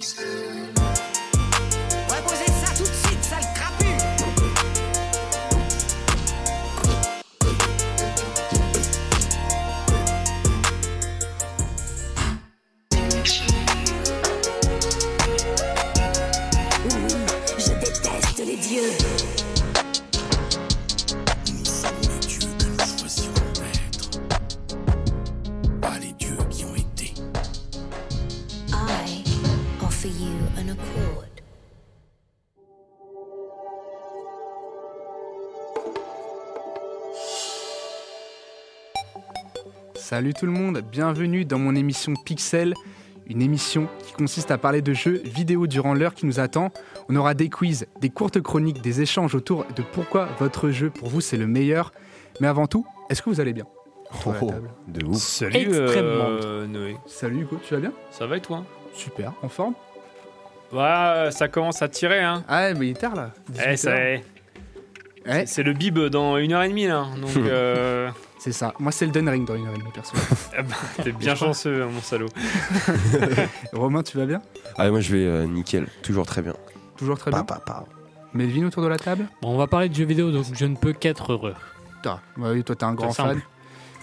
Jesus. 0.00 0.59
Salut 40.10 40.34
tout 40.34 40.44
le 40.44 40.50
monde, 40.50 40.82
bienvenue 40.90 41.44
dans 41.44 41.60
mon 41.60 41.76
émission 41.76 42.14
Pixel, 42.14 42.74
une 43.28 43.40
émission 43.40 43.86
qui 44.04 44.12
consiste 44.12 44.50
à 44.50 44.58
parler 44.58 44.82
de 44.82 44.92
jeux 44.92 45.22
vidéo 45.24 45.68
durant 45.68 45.94
l'heure 45.94 46.14
qui 46.14 46.26
nous 46.26 46.40
attend. 46.40 46.72
On 47.08 47.14
aura 47.14 47.34
des 47.34 47.48
quiz, 47.48 47.86
des 48.00 48.10
courtes 48.10 48.40
chroniques, 48.40 48.82
des 48.82 49.02
échanges 49.02 49.36
autour 49.36 49.66
de 49.76 49.82
pourquoi 49.92 50.28
votre 50.40 50.70
jeu 50.70 50.90
pour 50.90 51.10
vous 51.10 51.20
c'est 51.20 51.36
le 51.36 51.46
meilleur. 51.46 51.92
Mais 52.40 52.48
avant 52.48 52.66
tout, 52.66 52.84
est-ce 53.08 53.22
que 53.22 53.30
vous 53.30 53.40
allez 53.40 53.52
bien? 53.52 53.66
Oh, 54.26 54.32
table. 54.32 54.70
de 54.88 55.06
ouf. 55.06 55.18
Salut 55.18 55.58
Extrêmement. 55.58 56.24
euh, 56.42 56.66
Noé. 56.66 56.96
Salut 57.06 57.42
Hugo, 57.42 57.60
tu 57.62 57.74
vas 57.74 57.78
bien? 57.78 57.92
Ça 58.10 58.26
va 58.26 58.36
et 58.38 58.40
toi? 58.40 58.64
Super, 58.92 59.32
en 59.44 59.48
forme? 59.48 59.74
Ouais, 60.72 61.28
ça 61.30 61.46
commence 61.46 61.82
à 61.82 61.88
tirer, 61.88 62.18
hein. 62.18 62.42
Ah 62.48 62.74
mais 62.74 62.88
il 62.88 62.90
est 62.90 63.00
tard 63.00 63.14
là. 63.14 63.30
Eh, 63.48 63.52
18 63.52 63.76
ça 63.76 63.90
heures. 63.90 63.96
est. 63.98 64.24
Ouais, 65.24 65.46
C'est 65.46 65.62
le 65.62 65.72
bib 65.72 66.00
dans 66.00 66.36
une 66.38 66.52
heure 66.52 66.64
et 66.64 66.68
demie, 66.68 66.88
là. 66.88 67.06
Donc, 67.20 67.30
euh, 67.36 68.10
c'est 68.40 68.52
ça. 68.52 68.74
Moi 68.78 68.90
c'est 68.90 69.06
le 69.06 69.12
Den 69.12 69.28
Ring 69.28 69.46
dans 69.46 69.54
une 69.54 69.64
demie 69.64 69.92
perso. 69.94 70.16
eh 70.58 70.62
ben, 70.62 70.74
t'es 71.02 71.12
bien 71.12 71.34
chanceux, 71.34 71.82
hein, 71.82 71.88
mon 71.92 72.00
salaud. 72.00 72.28
Romain, 73.72 74.02
tu 74.02 74.16
vas 74.16 74.26
bien? 74.26 74.42
Allez, 74.76 74.90
moi 74.90 75.00
je 75.00 75.14
vais 75.14 75.24
euh, 75.24 75.46
nickel, 75.46 75.86
toujours 76.02 76.26
très 76.26 76.42
bien. 76.42 76.54
Toujours 76.96 77.18
très 77.18 77.30
bien. 77.30 77.44
Pa, 77.44 77.56
pa, 77.56 77.60
pa. 77.60 77.84
Melvin 78.34 78.66
autour 78.66 78.82
de 78.82 78.88
la 78.88 78.98
table? 78.98 79.26
Bon, 79.42 79.54
on 79.54 79.58
va 79.58 79.66
parler 79.66 79.88
de 79.88 79.94
jeux 79.94 80.04
vidéo, 80.04 80.30
donc 80.32 80.46
je 80.52 80.64
ne 80.64 80.76
peux 80.76 80.92
qu'être 80.92 81.32
heureux. 81.32 81.54
Oui, 82.38 82.64
toi 82.64 82.76
t'es 82.76 82.84
un 82.84 82.94
grand 82.94 83.12
simple. 83.12 83.34
fan. 83.34 83.42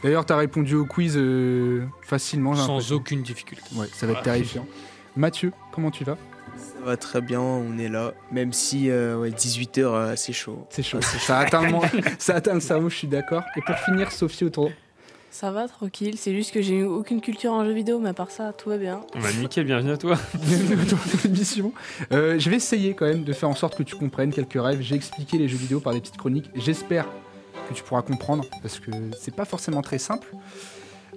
D'ailleurs, 0.04 0.26
t'as 0.26 0.38
répondu 0.38 0.76
au 0.76 0.86
quiz 0.86 1.16
euh, 1.18 1.86
facilement. 2.02 2.54
Sans 2.56 2.92
aucune 2.92 3.24
difficulté. 3.24 3.64
Ouais, 3.76 3.88
ça 3.92 4.06
va 4.06 4.14
être 4.14 4.22
terrifiant. 4.22 4.66
Mathieu, 5.16 5.52
comment 5.72 5.90
tu 5.90 6.04
vas? 6.04 6.18
Va 6.88 6.98
très 6.98 7.22
bien, 7.22 7.42
on 7.42 7.78
est 7.78 7.90
là. 7.90 8.14
Même 8.32 8.54
si 8.54 8.90
euh, 8.90 9.18
ouais, 9.18 9.30
18h, 9.30 10.16
c'est 10.16 10.34
chaud. 10.34 10.66
C'est 10.70 10.84
chaud. 10.84 11.02
ça, 11.02 11.40
atteint 11.40 11.62
le, 11.62 11.78
ça 12.18 12.36
atteint 12.36 12.54
le 12.54 12.60
cerveau, 12.62 12.90
je 12.90 12.96
suis 12.96 13.08
d'accord. 13.08 13.44
Et 13.58 13.62
pour 13.62 13.76
finir, 13.76 14.12
Sophie 14.12 14.46
autour. 14.46 14.72
Ça 15.30 15.52
va, 15.52 15.68
tranquille. 15.68 16.16
C'est 16.18 16.34
juste 16.34 16.54
que 16.54 16.62
j'ai 16.62 16.76
eu 16.76 16.84
aucune 16.86 17.20
culture 17.20 17.52
en 17.52 17.66
jeu 17.66 17.74
vidéo, 17.74 18.00
mais 18.00 18.10
à 18.10 18.14
part 18.14 18.32
ça, 18.32 18.54
tout 18.54 18.70
va 18.70 18.78
bien. 18.78 19.02
Bah, 19.14 19.28
nickel, 19.40 19.66
bienvenue 19.66 19.92
à 19.92 19.98
toi. 19.98 20.18
Bienvenue 20.34 20.86
de 20.86 21.24
l'émission. 21.26 21.74
Euh, 22.12 22.40
je 22.40 22.50
vais 22.50 22.56
essayer 22.56 22.94
quand 22.94 23.06
même 23.06 23.24
de 23.24 23.34
faire 23.34 23.50
en 23.50 23.56
sorte 23.56 23.78
que 23.78 23.84
tu 23.84 23.96
comprennes 23.96 24.34
quelques 24.34 24.60
rêves. 24.60 24.82
J'ai 24.82 24.96
expliqué 24.96 25.38
les 25.38 25.50
jeux 25.50 25.58
vidéo 25.58 25.80
par 25.82 25.94
des 25.94 26.00
petites 26.00 26.18
chroniques. 26.18 26.50
J'espère 26.56 27.06
que 27.70 27.74
tu 27.74 27.84
pourras 27.84 28.02
comprendre 28.02 28.46
parce 28.62 28.80
que 28.80 28.92
c'est 29.20 29.36
pas 29.36 29.46
forcément 29.46 29.82
très 29.82 30.00
simple. 30.00 30.28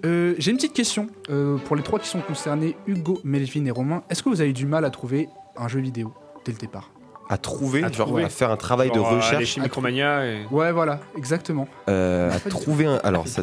Euh, 0.05 0.35
J'ai 0.39 0.51
une 0.51 0.57
petite 0.57 0.73
question 0.73 1.09
euh, 1.31 1.57
pour 1.59 1.77
les 1.77 1.83
trois 1.83 1.99
qui 1.99 2.09
sont 2.09 2.21
concernés 2.21 2.77
Hugo, 2.87 3.21
Melvin 3.23 3.65
et 3.67 3.71
Romain. 3.71 4.03
Est-ce 4.11 4.23
que 4.23 4.29
vous 4.29 4.41
avez 4.41 4.53
du 4.53 4.67
mal 4.67 4.85
à 4.85 4.91
trouver 4.91 5.29
un 5.61 5.69
jeu 5.69 5.81
vidéo 5.81 6.13
dès 6.45 6.53
le 6.53 6.59
départ 6.59 6.91
À 7.29 7.39
trouver, 7.39 7.85
À 7.85 7.93
genre 7.93 8.07
trouver. 8.09 8.25
à 8.25 8.29
faire 8.29 8.51
un 8.51 8.57
travail 8.57 8.89
Genre, 8.89 8.97
de 8.97 9.03
euh, 9.03 9.07
aller 9.09 9.17
recherche, 9.21 9.45
chez 9.45 9.61
Micromania 9.61 10.27
et... 10.27 10.47
Ouais, 10.51 10.73
voilà, 10.73 11.01
exactement. 11.17 11.69
euh, 11.89 12.31
à 12.33 12.41
trouver 12.51 12.87
un. 12.87 12.99
Alors 13.05 13.29
ça 13.29 13.43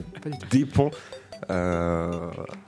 dépend. 0.52 0.92
Euh, 1.52 2.12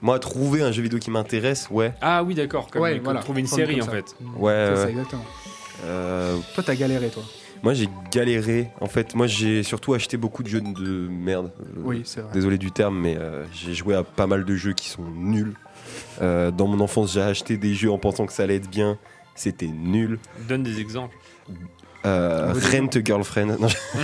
moi, 0.00 0.18
trouver 0.20 0.62
un 0.62 0.70
jeu 0.72 0.82
vidéo 0.82 0.98
qui 1.00 1.10
m'intéresse, 1.10 1.68
ouais. 1.70 1.92
Ah 2.00 2.22
oui, 2.22 2.34
d'accord. 2.34 2.68
Comme, 2.70 2.82
Ouais, 2.82 2.94
comme 2.96 3.04
voilà. 3.04 3.20
trouver 3.20 3.40
une 3.40 3.46
série, 3.48 3.78
comme 3.78 3.88
en 3.88 3.92
fait. 3.92 4.14
Ouais, 4.38 4.66
C'est 4.70 4.76
ça, 4.76 4.84
ouais. 4.84 4.90
exactement. 4.90 5.24
Euh, 5.84 6.36
Toi, 6.54 6.62
t'as 6.64 6.74
galéré, 6.76 7.08
toi. 7.08 7.22
moi 7.62 7.74
j'ai 7.74 7.88
galéré. 8.12 8.70
En 8.80 8.86
fait, 8.86 9.14
moi 9.14 9.26
j'ai 9.26 9.62
surtout 9.62 9.94
acheté 9.94 10.16
beaucoup 10.16 10.42
de 10.42 10.48
jeux 10.48 10.60
de 10.60 11.08
merde. 11.08 11.50
Euh, 11.60 11.80
Oui, 11.84 12.02
c'est 12.04 12.20
vrai. 12.20 12.30
Désolé 12.32 12.58
du 12.58 12.70
terme, 12.70 12.98
mais 12.98 13.16
euh, 13.16 13.44
j'ai 13.52 13.74
joué 13.74 13.94
à 13.94 14.02
pas 14.04 14.26
mal 14.26 14.44
de 14.44 14.54
jeux 14.54 14.72
qui 14.74 14.88
sont 14.88 15.02
nuls. 15.14 15.54
Euh, 16.22 16.50
dans 16.50 16.66
mon 16.66 16.80
enfance, 16.80 17.14
j'ai 17.14 17.22
acheté 17.22 17.56
des 17.56 17.74
jeux 17.74 17.90
en 17.90 17.98
pensant 17.98 18.26
que 18.26 18.32
ça 18.32 18.44
allait 18.44 18.56
être 18.56 18.70
bien. 18.70 18.98
C'était 19.34 19.66
nul. 19.68 20.18
Donne 20.48 20.62
des 20.62 20.80
exemples. 20.80 21.16
Euh, 22.06 22.54
Rent 22.54 22.88
a 22.96 23.04
Girlfriend. 23.04 23.58
Non, 23.60 23.68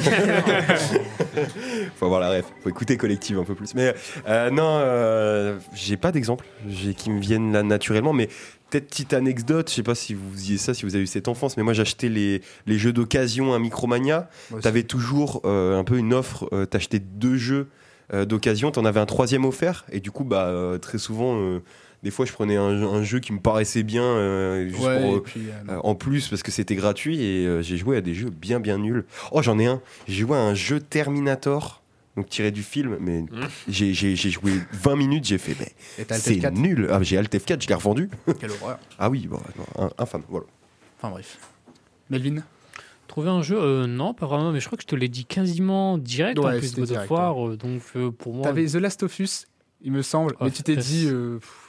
faut 1.97 2.07
avoir 2.07 2.21
la 2.21 2.31
ref. 2.31 2.45
Faut 2.63 2.69
écouter 2.69 2.97
Collective 2.97 3.39
un 3.39 3.45
peu 3.45 3.55
plus. 3.55 3.75
Mais 3.75 3.95
euh, 4.29 4.51
non, 4.51 4.79
euh, 4.81 5.59
j'ai 5.75 5.97
pas 5.97 6.13
d'exemple 6.13 6.45
qui 6.97 7.11
me 7.11 7.21
viennent 7.21 7.53
là 7.53 7.63
naturellement. 7.63 8.13
Mais 8.13 8.29
peut-être 8.71 8.89
petite 8.89 9.15
anecdote. 9.15 9.71
Je 9.71 9.75
sais 9.77 9.83
pas 9.83 9.95
si 9.95 10.15
vous 10.15 10.31
faisiez 10.33 10.59
ça, 10.59 10.75
si 10.75 10.85
vous 10.85 10.95
avez 10.95 11.05
eu 11.05 11.07
cette 11.07 11.29
enfance. 11.29 11.57
Mais 11.57 11.63
moi, 11.63 11.73
j'achetais 11.73 12.09
les, 12.09 12.43
les 12.67 12.79
jeux 12.79 12.93
d'occasion 12.93 13.55
à 13.55 13.59
Micromania. 13.59 14.29
T'avais 14.63 14.83
toujours 14.83 15.41
euh, 15.45 15.79
un 15.79 15.85
peu 15.85 15.97
une 15.97 16.13
offre. 16.13 16.49
euh, 16.53 16.67
T'achetais 16.67 16.99
deux 16.99 17.37
jeux 17.37 17.69
euh, 18.13 18.25
d'occasion. 18.27 18.71
T'en 18.71 18.85
avais 18.85 19.01
un 19.01 19.07
troisième 19.07 19.45
offert. 19.45 19.85
Et 19.91 20.01
du 20.01 20.11
coup, 20.11 20.25
bah, 20.25 20.47
euh, 20.47 20.79
très 20.79 20.99
souvent. 20.99 21.61
Des 22.07 22.13
fois, 22.13 22.25
je 22.25 22.33
prenais 22.33 22.55
un, 22.57 22.85
un 22.85 23.03
jeu 23.03 23.19
qui 23.19 23.33
me 23.33 23.41
paraissait 23.41 23.83
bien, 23.83 24.05
euh, 24.05 24.69
juste 24.69 24.81
Ouais, 24.81 25.01
pour, 25.01 25.11
et 25.11 25.17
euh, 25.17 25.21
puis, 25.21 25.41
euh, 25.51 25.73
euh, 25.73 25.81
en 25.83 25.97
plus 25.97 26.29
parce 26.29 26.45
que 26.45 26.53
c'était 26.53 26.77
gratuit 26.77 27.21
et 27.21 27.45
euh, 27.49 27.63
j'ai 27.63 27.77
joué 27.77 27.97
à 27.97 28.01
des 28.01 28.15
jeux 28.15 28.31
bien 28.31 28.61
bien 28.61 28.79
nuls. 28.79 29.05
Oh 29.33 29.43
j'en 29.43 29.59
ai 29.59 29.67
un, 29.67 29.81
j'ai 30.07 30.21
joué 30.23 30.37
à 30.37 30.41
un 30.41 30.55
jeu 30.55 30.79
Terminator, 30.79 31.83
donc 32.17 32.29
tiré 32.29 32.53
du 32.53 32.63
film, 32.63 32.97
mais 33.01 33.25
j'ai- 33.69 33.93
j'ai 33.93 34.15
j'ai 34.15 34.31
joué 34.31 34.53
20 34.73 34.95
minutes, 34.95 35.25
j'ai 35.25 35.39
fait 35.39 35.57
mais 35.59 36.07
c'est 36.17 36.35
TF4. 36.37 36.55
nul. 36.55 36.89
Ah, 36.93 37.03
j'ai 37.03 37.19
Alt 37.19 37.35
F4, 37.35 37.61
je 37.61 37.67
l'ai 37.67 37.75
revendu. 37.75 38.09
Quelle 38.41 38.53
horreur. 38.53 38.79
Ah 39.01 39.11
oui, 39.11 39.27
bon, 39.27 39.41
non, 39.59 39.87
un- 39.87 39.91
infâme, 40.03 40.23
voilà. 40.29 40.47
Enfin 40.99 41.11
bref. 41.11 41.39
Melvin? 42.09 42.43
Trouver 43.09 43.31
un 43.31 43.43
jeu 43.43 43.57
euh, 43.61 43.87
Non, 43.89 44.15
pas 44.15 44.27
vraiment, 44.27 44.53
mais 44.53 44.61
je 44.61 44.67
crois 44.67 44.77
que 44.77 44.83
je 44.83 44.87
te 44.89 44.95
l'ai 44.95 45.09
dit 45.09 45.25
quasiment 45.25 45.99
direct 45.99 46.39
Ouais, 46.39 46.55
en 46.55 46.59
plus 46.59 46.69
c'était 46.69 46.81
God 46.83 46.91
of 46.91 46.95
direct, 46.95 47.11
War. 47.11 47.49
euh, 47.49 47.57
donc 47.57 47.83
euh, 47.97 48.11
pour 48.13 48.33
moi. 48.35 48.45
T'avais 48.45 48.67
The 48.67 48.75
Last 48.77 49.03
of 49.03 49.19
Us, 49.19 49.47
il 49.83 49.91
me 49.93 50.03
semble, 50.03 50.35
Oh, 50.41 50.45
mais 50.45 50.51
tu 50.53 50.63
t'es 50.63 50.77
dit. 50.77 51.07
euh, 51.09 51.39
pff, 51.39 51.66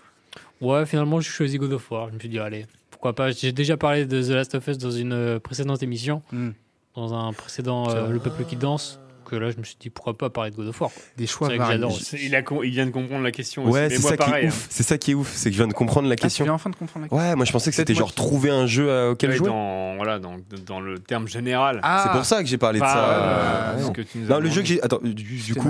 Ouais, 0.62 0.85
finalement, 0.85 1.19
j'ai 1.19 1.29
choisi 1.29 1.57
God 1.57 1.73
of 1.73 1.91
War. 1.91 2.09
Je 2.09 2.16
me 2.16 2.19
suis 2.19 2.29
dit, 2.29 2.40
allez, 2.40 2.66
pourquoi 2.90 3.13
pas? 3.13 3.31
J'ai 3.31 3.51
déjà 3.51 3.78
parlé 3.78 4.06
de 4.06 4.22
The 4.23 4.29
Last 4.29 4.56
of 4.56 4.68
Us 4.68 4.78
dans 4.78 4.91
une 4.91 5.13
euh, 5.13 5.40
précédente 5.40 5.84
émission, 5.84 6.22
hmm, 6.31 6.50
dans 6.95 7.13
un 7.13 7.34
précédent 7.34 7.90
euh. 7.90 8.09
Le 8.09 8.19
Peuple 8.19 8.44
qui 8.45 8.56
danse. 8.56 9.00
Que 9.29 9.35
là, 9.35 9.51
je 9.51 9.57
me 9.57 9.63
suis 9.66 9.75
dit, 9.78 9.90
pourquoi 9.90 10.18
pas 10.18 10.29
parler 10.29 10.51
de 10.51 10.56
God 10.56 10.68
of 10.69 10.79
War. 10.79 10.90
des 11.18 11.28
choix 11.28 11.50
variés. 11.53 11.85
Il, 12.23 12.34
a 12.34 12.41
il 12.63 12.69
vient 12.72 12.85
de 12.85 12.91
comprendre 12.91 13.23
la 13.25 13.31
question 13.34 13.66
aussi. 13.66 13.73
Ouais, 13.73 13.90
c'est 13.90 14.00
moi, 14.00 14.12
ça 14.12 14.16
qui 14.16 14.23
pareil. 14.25 14.45
est 14.45 14.47
hein. 14.47 14.51
ouf. 14.51 14.68
C'est 14.69 14.84
ça 14.84 14.97
qui 14.97 15.12
est 15.12 15.16
ouf, 15.16 15.34
c'est 15.35 15.50
que 15.50 15.53
je 15.53 15.59
viens 15.59 15.68
de 15.68 15.73
comprendre 15.73 16.07
la 16.07 16.13
Ah, 16.13 16.16
tu 16.16 16.22
question. 16.22 16.45
viens 16.45 16.53
enfin 16.53 16.69
de 16.69 16.78
comprendre 16.78 17.03
la 17.03 17.09
question. 17.09 17.29
Ouais, 17.29 17.35
moi 17.35 17.44
je 17.44 17.51
pensais 17.51 17.69
que 17.69 17.75
c'était 17.75 17.91
moi 17.91 18.00
genre 18.00 18.09
qui- 18.12 18.16
trouver 18.16 18.51
un 18.51 18.68
jeu 18.68 18.89
euh, 18.89 19.12
auquel 19.12 19.31
Ouais, 19.31 19.35
jouer. 19.35 19.50
dans, 19.50 19.97
voilà, 19.97 20.18
dans, 20.19 20.38
dans 20.66 20.79
le 20.79 20.97
terme 21.00 21.28
général. 21.28 21.81
Ah, 21.84 22.03
C'est 22.06 22.12
pour 22.18 22.24
ça 22.24 22.41
que 22.41 22.47
j'ai 22.47 22.57
parlé 22.57 22.79
de 22.79 22.85
Pas, 22.85 22.94
ça. 22.94 23.09
euh, 23.09 23.75
Ouais. 23.75 23.84
ce 23.84 23.91
que 23.91 24.01
tu 24.01 24.18
nous 24.19 24.31
as 24.31 24.35
Non, 24.35 24.39
le 24.39 24.50
jeu 24.50 24.62
que 24.62 24.68
j'ai. 24.69 24.81
Attends, 24.81 25.00
du, 25.03 25.56
coup, 25.56 25.68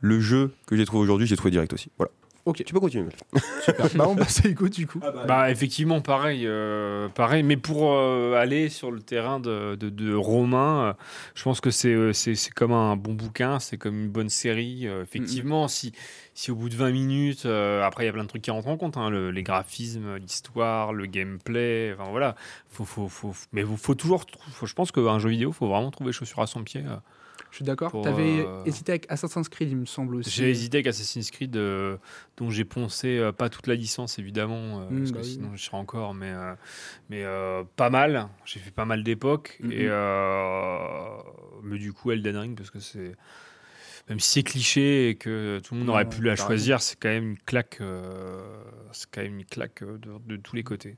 le 0.00 0.20
jeu 0.20 0.54
que 0.68 0.76
j'ai 0.76 0.84
trouvé 0.84 1.02
aujourd'hui, 1.02 1.26
j'ai 1.26 1.36
trouvé 1.36 1.50
direct 1.50 1.72
aussi. 1.72 1.90
Voilà. 1.98 2.12
Ok. 2.46 2.62
Tu 2.64 2.72
peux 2.72 2.80
continuer. 2.80 3.10
Super. 3.62 3.86
bah, 3.96 4.06
on 4.08 4.16
passe 4.16 4.44
à 4.44 4.48
Hugo 4.48 4.68
du 4.68 4.86
coup. 4.86 5.00
Bah 5.26 5.50
effectivement 5.50 6.00
pareil, 6.00 6.46
euh, 6.46 7.08
pareil. 7.08 7.42
Mais 7.42 7.56
pour 7.56 7.92
euh, 7.92 8.34
aller 8.40 8.68
sur 8.68 8.90
le 8.90 9.00
terrain 9.00 9.40
de, 9.40 9.74
de, 9.74 9.90
de 9.90 10.14
Romain, 10.14 10.86
euh, 10.90 10.92
je 11.34 11.42
pense 11.42 11.60
que 11.60 11.70
c'est 11.70 11.92
euh, 11.92 12.12
c'est 12.12 12.34
c'est 12.36 12.52
comme 12.52 12.72
un 12.72 12.96
bon 12.96 13.12
bouquin, 13.14 13.58
c'est 13.58 13.76
comme 13.76 13.98
une 14.00 14.08
bonne 14.08 14.28
série. 14.28 14.86
euh, 14.86 15.02
effectivement, 15.02 15.66
si 15.68 15.92
si 16.34 16.50
au 16.50 16.54
bout 16.54 16.68
de 16.68 16.76
20 16.76 16.92
minutes, 16.92 17.46
euh, 17.46 17.82
après 17.82 18.04
il 18.04 18.06
y 18.06 18.10
a 18.10 18.12
plein 18.12 18.22
de 18.22 18.28
trucs 18.28 18.42
qui 18.42 18.50
rentrent 18.50 18.68
en 18.68 18.76
compte, 18.76 18.96
hein, 18.96 19.10
le- 19.10 19.30
les 19.30 19.42
graphismes, 19.42 20.16
l'histoire, 20.16 20.92
le 20.92 21.06
gameplay, 21.06 21.94
enfin 21.98 22.08
voilà. 22.10 22.36
Faut 22.70 22.84
faut 22.84 23.08
faut 23.08 23.34
mais 23.52 23.64
faut, 23.76 23.94
toujours, 23.94 24.24
faut- 24.52 24.66
je 24.66 24.74
pense 24.74 24.92
qu'un 24.92 25.18
jeu 25.18 25.30
vidéo, 25.30 25.50
faut 25.52 25.66
vraiment 25.66 25.90
trouver 25.90 26.12
chaussure 26.12 26.40
à 26.42 26.46
son 26.46 26.62
pied. 26.62 26.82
Je 27.50 27.56
suis 27.56 27.64
d'accord. 27.64 27.90
Pour, 27.90 28.02
T'avais 28.02 28.44
euh, 28.44 28.64
hésité 28.64 28.92
avec 28.92 29.06
Assassin's 29.10 29.48
Creed, 29.48 29.70
il 29.70 29.76
me 29.76 29.86
semble 29.86 30.16
aussi. 30.16 30.30
J'ai 30.30 30.50
hésité 30.50 30.78
avec 30.78 30.88
Assassin's 30.88 31.30
Creed, 31.30 31.56
euh, 31.56 31.96
dont 32.36 32.50
j'ai 32.50 32.64
poncé 32.64 33.18
euh, 33.18 33.32
pas 33.32 33.48
toute 33.48 33.66
la 33.66 33.74
licence 33.74 34.18
évidemment, 34.18 34.80
euh, 34.80 34.90
Mm, 34.90 34.98
parce 34.98 35.12
bah 35.12 35.20
que 35.20 35.24
oui. 35.24 35.32
sinon 35.32 35.50
je 35.56 35.62
serais 35.64 35.76
encore, 35.76 36.12
mais, 36.14 36.32
mais 37.08 37.24
pas 37.76 37.90
mal. 37.90 38.28
J'ai 38.44 38.60
fait 38.60 38.70
pas 38.70 38.84
mal 38.84 39.02
d'époques. 39.04 39.58
Et 39.70 39.86
euh, 39.88 41.08
mais 41.62 41.78
du 41.78 41.92
coup, 41.92 42.10
Elden 42.10 42.36
Ring, 42.36 42.56
parce 42.56 42.70
que 42.70 42.80
c'est. 42.80 43.14
Même 44.08 44.20
si 44.20 44.30
c'est 44.30 44.42
cliché 44.44 45.08
et 45.08 45.14
que 45.16 45.60
tout 45.64 45.74
le 45.74 45.78
monde 45.80 45.88
Non, 45.88 45.94
aurait 45.94 46.08
pu 46.08 46.22
la 46.22 46.36
choisir, 46.36 46.80
c'est 46.80 46.96
quand 46.98 47.08
même 47.08 47.30
une 47.30 47.38
claque. 47.38 47.78
c'est 48.92 49.10
quand 49.10 49.22
même 49.22 49.38
une 49.40 49.44
claque 49.44 49.82
de, 49.82 50.18
de 50.24 50.36
tous 50.36 50.54
les 50.54 50.62
côtés. 50.62 50.96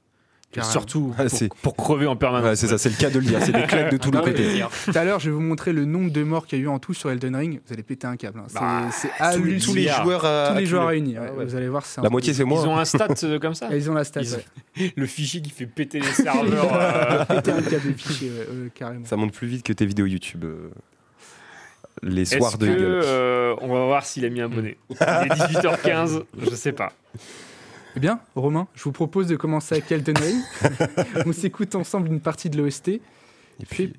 Carrément. 0.50 0.72
Surtout 0.72 1.14
Ah, 1.18 1.24
pour, 1.60 1.76
crever 1.76 2.06
en 2.06 2.16
permanence. 2.16 2.46
Ouais, 2.48 2.56
c'est 2.56 2.68
ça, 2.68 2.78
c'est 2.78 2.88
le 2.88 2.96
cas 2.96 3.10
de 3.10 3.18
le 3.18 3.24
dire. 3.26 3.38
C'est 3.42 3.52
des 3.52 3.62
claques 3.66 3.92
de 3.92 3.98
tous 3.98 4.10
les 4.10 4.18
côtés. 4.20 4.62
Tout 4.86 4.92
à 4.94 5.04
l'heure, 5.04 5.20
je 5.20 5.28
vais 5.28 5.34
vous 5.34 5.42
montrer 5.42 5.74
le 5.74 5.84
nombre 5.84 6.10
de 6.10 6.22
morts 6.22 6.46
qu'il 6.46 6.58
y 6.58 6.62
a 6.62 6.64
eu 6.64 6.68
en 6.68 6.78
tout 6.78 6.94
sur 6.94 7.10
Elden 7.10 7.36
Ring. 7.36 7.60
Vous 7.66 7.72
allez 7.74 7.82
péter 7.82 8.06
un 8.06 8.16
câble. 8.16 8.40
hein. 8.40 8.44
C'est 8.48 8.58
Bah, 8.58 8.88
c'est 8.90 9.08
Tous 9.36 9.44
les, 9.44 9.58
tous 9.58 9.74
les 9.74 9.88
hallucinant. 9.88 10.04
joueurs, 10.04 10.24
à- 10.24 10.48
Tous 10.52 10.58
les 10.58 10.64
joueurs 10.66 10.86
réunis. 10.88 11.18
ouais. 11.18 11.26
Ah 11.28 11.32
ouais. 11.34 11.44
Vous 11.44 11.54
allez 11.54 11.68
voir, 11.68 11.84
un 11.98 12.02
La 12.02 12.08
moitié, 12.08 12.32
c'est 12.32 12.44
Ils 12.44 12.46
moi. 12.48 12.62
ont 12.66 12.78
un 12.78 12.84
stat 12.86 13.08
euh, 13.24 13.38
comme 13.38 13.54
ça 13.54 13.68
Ils 13.72 13.90
ont 13.90 13.94
la 13.94 14.04
stat. 14.04 14.22
Ils 14.22 14.34
ont- 14.36 14.38
ouais. 14.80 14.92
Le 14.96 15.06
fichier 15.06 15.42
qui 15.42 15.50
fait 15.50 15.66
péter 15.66 16.00
les 16.00 16.06
serveurs. 16.12 16.72
euh, 16.74 17.24
Péter 17.26 17.50
un 17.52 17.60
câble 17.62 17.92
de 17.92 17.98
fichier, 17.98 18.30
ouais, 18.30 18.46
euh, 18.50 18.68
carrément. 18.74 19.04
Ça 19.04 19.16
monte 19.16 19.32
plus 19.34 19.48
vite 19.48 19.62
que 19.64 19.74
tes 19.74 19.84
vidéos 19.84 20.06
YouTube. 20.06 20.44
euh, 20.44 20.70
Les 22.02 22.22
Est-ce 22.22 22.38
soirs 22.38 22.56
de 22.56 22.66
que, 22.68 22.72
euh, 22.72 23.54
on 23.60 23.68
va 23.68 23.84
voir 23.84 24.06
s'il 24.06 24.24
a 24.24 24.30
mis 24.30 24.40
un 24.40 24.48
bonnet. 24.48 24.78
Il 24.88 24.96
est 24.96 25.34
18h15, 25.34 26.22
je 26.40 26.50
sais 26.54 26.72
pas. 26.72 26.92
Eh 27.98 28.00
bien, 28.00 28.20
Romain, 28.36 28.68
je 28.76 28.84
vous 28.84 28.92
propose 28.92 29.26
de 29.26 29.34
commencer 29.34 29.74
avec 29.74 29.90
Elden 29.90 30.16
Ring. 30.16 30.40
on 31.26 31.32
s'écoute 31.32 31.74
ensemble 31.74 32.06
une 32.06 32.20
partie 32.20 32.48
de 32.48 32.56
l'OST, 32.56 32.86
Et 32.90 33.00
puis, 33.68 33.92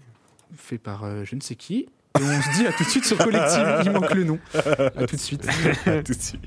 fait 0.56 0.78
par 0.78 1.04
euh, 1.04 1.26
je 1.26 1.36
ne 1.36 1.42
sais 1.42 1.56
qui. 1.56 1.80
Et 2.18 2.24
on 2.24 2.42
se 2.42 2.58
dit 2.58 2.66
à 2.66 2.72
tout 2.72 2.86
de 2.86 2.88
suite 2.88 3.04
sur 3.04 3.18
Collective. 3.18 3.82
Il 3.84 3.92
manque 3.92 4.14
le 4.14 4.24
nom. 4.24 4.40
À 4.54 5.06
tout 5.06 5.18
de 5.18 5.22
suite. 5.22 5.42
tout 5.84 6.14
de 6.14 6.22
suite. 6.22 6.42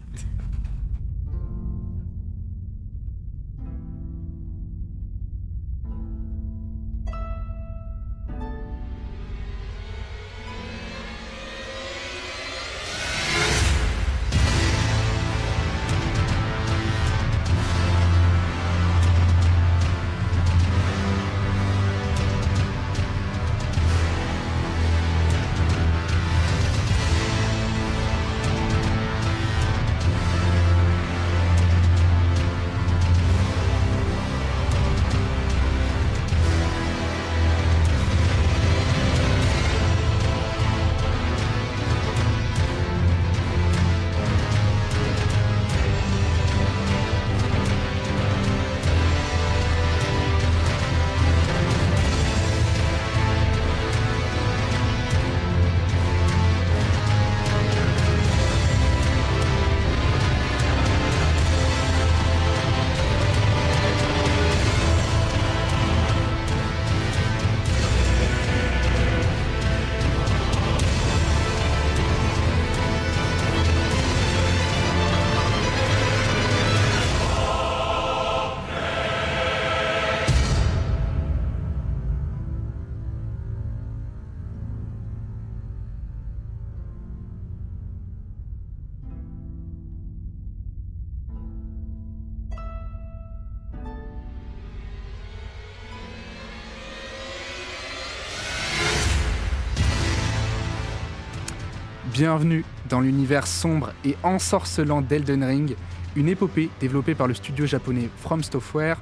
Bienvenue 102.22 102.64
dans 102.88 103.00
l'univers 103.00 103.48
sombre 103.48 103.92
et 104.04 104.14
ensorcelant 104.22 105.02
d'Elden 105.02 105.42
Ring, 105.42 105.74
une 106.14 106.28
épopée 106.28 106.70
développée 106.78 107.16
par 107.16 107.26
le 107.26 107.34
studio 107.34 107.66
japonais 107.66 108.08
From 108.18 108.44
Software. 108.44 109.00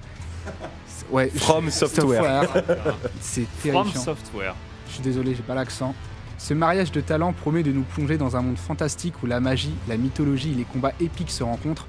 Ouais, 1.10 1.28
From 1.28 1.68
Software. 1.68 2.48
C'est 3.20 3.44
From 3.44 3.72
terrifiant. 3.84 4.00
Software. 4.00 4.54
Je 4.86 4.92
suis 4.94 5.02
désolé, 5.02 5.34
j'ai 5.34 5.42
pas 5.42 5.54
l'accent. 5.54 5.94
Ce 6.38 6.54
mariage 6.54 6.92
de 6.92 7.02
talents 7.02 7.34
promet 7.34 7.62
de 7.62 7.72
nous 7.72 7.82
plonger 7.82 8.16
dans 8.16 8.38
un 8.38 8.40
monde 8.40 8.56
fantastique 8.56 9.22
où 9.22 9.26
la 9.26 9.38
magie, 9.38 9.74
la 9.86 9.98
mythologie 9.98 10.52
et 10.52 10.54
les 10.54 10.64
combats 10.64 10.94
épiques 10.98 11.30
se 11.30 11.42
rencontrent. 11.42 11.88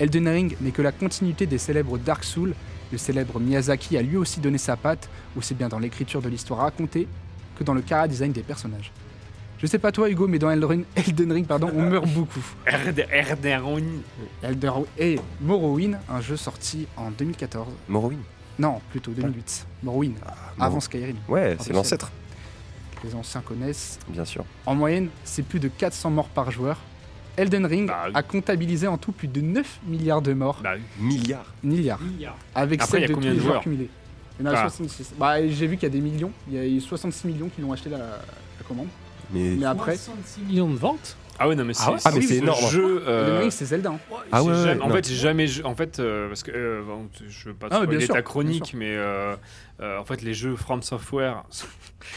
Elden 0.00 0.26
Ring 0.26 0.56
n'est 0.60 0.72
que 0.72 0.82
la 0.82 0.90
continuité 0.90 1.46
des 1.46 1.58
célèbres 1.58 1.96
Dark 1.96 2.24
Souls. 2.24 2.54
Le 2.90 2.98
célèbre 2.98 3.38
Miyazaki 3.38 3.96
a 3.98 4.02
lui 4.02 4.16
aussi 4.16 4.40
donné 4.40 4.58
sa 4.58 4.76
patte, 4.76 5.08
aussi 5.36 5.54
bien 5.54 5.68
dans 5.68 5.78
l'écriture 5.78 6.20
de 6.20 6.28
l'histoire 6.28 6.58
racontée 6.58 7.06
que 7.56 7.62
dans 7.62 7.72
le 7.72 7.84
chara 7.88 8.08
design 8.08 8.32
des 8.32 8.42
personnages. 8.42 8.90
Je 9.62 9.68
sais 9.68 9.78
pas 9.78 9.92
toi 9.92 10.10
Hugo, 10.10 10.26
mais 10.26 10.38
dans 10.40 10.50
Elden 10.50 10.68
Ring, 10.68 10.84
Elden 10.96 11.32
Ring 11.32 11.46
pardon, 11.46 11.70
on 11.74 11.82
meurt 11.82 12.08
beaucoup. 12.08 12.44
Elden 14.42 14.84
et 14.98 15.20
Morrowind, 15.40 15.98
un 16.08 16.20
jeu 16.20 16.36
sorti 16.36 16.86
en 16.96 17.10
2014. 17.12 17.68
Morrowind. 17.88 18.22
Non, 18.58 18.80
plutôt 18.90 19.12
2008. 19.12 19.66
Morrowind, 19.82 20.16
avant 20.58 20.80
Skyrim. 20.80 21.16
Ouais, 21.28 21.56
Ah, 21.58 21.62
c'est 21.64 21.72
l'ancêtre, 21.72 22.10
Les 23.04 23.14
anciens 23.14 23.40
connaissent. 23.40 23.98
bien 24.08 24.24
sûr. 24.24 24.44
En 24.66 24.74
moyenne, 24.74 25.08
c'est 25.24 25.42
plus 25.42 25.60
de 25.60 25.68
400 25.68 26.10
morts 26.10 26.28
par 26.28 26.50
joueur. 26.50 26.78
Elden 27.36 27.64
Ring 27.64 27.86
Bah 27.88 28.02
oui. 28.06 28.12
a 28.14 28.22
comptabilisé 28.22 28.86
en 28.88 28.98
tout 28.98 29.12
plus 29.12 29.28
de 29.28 29.40
9 29.40 29.80
milliards 29.86 30.20
de 30.22 30.34
morts. 30.34 30.58
Bah. 30.62 30.74
Milliards. 30.98 31.46
milliards. 31.62 31.98
Avec 32.54 32.82
Après, 32.82 32.98
celle 33.00 33.08
de 33.08 33.14
tous 33.14 33.20
les 33.20 33.30
joueurs 33.30 33.42
joueurs 33.44 33.60
cumulés. 33.62 33.88
Il 34.38 34.44
y 34.44 34.48
en 34.48 34.52
a 34.52 34.56
Ah. 34.56 34.68
66. 34.68 35.14
Bah, 35.18 35.46
j'ai 35.48 35.66
vu 35.66 35.76
qu'il 35.76 35.84
y 35.84 35.86
a 35.86 35.94
des 35.94 36.00
millions. 36.00 36.30
Il 36.48 36.54
y 36.54 36.58
a 36.58 36.66
eu 36.66 36.80
66 36.80 37.26
millions 37.28 37.48
qui 37.48 37.62
l'ont 37.62 37.72
acheté 37.72 37.88
la, 37.88 37.98
la 37.98 38.64
commande. 38.68 38.88
Mais 39.32 39.56
Mais 39.58 39.64
après, 39.66 39.96
66 39.96 40.40
millions 40.42 40.70
de 40.70 40.76
ventes 40.76 41.16
Ah 41.38 41.48
ouais, 41.48 41.54
non, 41.54 41.64
mais 41.64 41.74
c'est 41.74 41.82
Ah 41.86 41.92
ouais 41.92 41.98
Ah, 42.04 42.10
c'est 42.12 42.20
ce 42.22 42.34
énorme. 42.34 42.70
Jeu, 42.70 43.02
euh, 43.08 43.50
c'est 43.50 43.64
Zelda. 43.64 43.90
hein. 43.90 43.98
Ah 44.30 44.42
ouais, 44.42 44.52
en 44.80 44.88
non. 44.88 44.94
fait, 44.94 45.08
j'ai 45.08 45.14
jamais. 45.16 45.46
En 45.64 45.74
fait, 45.74 45.98
euh, 45.98 46.28
parce 46.28 46.42
que 46.42 46.50
euh, 46.52 46.82
je 47.28 47.48
veux 47.48 47.54
pas 47.54 47.68
Ah, 47.70 47.82
spoiler 47.82 48.04
sûr, 48.04 48.14
ta 48.14 48.22
chronique, 48.22 48.74
mais 48.74 48.94
euh, 48.96 49.34
euh, 49.80 49.98
en 49.98 50.04
fait, 50.04 50.22
les 50.22 50.34
jeux 50.34 50.56
From 50.56 50.82
Software, 50.82 51.44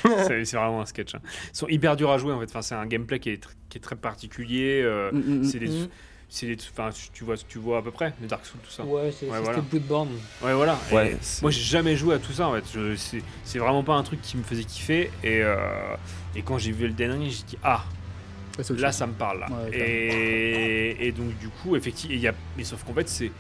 c'est 0.03 0.43
vraiment 0.53 0.81
un 0.81 0.85
sketch. 0.85 1.15
hein. 1.15 1.19
Ils 1.53 1.57
sont 1.57 1.67
hyper 1.67 1.95
durs 1.95 2.11
à 2.11 2.17
jouer. 2.17 2.33
En 2.33 2.39
fait, 2.39 2.45
enfin, 2.49 2.61
c'est 2.61 2.75
un 2.75 2.85
gameplay 2.85 3.19
qui 3.19 3.29
est, 3.29 3.43
tr- 3.43 3.49
qui 3.69 3.77
est 3.77 3.81
très 3.81 3.95
particulier. 3.95 4.81
euh, 4.83 5.11
Mm, 5.11 5.39
mm, 5.39 5.43
c'est 5.43 5.59
mm. 5.61 5.87
C'est 6.35 6.47
des, 6.47 6.57
enfin, 6.73 6.89
tu 7.13 7.23
vois, 7.23 7.35
tu 7.37 7.59
vois 7.59 7.77
à 7.77 7.81
peu 7.81 7.91
près 7.91 8.13
les 8.19 8.27
Dark 8.27 8.45
Souls, 8.45 8.59
tout 8.61 8.69
ça. 8.69 8.83
Ouais, 8.83 9.09
c'est 9.17 9.25
Ouais, 9.29 9.39
voilà. 9.39 9.61
Bloodborne. 9.61 10.09
Ouais, 10.43 10.53
voilà. 10.53 10.77
Ouais, 10.91 11.17
moi, 11.41 11.49
j'ai 11.49 11.61
jamais 11.61 11.95
joué 11.95 12.15
à 12.15 12.19
tout 12.19 12.33
ça 12.33 12.49
en 12.49 12.53
fait. 12.53 12.65
C'est 13.45 13.57
vraiment 13.59 13.83
pas 13.83 13.93
un 13.93 14.03
truc 14.03 14.21
qui 14.21 14.35
me 14.35 14.43
faisait 14.43 14.65
kiffer. 14.65 15.11
Et, 15.23 15.41
euh, 15.41 15.55
et 16.35 16.41
quand 16.41 16.57
j'ai 16.57 16.73
vu 16.73 16.89
le 16.89 17.11
Ring, 17.11 17.23
j'ai 17.29 17.43
dit 17.43 17.57
ah, 17.63 17.85
là 18.77 18.91
ça 18.91 19.07
me 19.07 19.13
parle 19.13 19.39
là. 19.39 19.47
Ouais, 19.49 19.77
et, 19.77 21.07
et 21.07 21.11
donc 21.13 21.37
du 21.39 21.47
coup, 21.47 21.77
effectivement, 21.77 22.15
il 22.15 22.21
y 22.21 22.27
a, 22.27 22.33
mais 22.57 22.65
sauf 22.65 22.83
qu'en 22.83 22.93
fait 22.93 23.07
c'est 23.07 23.31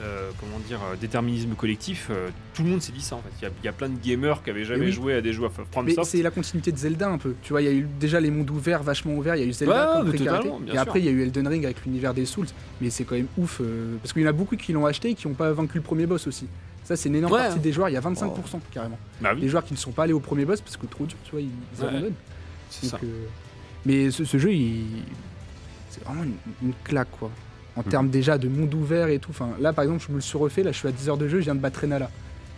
euh, 0.00 0.30
comment 0.38 0.58
dire 0.60 0.78
euh, 0.92 0.96
déterminisme 0.96 1.54
collectif. 1.54 2.08
euh, 2.10 2.28
tout 2.54 2.62
le 2.62 2.70
monde 2.70 2.80
s'est 2.82 2.92
dit 2.92 3.00
ça 3.02 3.16
en 3.16 3.20
fait. 3.22 3.30
Il 3.40 3.44
y 3.44 3.46
a- 3.46 3.50
il 3.62 3.64
y, 3.64 3.68
a 3.68 3.72
plein 3.72 3.88
de 3.88 3.98
gamers 3.98 4.42
qui 4.42 4.50
avaient 4.50 4.64
jamais 4.64 4.86
oui. 4.86 4.92
joué 4.92 5.14
à 5.14 5.20
des 5.20 5.32
jeux 5.32 5.44
à 5.44 5.50
From 5.50 5.88
c'est 6.04 6.22
la 6.22 6.30
continuité 6.30 6.70
de 6.72 6.76
Zelda 6.76 7.08
un 7.08 7.18
peu. 7.18 7.34
Tu 7.42 7.52
vois, 7.52 7.62
il 7.62 7.64
y 7.66 7.68
a 7.68 7.72
eu 7.72 7.86
déjà 7.98 8.20
les 8.20 8.30
mondes 8.30 8.50
ouverts, 8.50 8.82
vachement 8.82 9.14
ouverts. 9.14 9.36
Il 9.36 9.40
y 9.42 9.44
a 9.44 9.46
eu 9.46 9.52
Zelda 9.52 10.02
Ouais, 10.04 10.10
comme 10.12 10.68
Et 10.72 10.76
après, 10.78 11.00
il 11.00 11.04
y 11.04 11.08
a 11.08 11.12
eu 11.12 11.22
Elden 11.22 11.46
Ring 11.48 11.64
avec 11.64 11.84
l'univers 11.84 12.14
des 12.14 12.24
Souls. 12.26 12.46
Mais 12.80 12.90
c'est 12.90 13.04
quand 13.04 13.16
même 13.16 13.26
ouf. 13.36 13.60
euh, 13.60 13.96
parce 14.02 14.12
qu'il 14.12 14.22
y 14.22 14.24
en 14.24 14.28
a 14.28 14.32
beaucoup 14.32 14.56
qui 14.56 14.72
l'ont 14.72 14.86
acheté 14.86 15.10
et 15.10 15.14
qui 15.14 15.26
n'ont 15.28 15.34
pas 15.34 15.52
vaincu 15.52 15.76
le 15.78 15.82
premier 15.82 16.06
boss 16.06 16.26
aussi. 16.26 16.46
Ça, 16.84 16.96
c'est 16.96 17.08
une 17.10 17.16
énorme 17.16 17.34
Ouais. 17.34 17.40
partie 17.40 17.58
des 17.60 17.72
joueurs. 17.72 17.88
Il 17.90 17.92
y 17.92 17.96
a 17.96 18.00
25% 18.00 18.60
carrément. 18.72 18.98
Bah 19.20 19.34
Les 19.34 19.42
oui, 19.42 19.48
joueurs 19.48 19.64
qui 19.64 19.74
ne 19.74 19.78
sont 19.78 19.92
pas 19.92 20.04
allés 20.04 20.12
au 20.14 20.20
premier 20.20 20.44
boss 20.44 20.60
parce 20.60 20.76
que 20.76 20.86
trop 20.86 21.04
dur, 21.04 21.18
tu 21.24 21.32
vois, 21.32 21.40
ils, 21.40 21.48
ils 21.76 21.82
Ouais. 21.82 21.88
abandonnent. 21.88 22.14
c'est 22.70 22.86
ça. 22.86 22.98
Mais 23.84 24.10
ce, 24.10 24.24
ce 24.24 24.38
jeu, 24.38 24.52
il... 24.52 24.84
c'est 25.90 26.02
vraiment 26.04 26.22
une, 26.24 26.34
une 26.62 26.72
claque, 26.84 27.10
quoi. 27.18 27.30
En 27.78 27.82
termes 27.82 28.08
déjà 28.08 28.38
de 28.38 28.48
monde 28.48 28.74
ouvert 28.74 29.08
et 29.08 29.18
tout. 29.18 29.30
Enfin, 29.30 29.48
là, 29.60 29.72
par 29.72 29.84
exemple, 29.84 30.02
je 30.06 30.10
me 30.12 30.16
le 30.16 30.22
suis 30.22 30.36
refait. 30.38 30.62
Là, 30.62 30.72
je 30.72 30.78
suis 30.78 30.88
à 30.88 30.92
10 30.92 31.08
heures 31.08 31.16
de 31.16 31.28
jeu. 31.28 31.38
Je 31.38 31.44
viens 31.44 31.54
de 31.54 31.60
battre 31.60 31.80
Renala. 31.80 32.10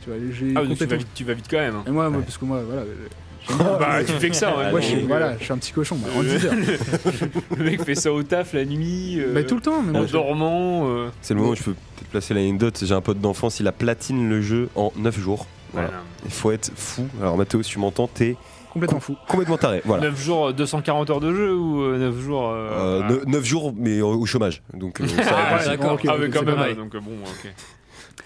Tu 0.03 0.09
vois, 0.11 0.19
j'ai 0.33 0.53
Ah, 0.57 0.61
donc 0.61 0.63
tu 0.63 0.69
vas 0.69 0.69
complètement- 0.71 0.97
vite, 0.99 1.09
tu 1.15 1.25
vas 1.25 1.35
vite 1.35 1.47
quand 1.51 1.59
même. 1.59 1.75
hein. 1.77 1.85
Et 1.87 1.91
moi, 1.91 2.09
moi, 2.09 2.23
parce 2.23 2.39
que 2.39 2.45
moi, 2.47 2.63
voilà. 2.67 2.83
bien. 2.85 3.57
bah 3.79 4.05
tu 4.05 4.13
fais 4.15 4.31
que 4.31 4.37
ça. 4.37 4.57
ouais. 4.57 4.71
Moi, 4.71 4.81
je 4.81 4.87
suis, 4.87 5.01
voilà, 5.03 5.37
je 5.39 5.45
suis 5.45 5.53
un 5.53 5.59
petit 5.59 5.73
cochon. 5.73 5.97
moi, 5.97 6.09
en 6.17 6.23
10 6.23 6.47
heures. 6.47 6.55
le 7.57 7.65
mec 7.65 7.83
fait 7.85 7.95
ça 7.95 8.13
au 8.13 8.23
taf 8.23 8.53
la 8.55 8.65
nuit. 8.65 9.21
euh, 9.21 9.33
Mais 9.35 9.45
tout 9.45 9.57
le 9.57 9.61
temps. 9.61 9.83
Mais 9.83 9.99
en 9.99 10.05
dormant. 10.05 10.89
euh, 10.89 11.09
C'est 11.21 11.35
le 11.35 11.41
moment 11.41 11.53
où 11.53 11.57
je 11.57 11.63
peux 11.65 11.73
peut-être 11.73 12.09
placer 12.11 12.33
l'anecdote. 12.35 12.83
J'ai 12.85 12.95
un 12.95 13.01
pote 13.01 13.21
d'enfance, 13.21 13.61
il 13.61 13.67
a 13.69 13.73
platine 13.73 14.29
le 14.29 14.41
jeu 14.41 14.69
en 14.75 14.93
9 14.97 15.19
jours. 15.19 15.47
Voilà. 15.73 15.91
Il 16.25 16.31
faut 16.31 16.51
être 16.51 16.71
fou. 16.75 17.07
Alors 17.21 17.37
Mathéo, 17.37 17.63
si 17.63 17.71
tu 17.73 17.79
m'entends, 17.79 18.09
t'es 18.09 18.37
complètement 18.73 19.01
fou. 19.01 19.17
complètement 19.29 19.57
taré. 19.59 19.83
Voilà. 19.85 20.05
9 20.11 20.21
jours, 20.23 20.47
euh, 20.49 20.53
240 20.53 21.11
heures 21.11 21.21
de 21.21 21.35
jeu 21.35 21.55
ou 21.55 21.97
9 21.97 22.19
jours. 22.21 22.49
euh, 22.51 23.03
Euh, 23.11 23.25
9 23.27 23.45
jours, 23.45 23.75
mais 23.77 24.01
au 24.01 24.15
au 24.21 24.27
chômage. 24.27 24.63
Donc, 24.75 25.01
euh, 25.01 25.07
ça 25.09 25.37
Ah, 25.37 25.57
ouais, 25.59 25.65
d'accord. 25.67 25.99
ah, 26.09 26.15
mais 26.19 26.31
quand 26.31 26.43
même, 26.45 26.75
donc 26.77 26.95
euh, 26.95 27.01
bon, 27.01 27.13
ok. 27.25 27.53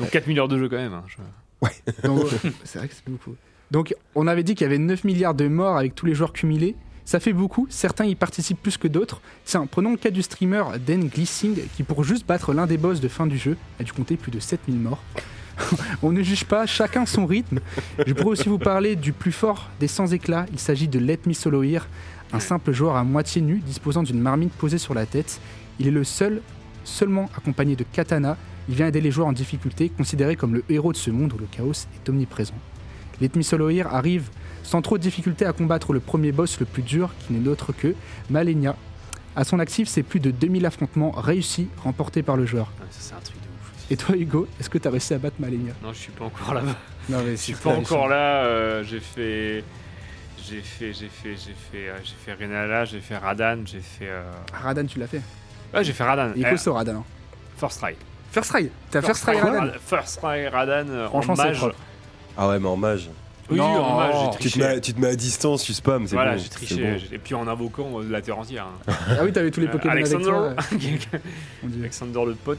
Donc 0.01 0.11
4000 0.11 0.39
heures 0.41 0.49
de 0.49 0.59
jeu 0.59 0.69
quand 0.69 0.77
même. 0.77 0.93
hein, 0.95 1.05
je- 1.07 1.17
Donc, 2.09 2.27
c'est 2.65 2.79
vrai 2.79 2.89
que 2.89 2.95
c'est 2.95 3.09
beaucoup. 3.09 3.35
Donc, 3.71 3.95
on 4.15 4.27
avait 4.27 4.43
dit 4.43 4.55
qu'il 4.55 4.65
y 4.65 4.69
avait 4.69 4.79
9 4.79 5.05
milliards 5.05 5.35
de 5.35 5.49
morts 5.49 5.77
avec 5.79 5.95
tous 5.95 6.05
les 6.05 6.15
joueurs 6.15 6.33
cumulés. 6.35 6.75
Ça 7.07 7.21
fait 7.21 7.33
beaucoup, 7.33 7.67
certains 7.71 8.05
y 8.05 8.15
participent 8.15 8.61
plus 8.63 8.77
que 8.77 8.89
d'autres. 8.89 9.21
Tiens, 9.45 9.67
prenons 9.67 9.91
le 9.93 9.97
cas 9.97 10.11
du 10.11 10.23
streamer 10.23 10.63
Dan 10.87 11.07
Glissing, 11.09 11.57
qui 11.77 11.83
pour 11.83 12.03
juste 12.05 12.27
battre 12.27 12.53
l'un 12.53 12.67
des 12.67 12.77
boss 12.77 13.01
de 13.01 13.09
fin 13.09 13.27
du 13.27 13.39
jeu, 13.39 13.57
a 13.81 13.83
dû 13.85 13.93
compter 13.93 14.17
plus 14.17 14.31
de 14.31 14.41
7000 14.41 14.79
morts. 14.79 15.03
On 16.03 16.13
ne 16.13 16.23
juge 16.23 16.45
pas, 16.45 16.67
chacun 16.67 17.07
son 17.07 17.27
rythme. 17.27 17.61
Je 18.07 18.13
pourrais 18.13 18.33
aussi 18.33 18.49
vous 18.49 18.59
parler 18.59 18.97
du 18.97 19.13
plus 19.13 19.33
fort 19.33 19.71
des 19.81 19.89
sans 19.89 20.13
éclats. 20.13 20.47
Il 20.53 20.59
s'agit 20.59 20.89
de 20.89 20.99
Let 20.99 21.21
Me 21.27 21.33
Solo 21.33 21.63
Here, 21.63 21.87
un 22.33 22.41
simple 22.41 22.73
joueur 22.73 22.97
à 22.97 23.05
moitié 23.05 23.41
nu 23.41 23.59
disposant 23.59 24.03
d'une 24.03 24.21
marmite 24.21 24.53
posée 24.53 24.79
sur 24.79 24.95
la 24.95 25.07
tête. 25.07 25.41
Il 25.79 25.87
est 25.87 25.93
le 25.93 26.05
seul, 26.05 26.43
seulement 26.85 27.29
accompagné 27.37 27.77
de 27.77 27.85
katana. 27.85 28.37
Il 28.69 28.75
vient 28.75 28.87
aider 28.87 29.01
les 29.01 29.11
joueurs 29.11 29.29
en 29.29 29.33
difficulté, 29.33 29.91
considéré 29.91 30.37
comme 30.37 30.55
le 30.55 30.65
héros 30.69 30.93
de 30.93 30.97
ce 30.97 31.11
monde 31.11 31.33
où 31.33 31.39
le 31.39 31.47
chaos 31.51 31.73
est 31.73 32.09
omniprésent. 32.09 32.55
Let 33.21 33.31
Me 33.37 33.43
Solo 33.43 33.69
Here 33.71 33.87
arrive 33.93 34.31
sans 34.63 34.83
trop 34.83 34.99
de 34.99 35.03
difficulté 35.03 35.45
à 35.45 35.53
combattre 35.53 35.93
le 35.93 36.01
premier 36.01 36.33
boss 36.33 36.59
le 36.59 36.67
plus 36.67 36.83
dur, 36.83 37.11
qui 37.21 37.33
n'est 37.35 37.41
d'autre 37.41 37.73
que 37.73 37.95
Malenia. 38.31 38.75
À 39.37 39.45
son 39.45 39.59
actif, 39.59 39.89
c'est 39.89 40.03
plus 40.03 40.21
de 40.21 40.31
2000 40.31 40.65
affrontements 40.65 41.11
réussis 41.11 41.69
remportés 41.83 42.23
par 42.23 42.37
le 42.37 42.47
joueur. 42.47 42.73
Ah, 42.81 42.85
ça, 42.91 43.17
Et 43.91 43.97
toi, 43.97 44.17
Hugo, 44.17 44.49
est-ce 44.59 44.71
que 44.71 44.79
tu 44.79 44.89
as 44.89 44.91
réussi 44.91 45.13
à 45.15 45.19
battre 45.19 45.37
Malenia 45.39 45.73
Non, 45.83 45.93
je 45.93 45.99
suis 45.99 46.13
pas 46.13 46.25
encore 46.25 46.55
là-bas. 46.55 46.75
Non, 47.11 47.19
mais 47.23 47.33
Je 47.33 47.37
suis 47.37 47.55
pas 47.55 47.71
encore 47.71 48.09
là. 48.09 48.45
euh, 48.45 48.83
j'ai 48.85 49.01
fait. 49.01 49.63
J'ai 50.47 50.61
fait, 50.61 50.93
j'ai 50.93 51.09
fait, 51.09 51.37
j'ai 51.37 51.55
fait, 51.55 51.89
euh, 51.89 51.97
j'ai 52.03 52.15
fait 52.25 52.33
Renala, 52.35 52.85
j'ai 52.85 53.01
fait 53.01 53.17
Radan, 53.17 53.59
j'ai 53.65 53.81
fait. 53.81 54.09
euh, 54.09 54.23
Radan, 54.53 54.85
tu 54.87 54.99
l'as 54.99 55.07
fait? 55.07 55.23
Ouais, 55.73 55.83
j'ai 55.85 55.93
fait 55.95 56.05
Radan. 56.05 56.33
Il 56.37 56.43
est 56.43 56.47
Eh, 56.49 56.51
costaud, 56.51 56.75
Radan. 56.75 56.97
hein. 56.97 57.05
First 57.57 57.81
try. 57.81 57.95
First 58.31 58.51
try? 58.51 58.71
T'as 58.91 59.01
first 59.03 59.23
try 59.23 59.41
Radan? 59.41 59.73
First 59.87 60.19
try 60.21 60.49
Radan. 60.49 61.09
Franchement, 61.09 61.35
en 61.35 61.37
mage. 61.37 61.61
Ah 62.37 62.49
ouais, 62.49 62.59
mais 62.59 62.69
en 62.69 62.77
mage. 62.77 63.09
Oui, 63.51 63.59
Non. 63.59 63.65
en 63.65 63.97
mage, 63.99 64.15
j'ai 64.15 64.31
Tu 64.31 64.31
te, 64.31 64.37
triché. 64.39 64.59
mets, 64.61 64.81
tu 64.81 64.95
te 64.95 65.01
mets 65.01 65.09
à 65.09 65.17
distance, 65.17 65.65
tu 65.65 65.75
spams, 65.75 66.07
c'est 66.07 66.15
Voilà, 66.15 66.33
bon. 66.33 66.39
j'ai 66.39 66.45
c'est 66.45 66.51
triché. 66.51 66.83
bon. 66.83 66.99
j'ai- 66.99 67.15
Et 67.15 67.19
puis 67.19 67.35
en 67.35 67.47
invoquant 67.47 68.01
euh, 68.01 68.05
la 68.09 68.23
terre 68.23 68.39
entière. 68.39 68.67
hein. 68.89 68.93
Ah 69.09 69.23
oui, 69.25 69.33
t'avais 69.33 69.51
tous 69.51 69.61
les 69.61 69.67
Euh, 69.67 69.71
Pokémon 69.71 69.93
avec 69.93 70.07
Alexander. 70.07 70.25
toi. 70.25 70.49
ouais. 70.49 70.55
Mon 71.63 71.69
Dieu. 71.69 71.81
Alexander 71.81 72.21
le 72.27 72.35
pote. 72.35 72.59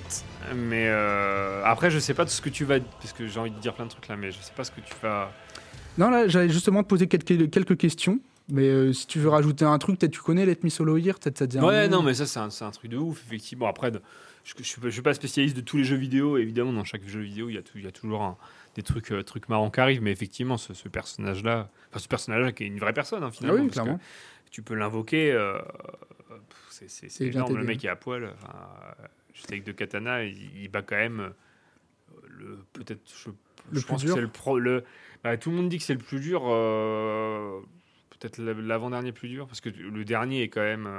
Mais 0.56 0.86
euh, 0.90 1.64
après, 1.66 1.90
je 1.90 1.98
sais 2.00 2.14
pas 2.14 2.24
tout 2.26 2.32
ce 2.32 2.42
que 2.42 2.50
tu 2.50 2.66
vas. 2.66 2.80
Parce 2.80 3.14
que 3.14 3.26
j'ai 3.28 3.40
envie 3.40 3.52
de 3.52 3.60
dire 3.60 3.74
plein 3.74 3.86
de 3.86 3.90
trucs 3.92 4.08
là, 4.08 4.16
mais 4.16 4.32
je 4.32 4.38
sais 4.40 4.54
pas 4.56 4.64
ce 4.64 4.72
que 4.72 4.82
tu 4.82 4.94
vas. 5.02 5.32
Non, 5.98 6.10
là, 6.10 6.28
j'allais 6.28 6.50
justement 6.50 6.84
te 6.84 6.88
poser 6.88 7.08
quelques, 7.08 7.50
quelques 7.50 7.78
questions. 7.78 8.20
Mais 8.48 8.68
euh, 8.68 8.94
si 8.94 9.08
tu 9.08 9.18
veux 9.18 9.30
rajouter 9.30 9.66
un 9.66 9.78
truc, 9.80 9.98
peut-être 9.98 10.12
tu 10.12 10.20
connais 10.22 10.46
Let 10.46 10.60
Me 10.62 10.70
Solo 10.70 10.98
Here, 10.98 11.16
peut-être 11.20 11.40
ça 11.40 11.48
te 11.48 11.52
dit 11.52 11.58
un 11.58 11.64
Ouais, 11.64 11.88
nom. 11.88 11.98
non, 11.98 12.04
mais 12.04 12.14
ça, 12.14 12.28
c'est 12.28 12.38
un, 12.40 12.52
c'est 12.52 12.64
un 12.64 12.70
truc 12.70 12.92
de 12.92 12.98
ouf, 12.98 13.24
effectivement. 13.26 13.66
Après, 13.68 13.90
de- 13.90 14.00
je, 14.44 14.54
je, 14.60 14.64
suis 14.64 14.80
pas- 14.80 14.88
je 14.90 14.94
suis 14.94 15.02
pas 15.02 15.16
spécialiste 15.16 15.56
de 15.56 15.62
tous 15.62 15.78
les 15.78 15.84
jeux 15.84 15.96
vidéo. 15.96 16.38
Évidemment, 16.38 16.72
dans 16.72 16.84
chaque 16.84 17.08
jeu 17.08 17.22
vidéo, 17.22 17.50
il 17.50 17.56
y 17.56 17.58
a, 17.58 17.64
tout- 17.64 17.72
il 17.78 17.84
y 17.86 17.88
a 17.88 17.92
toujours 17.92 18.22
un- 18.22 18.38
des 18.76 18.84
trucs, 18.84 19.12
euh, 19.12 19.24
trucs 19.24 19.50
marrants 19.50 19.72
qui 19.72 19.80
arrivent. 19.80 20.02
Mais 20.04 20.12
effectivement, 20.12 20.58
ce, 20.58 20.74
ce 20.74 20.88
personnage-là, 20.90 21.70
enfin, 21.90 22.00
ce 22.00 22.08
personnage-là 22.08 22.52
qui 22.52 22.64
est 22.64 22.68
une 22.68 22.80
vraie 22.80 22.94
personne, 22.94 23.24
hein, 23.24 23.30
Ah 23.30 23.36
finalement. 23.36 23.60
oui, 23.62 23.68
parce 23.68 23.78
que 23.80 23.84
clairement. 23.84 24.00
tu 24.52 24.62
peux 24.62 24.76
l'invoquer. 24.76 25.32
euh, 25.32 25.60
c'est- 26.70 27.22
énorme. 27.22 27.56
Le 27.58 27.64
mec 27.64 27.84
est 27.84 27.90
à 27.90 27.96
poil. 27.96 28.34
Juste 29.34 29.52
avec 29.52 29.64
deux 29.64 29.74
katanas, 29.74 30.24
il, 30.24 30.64
il 30.64 30.70
bat 30.70 30.82
quand 30.82 30.96
même 30.96 31.20
euh, 31.20 31.30
le 32.30 32.58
peut-être. 32.74 33.02
Je, 33.18 33.30
Le 33.72 33.80
je 33.80 33.86
pense 33.86 34.02
dur 34.02 34.10
que 34.16 34.20
c'est 34.20 34.22
le 34.22 34.28
pro. 34.32 34.60
Le, 34.60 34.84
bah, 35.24 35.36
tout 35.38 35.50
le 35.50 35.56
monde 35.58 35.70
dit 35.70 35.78
que 35.78 35.84
c'est 35.84 35.94
le 35.94 36.00
plus 36.00 36.20
dur. 36.20 36.44
euh, 36.46 37.60
peut-être 38.12 38.38
la- 38.38 38.54
l'avant-dernier 38.54 39.12
plus 39.12 39.28
dur 39.28 39.46
parce 39.48 39.60
que 39.62 39.70
le 39.70 40.06
dernier 40.06 40.44
est 40.44 40.50
quand 40.50 40.62
même. 40.62 40.90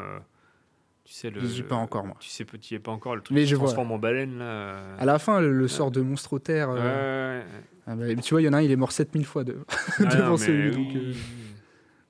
Tu 1.06 1.12
sais 1.14 1.30
le. 1.30 1.40
J'y 1.46 1.60
ai 1.60 1.62
pas 1.62 1.76
encore, 1.76 2.04
moi. 2.04 2.16
Tu 2.20 2.28
sais, 2.28 2.44
tu 2.60 2.74
es 2.74 2.78
pas 2.78 2.90
encore. 2.90 3.14
Le 3.16 3.22
truc 3.22 3.34
Mais 3.34 3.42
qui 3.44 3.48
je 3.48 3.56
vois. 3.56 3.66
transforme 3.68 3.92
en 3.92 3.98
baleine 3.98 4.38
là. 4.38 4.44
euh. 4.44 4.96
À 4.98 5.04
la 5.04 5.18
fin, 5.18 5.40
le, 5.40 5.52
le 5.52 5.68
sort 5.68 5.90
de 5.90 6.00
monstre 6.02 6.38
terre. 6.38 6.68
Euh, 6.70 7.42
ah 7.86 7.94
bah, 7.94 8.14
tu 8.16 8.34
vois, 8.34 8.42
il 8.42 8.44
y 8.44 8.48
en 8.48 8.52
a 8.52 8.58
un, 8.58 8.62
il 8.62 8.70
est 8.72 8.76
mort 8.76 8.90
7000 8.92 9.24
fois 9.24 9.44
de... 9.44 9.56
Ah, 10.00 10.04
devant 10.04 10.36
celui. 10.36 10.72
donc, 10.72 10.88
oui, 10.94 11.16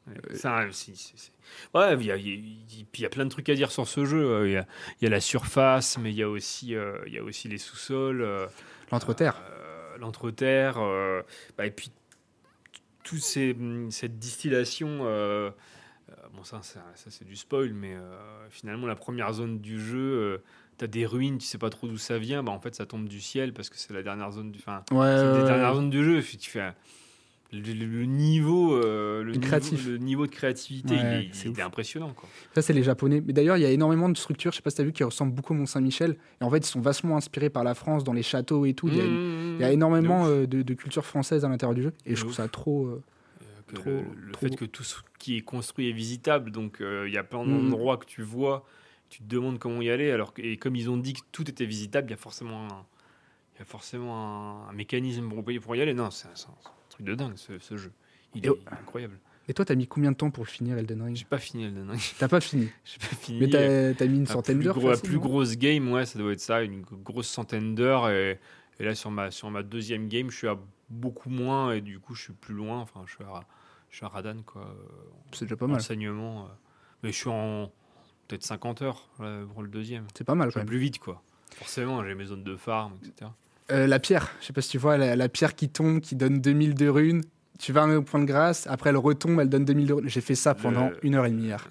euh, 0.08 0.34
ça, 0.34 0.64
si, 0.70 0.96
si, 0.96 1.12
si. 1.16 1.30
Ouais, 1.74 1.94
il 1.94 2.06
y, 2.06 2.10
a- 2.10 2.16
y 2.16 2.86
y 2.96 3.08
plein 3.08 3.24
de 3.24 3.30
trucs 3.30 3.48
à 3.50 3.54
dire 3.54 3.70
sur 3.70 3.86
ce 3.86 4.04
jeu. 4.06 4.24
Euh, 4.24 4.48
Il 4.48 4.52
y 4.52 4.56
a, 4.56 4.66
il 5.00 5.04
y 5.04 5.06
a 5.06 5.10
la 5.10 5.20
surface, 5.20 5.98
mais 5.98 6.10
il 6.10 6.16
y 6.16 6.22
a 6.22 6.28
aussi, 6.28 6.74
euh, 6.74 6.96
il 7.06 7.12
y 7.12 7.18
a 7.18 7.22
aussi 7.22 7.48
les 7.48 7.58
sous-sols. 7.58 8.26
L'entreterre. 8.90 9.42
L'entreterre. 10.00 10.78
bah, 11.58 11.66
et 11.66 11.70
puis, 11.70 11.90
toute 13.04 13.20
cette 13.20 14.18
distillation. 14.18 15.00
Euh, 16.08 16.12
euh, 16.12 16.26
bon, 16.36 16.44
ça, 16.44 16.60
ça, 16.62 16.80
ça, 16.94 17.10
c'est 17.10 17.24
du 17.24 17.36
spoil, 17.36 17.72
mais 17.72 17.94
euh, 17.94 18.00
finalement, 18.50 18.86
la 18.86 18.94
première 18.96 19.32
zone 19.32 19.58
du 19.58 19.80
jeu. 19.80 20.40
tu 20.78 20.84
as 20.84 20.88
des 20.88 21.06
ruines, 21.06 21.38
tu 21.38 21.46
sais 21.46 21.58
pas 21.58 21.70
trop 21.70 21.86
d'où 21.88 21.98
ça 21.98 22.18
vient, 22.18 22.42
bah 22.42 22.52
en 22.52 22.60
fait 22.60 22.74
ça 22.74 22.84
tombe 22.86 23.08
du 23.08 23.20
ciel 23.20 23.52
parce 23.54 23.70
que 23.70 23.76
c'est 23.78 23.92
la 23.94 24.02
dernière 24.02 24.30
zone 24.30 24.52
du. 24.52 24.58
Enfin, 24.58 24.82
Ouais, 24.90 24.98
ouais, 24.98 25.04
ouais. 25.78 25.88
du 25.88 26.04
jeu. 26.04 26.22
Tu 26.38 26.50
fais 26.50 26.72
le, 27.52 28.04
niveau, 28.04 28.74
euh, 28.74 29.22
le, 29.22 29.30
niveau 29.32 29.40
créatif. 29.46 29.86
le 29.86 29.98
niveau 29.98 30.26
de 30.26 30.32
créativité, 30.32 30.94
il, 30.94 31.00
est, 31.06 31.28
c'est 31.32 31.46
il 31.48 31.52
ouf. 31.52 31.58
est 31.58 31.62
impressionnant. 31.62 32.12
Quoi. 32.14 32.28
Ça, 32.54 32.60
c'est 32.60 32.72
les 32.72 32.82
Japonais. 32.82 33.22
Mais 33.24 33.32
d'ailleurs, 33.32 33.56
il 33.56 33.62
y 33.62 33.66
a 33.66 33.70
énormément 33.70 34.08
de 34.08 34.16
structures, 34.16 34.50
je 34.52 34.56
sais 34.56 34.62
pas 34.62 34.70
si 34.70 34.76
tu 34.76 34.82
as 34.82 34.84
vu, 34.84 34.92
qui 34.92 35.04
ressemblent 35.04 35.32
beaucoup 35.32 35.54
au 35.54 35.56
Mont-Saint-Michel. 35.56 36.16
Et 36.40 36.44
en 36.44 36.50
fait, 36.50 36.58
ils 36.58 36.64
sont 36.70 36.80
vachement 36.80 37.16
inspirés 37.16 37.48
par 37.48 37.62
la 37.64 37.74
France 37.74 38.02
dans 38.04 38.12
les 38.12 38.24
châteaux 38.24 38.66
et 38.66 38.74
tout. 38.74 38.88
Il 38.88 38.96
y 38.96 39.00
a, 39.00 39.04
une- 39.04 39.56
il 39.58 39.62
y 39.62 39.64
a 39.64 39.70
énormément 39.72 40.26
De 40.26 40.30
ouf. 40.30 40.36
euh, 40.42 40.46
de, 40.46 40.62
de 40.62 40.74
culture 40.74 41.06
française 41.06 41.44
à 41.44 41.48
l'intérieur 41.48 41.74
du 41.74 41.82
jeu. 41.82 41.92
Et 42.04 42.10
De 42.10 42.14
je 42.16 42.20
trouve 42.20 42.32
ouf. 42.32 42.36
ça 42.36 42.48
trop. 42.48 42.86
euh, 42.86 42.90
Euh, 42.90 43.00
que 43.66 43.74
trop- 43.76 43.90
le, 43.90 44.02
le 44.26 44.32
trop 44.32 44.46
fait 44.46 44.56
que 44.56 44.64
tout 44.64 44.84
ce 44.84 44.96
qui 45.18 45.36
est 45.38 45.42
construit 45.42 45.88
est 45.88 45.92
visitable, 45.92 46.50
donc 46.50 46.80
euh, 46.80 47.04
il 47.08 47.12
y 47.14 47.18
a 47.18 47.24
plein 47.24 47.44
Mhm. 47.44 47.70
d'endroits 47.70 47.96
que 47.96 48.06
tu 48.06 48.22
vois, 48.22 48.64
tu 49.08 49.18
te 49.20 49.24
demandes 49.28 49.58
comment 49.58 49.82
y 49.82 49.90
aller, 49.90 50.10
alors 50.10 50.32
que, 50.34 50.42
et 50.42 50.56
comme 50.56 50.76
ils 50.76 50.90
ont 50.90 50.96
dit 50.96 51.12
que 51.14 51.20
tout 51.32 51.48
était 51.48 51.66
visitable, 51.66 52.08
il 52.08 52.10
y 52.10 52.14
a 52.14 52.18
forcément 52.18 52.64
un, 52.66 52.86
y 53.58 53.62
a 53.62 53.64
forcément 53.64 54.64
un, 54.66 54.68
un 54.68 54.72
mécanisme 54.72 55.28
pour, 55.28 55.44
pour 55.62 55.76
y 55.76 55.80
aller. 55.80 55.94
Non, 55.94 56.10
c'est 56.10 56.28
un, 56.28 56.32
truc 56.90 57.06
de 57.06 57.14
dingue 57.14 57.36
ce, 57.36 57.58
ce 57.58 57.76
jeu. 57.76 57.92
Il 58.34 58.44
Et 58.44 58.48
est 58.48 58.50
oh. 58.50 58.58
incroyable. 58.70 59.18
Et 59.48 59.54
toi, 59.54 59.64
t'as 59.64 59.76
mis 59.76 59.86
combien 59.86 60.10
de 60.10 60.16
temps 60.16 60.30
pour 60.32 60.48
finir 60.48 60.76
Elden 60.76 61.02
Ring? 61.02 61.16
J'ai 61.16 61.24
pas 61.24 61.38
fini 61.38 61.64
Elden 61.64 61.88
Ring. 61.90 62.00
T'as 62.18 62.26
pas 62.26 62.40
fini. 62.40 62.68
J'ai 62.84 62.98
pas 62.98 63.14
fini. 63.14 63.38
Mais 63.38 63.48
t'as 63.48 63.94
t'as 63.94 64.06
mis 64.06 64.16
une 64.18 64.26
centaine 64.26 64.58
d'heures. 64.58 64.78
La 64.80 64.96
plus 64.96 65.20
grosse 65.20 65.56
game, 65.56 65.90
ouais, 65.92 66.04
ça 66.04 66.18
doit 66.18 66.32
être 66.32 66.40
ça, 66.40 66.62
une 66.62 66.82
grosse 66.82 67.28
centaine 67.28 67.76
d'heures. 67.76 68.10
Et, 68.10 68.40
et 68.80 68.84
là, 68.84 68.94
sur 68.96 69.12
ma, 69.12 69.30
sur 69.30 69.48
ma 69.52 69.62
deuxième 69.62 70.08
game, 70.08 70.30
je 70.30 70.36
suis 70.36 70.48
à 70.48 70.58
beaucoup 70.90 71.30
moins 71.30 71.72
et 71.72 71.80
du 71.80 72.00
coup, 72.00 72.14
je 72.16 72.22
suis 72.24 72.32
plus 72.32 72.54
loin. 72.54 72.80
Enfin, 72.80 73.04
je 73.06 73.14
suis 73.14 73.24
à, 73.24 73.44
je 73.90 73.96
suis 73.96 74.04
à 74.04 74.08
Radan, 74.08 74.36
quoi. 74.44 74.62
euh, 74.62 74.84
C'est 75.32 75.44
déjà 75.44 75.56
pas 75.56 75.66
mal. 75.66 75.76
Enseignement. 75.76 76.44
euh. 76.44 76.48
Mais 77.02 77.12
je 77.12 77.16
suis 77.16 77.28
en 77.30 77.70
peut-être 78.28 78.42
50 78.44 78.82
heures 78.82 79.08
là, 79.20 79.40
pour 79.52 79.62
le 79.62 79.68
deuxième. 79.68 80.06
C'est 80.16 80.24
pas 80.24 80.34
mal 80.34 80.48
Je 80.48 80.54
quand 80.54 80.60
vais 80.60 80.64
même. 80.64 80.68
plus 80.68 80.78
vite, 80.78 80.98
quoi. 80.98 81.22
Forcément, 81.54 82.04
j'ai 82.04 82.14
mes 82.14 82.24
zones 82.26 82.42
de 82.44 82.56
farm, 82.56 82.94
etc. 83.02 83.30
Euh, 83.70 83.86
la 83.86 83.98
pierre, 83.98 84.30
je 84.40 84.46
sais 84.46 84.52
pas 84.52 84.60
si 84.60 84.70
tu 84.70 84.78
vois, 84.78 84.96
la, 84.96 85.16
la 85.16 85.28
pierre 85.28 85.54
qui 85.54 85.68
tombe, 85.68 86.00
qui 86.00 86.14
donne 86.16 86.40
2000 86.40 86.74
de 86.74 86.88
runes. 86.88 87.22
Tu 87.58 87.72
vas 87.72 87.86
au 87.86 88.02
point 88.02 88.20
de 88.20 88.24
grâce, 88.26 88.66
après 88.66 88.90
elle 88.90 88.96
retombe, 88.98 89.40
elle 89.40 89.48
donne 89.48 89.64
2000 89.64 89.86
de 89.86 89.92
runes. 89.94 90.08
J'ai 90.08 90.20
fait 90.20 90.34
ça 90.34 90.54
pendant 90.54 90.90
Le- 90.90 91.04
une 91.06 91.14
heure 91.14 91.24
et 91.26 91.30
demie 91.30 91.44
hier. 91.44 91.66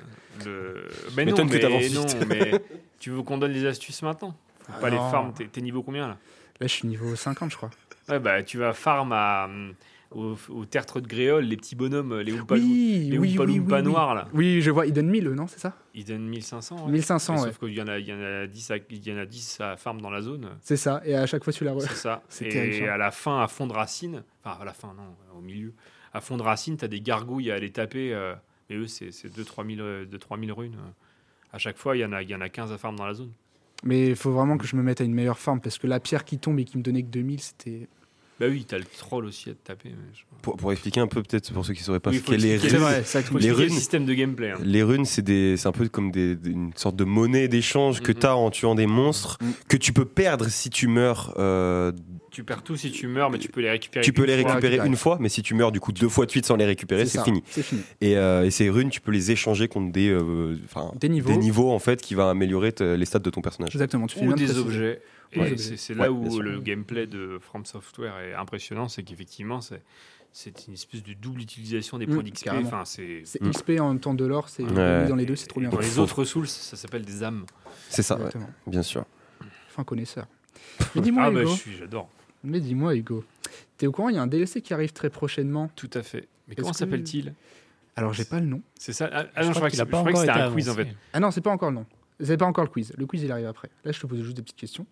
Le... 0.46 0.88
Mais 1.16 1.26
non, 1.26 1.36
que 1.36 1.54
mais, 1.54 1.60
t'avances 1.60 1.94
non, 1.94 2.06
mais 2.28 2.52
tu 3.00 3.12
veux 3.12 3.22
qu'on 3.22 3.38
donne 3.38 3.52
les 3.52 3.66
astuces 3.66 4.02
maintenant 4.02 4.36
Faut 4.66 4.82
pas 4.82 4.90
les 4.90 4.98
farm. 4.98 5.34
T'es 5.34 5.46
t'es 5.48 5.62
niveau 5.62 5.84
combien 5.84 6.08
là? 6.08 6.18
Là, 6.60 6.68
je 6.68 6.74
suis 6.74 6.88
niveau 6.88 7.16
50, 7.16 7.52
je 7.52 7.58
crois. 7.58 7.70
Ouais, 8.10 8.20
bah, 8.20 8.42
tu 8.44 8.58
vas 8.58 8.74
farm 8.74 9.12
à, 9.14 9.46
hum, 9.46 9.74
au, 10.12 10.36
au 10.50 10.66
tertre 10.66 11.00
de 11.02 11.08
Gréol, 11.08 11.44
les 11.46 11.58
petits 11.58 11.76
bonhommes, 11.76 12.20
les 12.20 12.32
Oompa 12.34 12.56
Loompa- 12.56 12.62
Oui, 12.62 13.08
les 13.12 13.18
oui, 13.18 13.32
Oompa 13.38 13.46
oui, 13.46 13.60
oui, 13.60 13.66
oui. 13.76 13.84
noirs 13.84 14.16
là. 14.16 14.28
Oui, 14.34 14.62
je 14.62 14.72
vois, 14.72 14.86
il 14.86 14.94
donne 14.94 15.10
1000, 15.10 15.28
eux, 15.28 15.36
non, 15.36 15.48
c'est 15.48 15.60
ça 15.60 15.76
Ils 15.94 16.06
donnent 16.06 16.28
1500. 16.28 16.86
ouais. 16.86 16.92
1500, 16.92 17.34
Mais 17.34 17.40
ouais. 17.42 17.46
Sauf 17.48 17.60
qu'il 17.60 17.74
y 17.74 17.82
en 17.82 17.88
a, 17.88 17.98
il 18.00 18.08
y 18.08 18.14
en 18.14 18.22
a 18.22 18.48
10 18.48 18.72
à, 18.72 18.78
il 18.90 19.08
y 19.08 19.12
en 19.14 19.18
a 19.18 19.26
10 19.26 19.62
à 19.62 19.78
farm 19.78 20.02
dans 20.02 20.10
la 20.10 20.22
zone. 20.22 20.48
C'est 20.62 20.78
ça, 20.78 21.02
et 21.06 21.16
à 21.16 21.26
chaque 21.26 21.44
fois, 21.44 21.52
tu 21.54 21.64
la. 21.64 21.78
C'est 21.80 21.96
ça. 21.96 22.24
C'est 22.30 22.46
Et 22.46 22.50
terrifiant. 22.50 22.94
à 22.94 22.98
la 22.98 23.12
fin, 23.12 23.42
à 23.42 23.48
fond 23.48 23.68
de 23.68 23.74
racine, 23.74 24.24
enfin 24.44 24.58
à 24.62 24.66
la 24.66 24.74
fin, 24.74 24.94
non, 24.96 25.16
au 25.38 25.42
milieu, 25.42 25.74
à 26.14 26.22
fond 26.22 26.38
de 26.38 26.44
racine, 26.44 26.78
tu 26.78 26.86
as 26.86 26.88
des 26.88 27.02
gargouilles 27.02 27.52
à 27.52 27.56
aller 27.56 27.72
taper. 27.72 28.14
euh, 28.14 28.34
mais 28.70 28.78
eux, 28.78 28.88
c'est 28.88 29.10
2-3 29.10 29.66
000, 29.76 29.82
euh, 29.82 30.06
2-3 30.06 30.40
000 30.44 30.58
runes. 30.58 30.76
euh. 30.76 30.90
À 31.54 31.58
chaque 31.58 31.78
fois, 31.78 31.96
il 31.96 32.00
y, 32.02 32.06
en 32.06 32.12
a- 32.12 32.22
il 32.24 32.30
y 32.30 32.36
en 32.36 32.42
a 32.42 32.50
15 32.50 32.72
à 32.74 32.78
farm 32.78 32.96
dans 32.96 33.06
la 33.06 33.14
zone. 33.14 33.32
Mais 33.84 34.08
il 34.08 34.16
faut 34.16 34.32
vraiment 34.32 34.58
que 34.58 34.66
je 34.66 34.76
me 34.76 34.82
mette 34.84 35.00
à 35.02 35.04
une 35.04 35.14
meilleure 35.14 35.38
forme, 35.38 35.62
parce 35.62 35.78
que 35.78 35.86
la 35.88 36.00
pierre 36.00 36.26
qui 36.26 36.38
tombe 36.40 36.60
et 36.60 36.66
qui 36.66 36.78
me 36.78 36.84
donnait 36.84 37.04
que 37.04 37.10
2000, 37.10 37.40
c'était... 37.42 37.88
Bah 38.40 38.48
oui, 38.50 38.66
t'as 38.68 38.78
le 38.78 38.84
troll 38.98 39.26
aussi 39.26 39.50
à 39.50 39.54
te 39.54 39.66
taper. 39.66 39.90
mais 39.90 39.96
je- 40.14 40.24
Pour, 40.42 40.58
pour 40.58 40.72
expliquer 40.74 41.00
un 41.00 41.08
peu, 41.08 41.24
peut-être 41.24 41.54
pour 41.54 41.66
ceux 41.66 41.74
qui 41.74 41.80
ne 41.80 41.86
sauraient 41.86 42.02
pas 42.02 42.10
Oui, 42.10 42.18
ce 42.18 42.24
qu'est 42.32 42.36
les 42.38 42.58
runes. 42.58 42.70
c'est 42.70 42.78
vrai, 42.78 43.02
que 43.02 43.22
Faut 43.30 43.38
Les 43.38 43.52
runes- 43.52 43.70
le 43.70 43.74
système 43.74 44.06
de 44.06 44.14
gameplay. 44.14 44.52
hein. 44.52 44.58
Les 44.62 44.84
runes, 44.84 45.06
c'est 45.06 45.22
des- 45.22 45.56
c'est 45.56 45.68
un 45.70 45.72
peu 45.72 45.88
comme 45.88 46.12
des, 46.12 46.36
des- 46.36 46.50
une 46.52 46.72
sorte 46.76 46.98
de 46.98 47.06
monnaie 47.06 47.48
d'échange 47.48 48.02
que 48.02 48.12
Mhm. 48.12 48.18
tu 48.20 48.26
as 48.28 48.36
en 48.36 48.50
tuant 48.52 48.76
des 48.76 48.88
monstres, 48.88 49.38
Mhm. 49.42 49.54
que 49.70 49.78
tu 49.78 49.94
peux 49.94 50.04
perdre 50.06 50.48
si 50.50 50.70
tu 50.70 50.88
meurs. 50.88 51.34
euh, 51.38 51.94
Tu 52.32 52.44
perds 52.44 52.64
tout 52.64 52.76
si 52.76 52.92
tu 52.92 53.08
meurs, 53.08 53.30
mais 53.32 53.38
tu 53.40 53.48
peux 53.48 53.62
les 53.62 53.70
récupérer. 53.70 54.04
tu 54.04 54.12
peux 54.12 54.26
les 54.26 54.38
fois. 54.42 54.52
récupérer 54.56 54.86
une 54.86 54.98
fois, 54.98 55.18
mais 55.22 55.30
si 55.30 55.42
tu 55.42 55.54
meurs 55.54 55.72
du 55.72 55.80
coup 55.80 55.94
deux 55.94 56.10
fois 56.10 56.26
de 56.26 56.32
suite 56.32 56.46
sans 56.46 56.58
les 56.58 56.66
récupérer, 56.66 57.06
c'est 57.06 57.20
ça, 57.20 57.24
fini. 57.24 57.42
C'est 57.50 57.64
fini. 57.64 57.82
Et, 58.02 58.18
euh, 58.18 58.44
et 58.46 58.52
ces 58.52 58.70
runes, 58.70 58.90
tu 58.90 59.00
peux 59.00 59.12
les 59.14 59.32
échanger 59.32 59.70
contre 59.70 59.94
des, 59.94 60.10
euh, 60.10 60.58
enfin, 60.66 60.92
Des 61.00 61.08
niveaux. 61.08 61.30
des 61.30 61.38
niveaux 61.38 61.72
en 61.72 61.80
fait 61.80 62.02
qui 62.02 62.14
va 62.14 62.30
améliorer 62.32 62.74
les 62.82 63.06
stats 63.06 63.20
de 63.20 63.30
ton 63.30 63.40
personnage. 63.42 63.74
Exactement, 63.74 64.08
tu 64.08 64.20
fais 64.20 64.28
ou 64.28 64.34
des 64.34 64.58
objets. 64.58 65.00
C'est 65.34 65.94
Ouais, 65.94 66.00
là 66.00 66.12
où 66.12 66.40
le 66.40 66.60
gameplay 66.62 67.08
de 67.08 67.38
From 67.42 67.66
Software 67.66 68.18
est 68.20 68.34
impressionnant, 68.34 68.88
c'est 68.88 69.04
qu'effectivement, 69.04 69.62
c'est 69.62 69.82
c'est 70.38 70.68
une 70.68 70.74
espèce 70.74 71.02
de 71.02 71.14
double 71.14 71.40
utilisation 71.42 71.98
des 71.98 72.06
Mm, 72.08 72.14
points 72.14 72.24
d'XP. 72.24 72.50
Enfin, 72.66 72.84
c'est 72.84 73.24
Mm. 73.40 73.52
XP 73.52 73.80
en 73.80 73.88
même 73.90 74.02
temps 74.02 74.14
de 74.14 74.26
l'or, 74.26 74.50
c'est 74.50 74.64
Ouais. 74.64 75.08
dans 75.08 75.16
les 75.16 75.26
deux, 75.26 75.38
c'est 75.38 75.48
trop 75.48 75.62
bien. 75.62 75.70
Dans 75.70 75.80
les 75.80 75.98
autres 75.98 76.26
Souls, 76.26 76.48
ça 76.48 76.76
s'appelle 76.76 77.06
des 77.06 77.24
âmes. 77.24 77.46
C'est 77.90 78.02
ça, 78.02 78.16
ouais, 78.16 78.22
Exactement. 78.26 78.50
bien 78.68 78.82
sûr. 78.82 79.06
Enfin, 79.70 79.86
connaisseur. 79.86 80.28
Mais 80.94 81.02
dis-moi, 81.02 81.24
Ah 81.28 81.32
bah 81.32 81.42
Hugo. 81.42 81.52
je 81.52 81.56
suis, 81.56 81.78
j'adore. 81.78 82.10
Mais 82.44 82.60
dis-moi, 82.60 82.96
Hugo. 82.96 83.24
T'es 83.78 83.88
au 83.88 83.94
courant, 83.94 84.10
il 84.10 84.16
y 84.16 84.18
a 84.18 84.22
un 84.22 84.28
DLC 84.28 84.62
qui 84.62 84.74
arrive 84.74 84.92
très 84.92 85.10
prochainement. 85.10 85.70
Tout 85.76 85.90
à 85.94 86.04
fait. 86.04 86.28
Mais 86.50 86.56
comment 86.56 86.72
que- 86.72 86.78
s'appelle-t-il? 86.78 87.34
Alors, 87.96 88.12
j'ai 88.14 88.26
pas 88.26 88.42
le 88.42 88.46
nom. 88.46 88.62
C'est 88.78 88.92
ça 88.92 89.10
Ah, 89.14 89.26
ah 89.36 89.42
Je 89.42 89.48
non, 89.48 89.54
je 89.54 89.58
crois 89.58 89.70
que 89.70 89.78
je 89.78 89.84
crois 89.84 90.16
c'était 90.16 90.32
un 90.32 90.52
quiz 90.52 90.68
en 90.70 90.74
fait. 90.76 90.88
Ah 91.14 91.22
non, 91.22 91.32
c'est 91.32 91.40
pas 91.40 91.52
encore 91.52 91.70
le 91.70 91.76
nom. 91.76 91.86
C'est 92.20 92.36
pas 92.38 92.46
encore 92.46 92.66
le 92.66 92.70
quiz. 92.70 92.94
Le 92.98 93.06
quiz, 93.06 93.24
il 93.24 93.32
arrive 93.32 93.46
après. 93.48 93.70
Là, 93.86 93.94
je 93.94 94.00
te 94.02 94.06
pose 94.06 94.22
juste 94.22 94.36
des 94.36 94.42
petites 94.42 94.58
questions. 94.58 94.86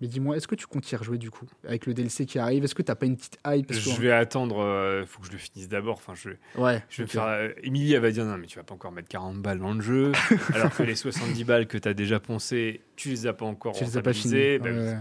Mais 0.00 0.08
dis-moi, 0.08 0.36
est-ce 0.36 0.46
que 0.46 0.54
tu 0.54 0.66
comptes 0.66 0.90
y 0.92 0.96
rejouer 0.96 1.16
du 1.16 1.30
coup 1.30 1.46
Avec 1.66 1.86
le 1.86 1.94
DLC 1.94 2.26
qui 2.26 2.38
arrive, 2.38 2.64
est-ce 2.64 2.74
que 2.74 2.82
t'as 2.82 2.94
pas 2.94 3.06
une 3.06 3.16
petite 3.16 3.38
hype? 3.46 3.66
Parce 3.66 3.82
que- 3.82 3.90
Je 3.90 4.00
vais 4.02 4.12
attendre, 4.12 4.56
il 5.00 5.06
faut 5.06 5.20
que 5.20 5.26
je 5.28 5.32
le 5.32 5.38
finisse 5.38 5.68
d'abord. 5.68 5.94
Enfin, 5.96 6.12
je, 6.14 6.30
Ouais. 6.60 6.82
je 6.90 7.02
vais 7.02 7.08
faire. 7.08 7.24
euh, 7.24 7.48
Émilie, 7.62 7.94
elle 7.94 8.02
va 8.02 8.10
dire 8.10 8.24
non, 8.26 8.36
mais 8.36 8.46
tu 8.46 8.56
vas 8.58 8.62
pas 8.64 8.74
encore 8.74 8.92
mettre 8.92 9.08
40 9.08 9.38
balles 9.40 9.58
dans 9.58 9.72
le 9.72 9.80
jeu, 9.80 10.12
alors 10.54 10.74
que 10.76 10.82
les 10.82 10.96
70 10.96 11.44
balles 11.44 11.66
que 11.66 11.78
tu 11.78 11.88
as 11.88 11.94
déjà 11.94 12.20
poncé, 12.20 12.82
tu 12.96 13.08
les 13.08 13.26
as 13.26 13.32
pas 13.32 13.46
encore 13.46 13.72
Tu 13.74 13.84
les 13.84 13.96
as 13.96 14.02
pas 14.02 14.12
finis. 14.12 14.58
Bah. 14.58 14.70
Ouais. 14.70 14.96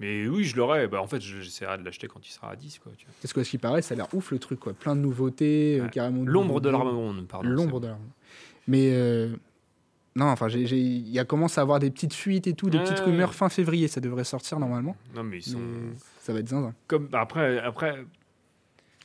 Mais 0.00 0.26
oui, 0.28 0.44
je 0.44 0.56
l'aurai. 0.56 0.86
Bah, 0.88 1.00
en 1.02 1.06
fait, 1.06 1.20
je- 1.20 1.40
j'essaierai 1.40 1.78
de 1.78 1.84
l'acheter 1.84 2.06
quand 2.08 2.24
il 2.26 2.30
sera 2.30 2.50
à 2.50 2.56
10. 2.56 2.78
Quoi, 2.80 2.92
tu 2.96 3.06
vois. 3.06 3.14
Parce 3.22 3.32
que 3.32 3.42
ce 3.44 3.50
qui 3.50 3.58
paraît, 3.58 3.82
ça 3.82 3.94
a 3.94 3.96
l'air 3.96 4.12
ouf 4.12 4.30
le 4.32 4.38
truc, 4.38 4.58
quoi. 4.60 4.74
Plein 4.74 4.94
de 4.96 5.00
nouveautés, 5.00 5.80
euh, 5.80 5.88
carrément. 5.88 6.24
L'ombre 6.24 6.60
de 6.60 6.68
l'arme 6.70 7.26
pardon. 7.26 7.48
L'ombre 7.48 7.80
de 7.80 7.86
l'arme. 7.88 8.00
Mais 8.66 8.90
euh, 8.92 9.34
non, 10.16 10.26
enfin, 10.26 10.48
il 10.48 11.08
y 11.08 11.18
a 11.18 11.24
commencé 11.24 11.58
à 11.58 11.62
avoir 11.62 11.80
des 11.80 11.90
petites 11.90 12.14
fuites 12.14 12.46
et 12.46 12.54
tout, 12.54 12.70
des 12.70 12.78
Ouais, 12.78 12.84
petites 12.84 12.98
ouais. 13.00 13.04
rumeurs 13.06 13.34
fin 13.34 13.48
février. 13.48 13.88
Ça 13.88 14.00
devrait 14.00 14.24
sortir 14.24 14.58
normalement. 14.60 14.96
Non, 15.14 15.24
mais 15.24 15.38
ils 15.38 15.42
sont. 15.42 15.58
Mais 15.58 15.92
ça 16.20 16.32
va 16.32 16.38
être 16.38 16.48
zinzin. 16.48 16.72
Comme, 16.86 17.08
après, 17.12 17.58
après 17.58 18.04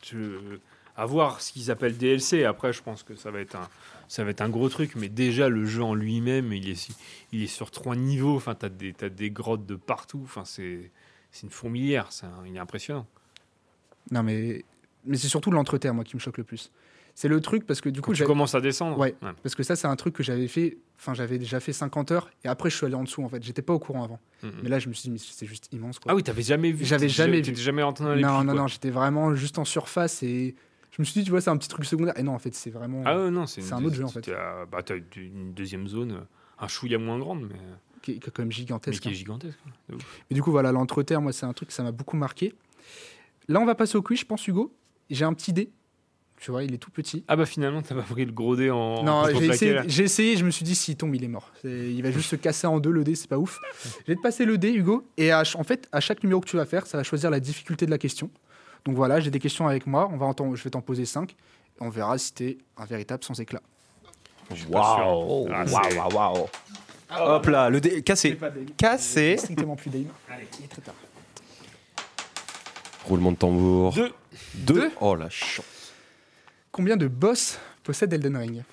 je, 0.05 0.57
à 0.95 1.05
voir 1.05 1.41
ce 1.41 1.51
qu'ils 1.51 1.71
appellent 1.71 1.97
DLC. 1.97 2.43
Après, 2.43 2.73
je 2.73 2.81
pense 2.83 3.03
que 3.03 3.15
ça 3.15 3.31
va 3.31 3.39
être 3.39 3.55
un, 3.55 3.67
ça 4.07 4.23
va 4.23 4.29
être 4.31 4.41
un 4.41 4.49
gros 4.49 4.69
truc. 4.69 4.95
Mais 4.95 5.09
déjà, 5.09 5.49
le 5.49 5.65
jeu 5.65 5.83
en 5.83 5.93
lui-même, 5.95 6.53
il 6.53 6.69
est, 6.69 6.89
il 7.31 7.43
est 7.43 7.47
sur 7.47 7.71
trois 7.71 7.95
niveaux. 7.95 8.35
Enfin, 8.35 8.55
t'as 8.55 8.69
des, 8.69 8.93
t'as 8.93 9.09
des 9.09 9.31
grottes 9.31 9.65
de 9.65 9.75
partout. 9.75 10.21
Enfin, 10.23 10.45
c'est, 10.45 10.91
c'est 11.31 11.43
une 11.43 11.51
fourmilière. 11.51 12.07
C'est 12.11 12.25
un- 12.27 12.45
il 12.45 12.55
est 12.55 12.59
impressionnant. 12.59 13.07
Non, 14.11 14.23
mais 14.23 14.63
mais 15.05 15.17
c'est 15.17 15.27
surtout 15.29 15.49
l'entretien 15.51 15.93
moi 15.93 16.03
qui 16.03 16.15
me 16.15 16.19
choque 16.21 16.37
le 16.37 16.43
plus. 16.43 16.71
C'est 17.21 17.27
le 17.27 17.41
truc 17.41 17.65
parce 17.67 17.81
que 17.81 17.89
du 17.89 17.99
Quand 17.99 18.05
coup, 18.05 18.13
tu 18.13 18.19
j'ai- 18.19 18.23
commences 18.25 18.55
à 18.55 18.61
descendre. 18.61 18.97
Ouais. 18.97 19.13
parce 19.43 19.53
que 19.53 19.61
ça, 19.61 19.75
c'est 19.75 19.87
un 19.87 19.95
truc 19.97 20.13
que 20.13 20.23
j'avais 20.23 20.47
fait. 20.47 20.77
Enfin, 20.97 21.13
j'avais 21.13 21.37
déjà 21.37 21.59
fait 21.59 21.73
50 21.73 22.11
heures 22.11 22.29
et 22.45 22.47
après, 22.47 22.69
je 22.69 22.77
suis 22.77 22.85
allé 22.85 22.95
en 22.95 23.03
dessous. 23.03 23.21
En 23.21 23.27
fait, 23.27 23.43
j'étais 23.43 23.61
pas 23.61 23.73
au 23.73 23.79
courant 23.79 24.05
avant. 24.05 24.21
Mhm. 24.41 24.51
Mais 24.63 24.69
là, 24.69 24.79
je 24.79 24.87
me 24.87 24.93
suis 24.93 25.01
dit, 25.01 25.09
mais 25.11 25.17
c'est 25.17 25.45
juste 25.45 25.67
immense. 25.73 25.99
Quoi. 25.99 26.13
Ah 26.13 26.15
oui, 26.15 26.23
t'avais 26.23 26.43
jamais 26.43 26.71
vu. 26.71 26.85
J'avais 26.85 27.09
jamais 27.09 27.41
vu. 27.41 27.53
jamais 27.57 27.83
les 28.15 28.21
non, 28.21 28.37
non, 28.45 28.45
quoi. 28.45 28.53
non, 28.53 28.67
j'étais 28.67 28.89
vraiment 28.89 29.35
juste 29.35 29.59
en 29.59 29.65
surface 29.65 30.23
et 30.23 30.55
je 30.91 31.01
me 31.01 31.03
suis 31.03 31.19
dit, 31.19 31.25
tu 31.25 31.31
vois, 31.31 31.41
c'est 31.41 31.49
un 31.49 31.57
petit 31.57 31.67
truc 31.67 31.83
secondaire. 31.83 32.17
Et 32.17 32.23
non, 32.23 32.31
en 32.35 32.39
fait, 32.39 32.55
c'est 32.55 32.69
vraiment 32.69 33.03
Ah 33.05 33.29
non, 33.29 33.45
c'est, 33.47 33.69
un 33.73 33.83
autre 33.83 33.95
jeu, 33.97 34.05
en 34.05 34.07
fait. 34.07 34.21
t'as- 34.21 34.65
bah, 34.67 34.81
t'as 34.81 34.95
une 35.17 35.51
deuxième 35.53 35.89
zone, 35.89 36.11
euh, 36.13 36.19
un 36.59 36.69
chouïa 36.69 36.99
moins 36.99 37.19
grande, 37.19 37.41
mais, 37.49 37.59
qui, 38.01 38.11
est- 38.11 38.19
qui 38.19 38.29
est 38.29 38.31
quand 38.31 38.43
même 38.43 38.47
mais 38.47 38.53
gigantesque. 38.53 39.01
qui 39.03 39.09
est 39.09 39.11
hein. 39.11 39.13
gigantesque. 39.15 39.59
ouf. 39.93 40.01
Mais 40.29 40.35
du 40.35 40.41
coup, 40.41 40.51
voilà, 40.51 40.71
l'entretien, 40.71 41.19
moi, 41.19 41.33
c'est 41.33 41.45
un 41.45 41.51
truc 41.51 41.73
ça 41.73 41.83
m'a 41.83 41.91
beaucoup 41.91 42.15
marqué. 42.15 42.53
Là, 43.49 43.59
on 43.59 43.65
va 43.65 43.75
passer 43.75 43.97
au 43.97 44.01
quiz, 44.01 44.21
je 44.21 44.25
pense, 44.25 44.47
Hugo. 44.47 44.73
J'ai 45.09 45.25
un 45.25 45.33
petit 45.33 45.51
dé. 45.51 45.69
Tu 46.41 46.51
vois, 46.51 46.63
il 46.63 46.73
est 46.73 46.77
tout 46.77 46.89
petit. 46.91 47.25
Ah 47.27 47.35
bah 47.35 47.45
finalement, 47.45 47.81
t'as 47.81 47.95
pas 47.95 48.01
pris 48.01 48.23
le 48.25 48.31
gros 48.31 48.55
dé 48.55 48.69
en. 48.71 49.03
non, 49.03 49.23
j'ai 49.37 49.45
essayé, 49.47 49.73
là. 49.73 49.83
j'ai 49.85 50.03
essayé, 50.05 50.37
je 50.37 50.45
me 50.45 50.51
suis 50.51 50.63
dit, 50.63 50.73
s'il 50.73 50.95
tombe, 50.95 51.13
il 51.13 51.23
est 51.23 51.27
mort. 51.27 51.51
C'est- 51.61 51.91
Il 51.93 52.01
va 52.01 52.11
juste 52.11 52.29
se 52.29 52.35
casser 52.37 52.65
en 52.65 52.79
deux, 52.79 52.91
le 52.91 53.03
dé, 53.03 53.15
c'est 53.15 53.27
pas 53.27 53.37
ouf. 53.37 53.59
Je 54.07 54.11
vais 54.13 54.15
te 54.15 54.21
passer 54.21 54.45
le 54.45 54.57
dé, 54.57 54.71
Hugo. 54.71 55.05
Et 55.17 55.31
à 55.31 55.43
en 55.55 55.63
fait, 55.63 55.89
à 55.91 55.99
chaque 55.99 56.23
numéro 56.23 56.39
que 56.39 56.47
tu 56.49 56.55
vas 56.55 56.65
faire, 56.65 56.87
ça 56.87 56.97
va 56.97 57.03
choisir 57.03 57.29
la 57.29 57.41
difficulté 57.41 57.85
de 57.85 57.91
la 57.91 57.97
question. 57.97 58.29
Donc 58.85 58.95
voilà, 58.95 59.19
j'ai 59.19 59.31
des 59.31 59.39
questions 59.39 59.67
avec 59.67 59.85
moi. 59.85 60.09
On 60.13 60.17
va 60.17 60.27
en 60.27 60.33
t'en- 60.33 60.55
je 60.55 60.63
vais 60.63 60.69
t'en 60.69 60.79
poser 60.81 61.03
cinq. 61.05 61.31
Et 61.31 61.83
on 61.83 61.89
verra 61.89 62.17
si 62.17 62.33
t'es 62.33 62.57
un 62.77 62.85
véritable 62.85 63.23
sans 63.23 63.39
éclat. 63.41 63.61
Waouh 64.69 65.47
Ah, 65.51 65.65
Waouh, 65.65 65.95
waouh, 65.95 66.13
waouh. 66.15 66.47
Hop 67.19 67.45
là, 67.47 67.69
le 67.69 67.81
dé 67.81 68.01
cassé. 68.01 68.37
Cassé. 68.77 69.35
Strictement 69.37 69.75
plus 69.75 69.89
d'aim. 69.89 70.05
Allez, 70.29 70.47
il 70.59 70.65
est 70.65 70.67
très 70.69 70.81
tard. 70.81 70.95
Roulement 73.05 73.31
de 73.31 73.37
tambour. 73.37 73.93
Deux. 73.93 74.11
Deux. 74.53 74.73
Deux. 74.73 74.91
Oh 75.01 75.15
la 75.15 75.29
chance. 75.29 75.65
Combien 76.71 76.97
de 76.97 77.07
boss 77.07 77.59
possède 77.83 78.13
Elden 78.13 78.37
Ring 78.37 78.63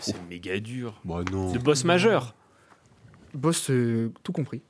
C'est 0.00 0.14
méga 0.28 0.58
dur. 0.60 1.00
Bah 1.04 1.22
non. 1.30 1.52
Le 1.52 1.58
boss 1.58 1.84
majeur. 1.84 2.34
Boss 3.34 3.70
euh, 3.70 4.12
tout 4.22 4.32
compris. 4.32 4.62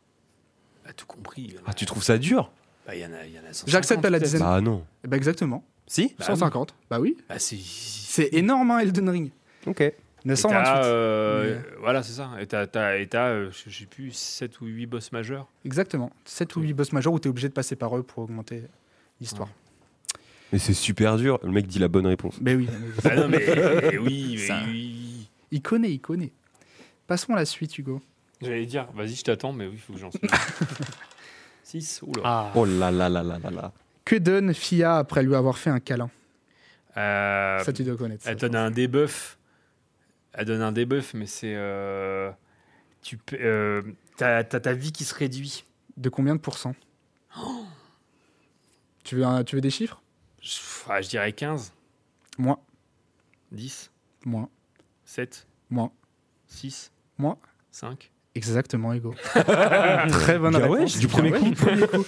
Ah, 0.87 0.93
tout 0.93 1.07
compris. 1.07 1.57
Ah, 1.67 1.73
tu 1.75 1.87
trouves 1.87 2.03
ça 2.03 2.19
dur 2.19 2.51
Bah, 2.87 2.95
il 2.95 3.01
y 3.01 3.07
en 3.07 3.13
a, 3.13 3.25
il 3.27 3.33
y 3.33 3.39
en 3.39 3.43
a 3.43 3.53
150, 3.53 3.69
J'accepte 3.71 4.05
à 4.05 4.11
la 4.11 4.19
dizaine. 4.19 4.41
Bah 4.41 4.61
non. 4.61 4.85
Eh 5.05 5.09
ben 5.09 5.17
exactement. 5.17 5.65
Si 5.87 6.15
Bah 6.19 6.25
150. 6.27 6.75
Bah 6.91 7.01
oui. 7.01 7.17
Bah, 7.29 7.39
c'est. 7.39 7.59
C'est 7.59 8.29
énorme, 8.35 8.71
hein, 8.71 8.79
Elden 8.81 9.09
Ring. 9.09 9.31
Ok. 9.67 9.81
Et 9.81 9.95
928. 10.25 10.65
t'as, 10.65 10.85
euh, 10.87 11.61
Mais- 11.61 11.77
Voilà, 11.81 12.03
c'est 12.03 12.13
ça. 12.13 12.31
Et 12.41 12.47
t'as, 12.47 12.67
t'as- 12.67 12.99
et 12.99 13.09
t'as, 13.09 13.29
euh, 13.29 13.51
je 13.51 13.71
je 13.71 13.79
sais 13.81 13.87
plus, 13.87 14.13
7 14.13 14.61
ou 14.61 14.67
8 14.67 14.87
boss 14.87 15.11
majeurs. 15.13 15.49
Exactement. 15.65 16.11
7 16.25 16.55
ou 16.57 16.61
8 16.61 16.75
boss 16.75 16.93
majeurs 16.93 17.13
où 17.13 17.19
tu 17.19 17.27
es 17.29 17.31
obligé 17.31 17.49
de 17.49 17.55
passer 17.55 17.75
par 17.77 17.97
eux 17.97 18.03
pour 18.03 18.25
augmenter 18.25 18.63
l'histoire. 19.21 19.49
Mais 20.53 20.59
c'est 20.59 20.75
super 20.75 21.17
dur. 21.17 21.39
Le 21.43 21.51
mec 21.51 21.67
dit 21.67 21.79
la 21.79 21.89
bonne 21.89 22.07
réponse. 22.07 22.37
Oui. 22.45 22.69
Ah 23.05 23.17
non, 23.17 23.29
mais 23.29 23.97
oui, 23.99 24.33
mais 24.39 24.47
Ça- 24.47 24.63
oui. 24.67 25.29
il 25.51 25.63
connaît, 25.63 25.91
il 25.93 26.01
connaît. 26.01 26.33
Passons 27.07 27.33
à 27.33 27.37
la 27.37 27.45
suite, 27.47 27.77
Hugo. 27.79 28.01
J'allais 28.41 28.67
dire, 28.67 28.87
vas-y, 28.95 29.15
je 29.15 29.23
t'attends, 29.25 29.53
mais 29.53 29.67
oui, 29.67 29.75
il 29.75 29.81
faut 29.81 29.93
que 29.95 29.99
j'en 29.99 30.11
suive. 30.11 30.31
6 31.65 32.01
Oula. 32.03 32.23
Ah, 32.25 32.53
Oh 32.55 32.65
là 32.65 32.91
là 32.91 33.09
là 33.09 33.23
là 33.23 33.39
là 33.39 33.51
là. 33.51 33.73
Que 34.05 34.17
donne 34.17 34.53
Fia 34.53 34.99
après 34.99 35.23
lui 35.23 35.35
avoir 35.35 35.57
fait 35.59 35.71
un 35.71 35.81
câlin? 35.81 36.11
Euh, 36.97 37.61
Ça, 37.61 37.73
tu 37.73 37.85
dois 37.85 37.97
connaître. 37.97 38.25
ça, 38.25 38.31
Elle 38.33 38.37
je 38.37 38.41
donne 38.43 38.53
pense. 38.53 38.61
un 38.61 38.71
debuff. 38.71 39.39
Elle 40.35 40.45
donne 40.47 40.61
un 40.63 40.73
debuff, 40.73 41.15
mais 41.15 41.27
c'est. 41.27 41.55
euh, 41.55 42.31
tu 43.01 43.17
peux- 43.17 43.39
euh, 43.41 43.83
t'as, 44.17 44.45
t'as 44.45 44.61
ta 44.61 44.73
vie 44.75 44.93
qui 44.93 45.05
se 45.05 45.15
réduit. 45.15 45.65
De 45.97 46.09
combien 46.09 46.35
de 46.35 46.41
pourcents? 46.41 46.75
Tu, 49.05 49.17
veux 49.17 49.25
un- 49.25 49.45
tu 49.45 49.55
veux 49.57 49.61
des 49.63 49.71
chiffres? 49.71 50.03
Je, 50.43 50.57
ah, 50.89 51.01
je 51.01 51.09
dirais 51.09 51.33
15, 51.33 51.73
Moins, 52.39 52.59
10, 53.53 53.91
moins, 54.25 54.49
7, 55.05 55.47
moins, 55.71 55.93
6, 56.49 56.91
moins. 57.19 57.37
5. 57.71 58.11
Exactement, 58.35 58.93
Hugo. 58.95 59.15
Très 59.25 60.39
bonne 60.39 60.57
Bien, 60.57 60.69
ouais, 60.69 60.79
réponse. 60.79 60.99
du 60.99 61.07
premier 61.07 61.33
Ouais, 61.33 61.39
coup. 61.39 61.51
premier 61.53 61.87
coup. 61.87 62.05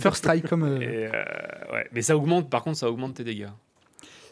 First 0.00 0.18
strike 0.18 0.48
comme. 0.48 0.62
euh, 0.62 0.80
Et, 0.80 1.06
euh, 1.12 1.72
ouais. 1.72 1.88
Mais 1.92 2.02
ça 2.02 2.16
augmente, 2.16 2.48
par 2.48 2.62
contre, 2.62 2.78
ça 2.78 2.88
augmente 2.90 3.14
tes 3.14 3.24
dégâts. 3.24 3.48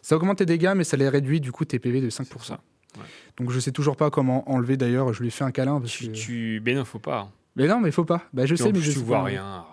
Ça 0.03 0.15
augmente 0.17 0.39
tes 0.39 0.47
dégâts, 0.47 0.73
mais 0.77 0.85
ça 0.85 0.97
les 0.97 1.09
réduit 1.09 1.41
du 1.41 1.51
coup 1.51 1.65
tes 1.65 1.81
PV 1.81 2.01
de 2.01 2.11
5%. 2.11 2.25
C'est 2.39 2.47
ça. 2.47 2.61
Ouais. 2.97 3.03
Donc 3.39 3.51
je 3.51 3.59
sais 3.59 3.73
toujours 3.73 3.97
pas 3.97 4.09
comment 4.11 4.49
enlever 4.51 4.77
d'ailleurs. 4.77 5.13
Je 5.13 5.21
lui 5.21 5.29
ai 5.29 5.31
fait 5.33 5.43
un 5.45 5.51
câlin 5.51 5.81
parce 5.81 5.91
Tu, 5.93 6.07
que. 6.07 6.13
tu... 6.13 6.63
Mais 6.65 6.75
non, 6.75 6.85
faut 6.85 7.01
pas. 7.01 7.31
Mais 7.57 7.67
non, 7.67 7.81
mais 7.81 7.91
faut 7.91 8.05
pas. 8.05 8.23
Bah 8.33 8.47
je 8.47 8.55
Puis 8.55 8.63
sais, 8.63 8.73
mais 8.73 8.79
je 8.81 8.93
tu 8.93 8.99
sais 8.99 9.05
vois 9.05 9.19
pas. 9.19 9.25
rien. 9.25 9.67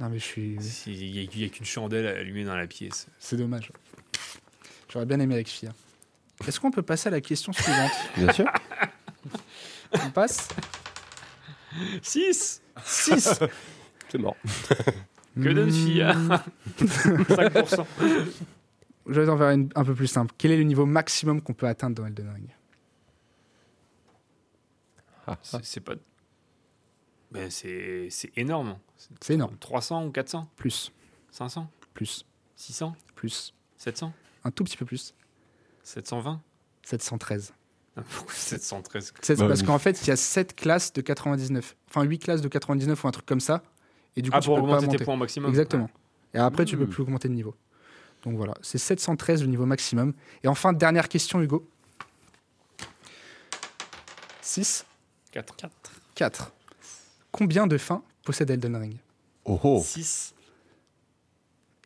Non, 0.00 0.08
mais 0.08 0.18
je 0.18 0.24
suis. 0.24 0.56
Il 0.86 1.28
n'y 1.36 1.44
a, 1.44 1.48
qu'une 1.48 1.66
chandelle 1.66 2.06
allumée 2.06 2.44
dans 2.44 2.56
la 2.56 2.66
pièce. 2.66 3.06
C'est 3.18 3.36
dommage. 3.36 3.70
J'aurais 4.90 5.04
bien 5.04 5.20
aimé 5.20 5.34
avec 5.34 5.48
Fia. 5.48 5.70
Est-ce 6.46 6.58
qu'on 6.58 6.70
peut 6.70 6.82
passer 6.82 7.08
à 7.08 7.10
la 7.10 7.20
question 7.20 7.52
suivante 7.52 7.92
Bien 8.16 8.32
sûr. 8.32 8.46
On 9.92 10.10
passe 10.10 10.48
6 12.02 12.62
6 12.82 13.40
C'est 14.08 14.18
mort. 14.18 14.36
Que 15.36 15.48
donne 15.50 15.70
Fia? 15.70 16.12
5%. 16.78 17.84
Je 19.06 19.20
vais 19.20 19.28
en 19.28 19.36
faire 19.36 19.50
une 19.50 19.68
un 19.74 19.84
peu 19.84 19.94
plus 19.94 20.06
simple. 20.06 20.34
Quel 20.38 20.52
est 20.52 20.56
le 20.56 20.62
niveau 20.64 20.86
maximum 20.86 21.42
qu'on 21.42 21.52
peut 21.52 21.66
atteindre 21.66 21.96
dans 21.96 22.06
Elden 22.06 22.30
Ring? 22.30 22.48
C'est 25.42 25.64
c'est 25.64 25.80
pas. 25.80 25.94
Ben, 27.32 27.50
c'est 27.50 28.08
c'est 28.10 28.30
énorme. 28.36 28.78
C'est 29.20 29.34
énorme. 29.34 29.56
300 29.58 30.06
ou 30.06 30.10
400 30.10 30.48
Plus, 30.56 30.92
500 31.30 31.70
plus, 31.94 32.24
600 32.56 32.94
plus. 33.14 33.54
700 33.76 34.12
Un 34.44 34.50
tout 34.50 34.64
petit 34.64 34.76
peu 34.76 34.84
plus. 34.84 35.14
720 35.84 36.40
713. 36.82 37.52
Ah, 37.96 38.02
Pourquoi 38.10 38.34
713 38.34 39.12
C'est 39.22 39.38
Bah, 39.38 39.46
parce 39.48 39.60
oui. 39.60 39.66
qu'en 39.66 39.78
fait, 39.78 40.00
il 40.02 40.08
y 40.08 40.10
a 40.10 40.16
7 40.16 40.54
classes 40.56 40.92
de 40.92 41.00
99. 41.02 41.76
Enfin, 41.88 42.02
8 42.02 42.18
classes 42.18 42.40
de 42.40 42.48
99 42.48 43.04
ou 43.04 43.08
un 43.08 43.10
truc 43.10 43.26
comme 43.26 43.40
ça. 43.40 43.62
Et 44.16 44.22
du 44.22 44.30
coup, 44.30 44.36
Ah, 44.36 44.40
tu 44.40 44.46
pour 44.46 44.56
peux 44.56 44.62
pas 44.66 44.76
augmenter 44.78 44.96
tes 44.96 45.04
points 45.04 45.14
au 45.14 45.18
maximum 45.18 45.48
Exactement. 45.50 45.88
Et 46.34 46.38
après, 46.38 46.64
tu 46.64 46.76
peux 46.76 46.84
Hmm. 46.84 46.88
plus 46.90 47.02
augmenter 47.02 47.28
de 47.28 47.34
niveau. 47.34 47.54
Donc 48.24 48.36
voilà, 48.36 48.54
c'est 48.60 48.78
713 48.78 49.42
le 49.42 49.48
niveau 49.48 49.66
maximum. 49.66 50.12
Et 50.42 50.48
enfin, 50.48 50.72
dernière 50.72 51.08
question, 51.08 51.40
Hugo. 51.40 51.66
6, 54.42 54.84
4. 55.32 55.56
4. 56.14 56.52
Combien 57.32 57.66
de 57.66 57.78
fins 57.78 58.02
possède 58.24 58.50
Elden 58.50 58.76
Ring 58.76 58.96
Oh 59.44 59.58
oh. 59.62 59.80
6. 59.84 60.34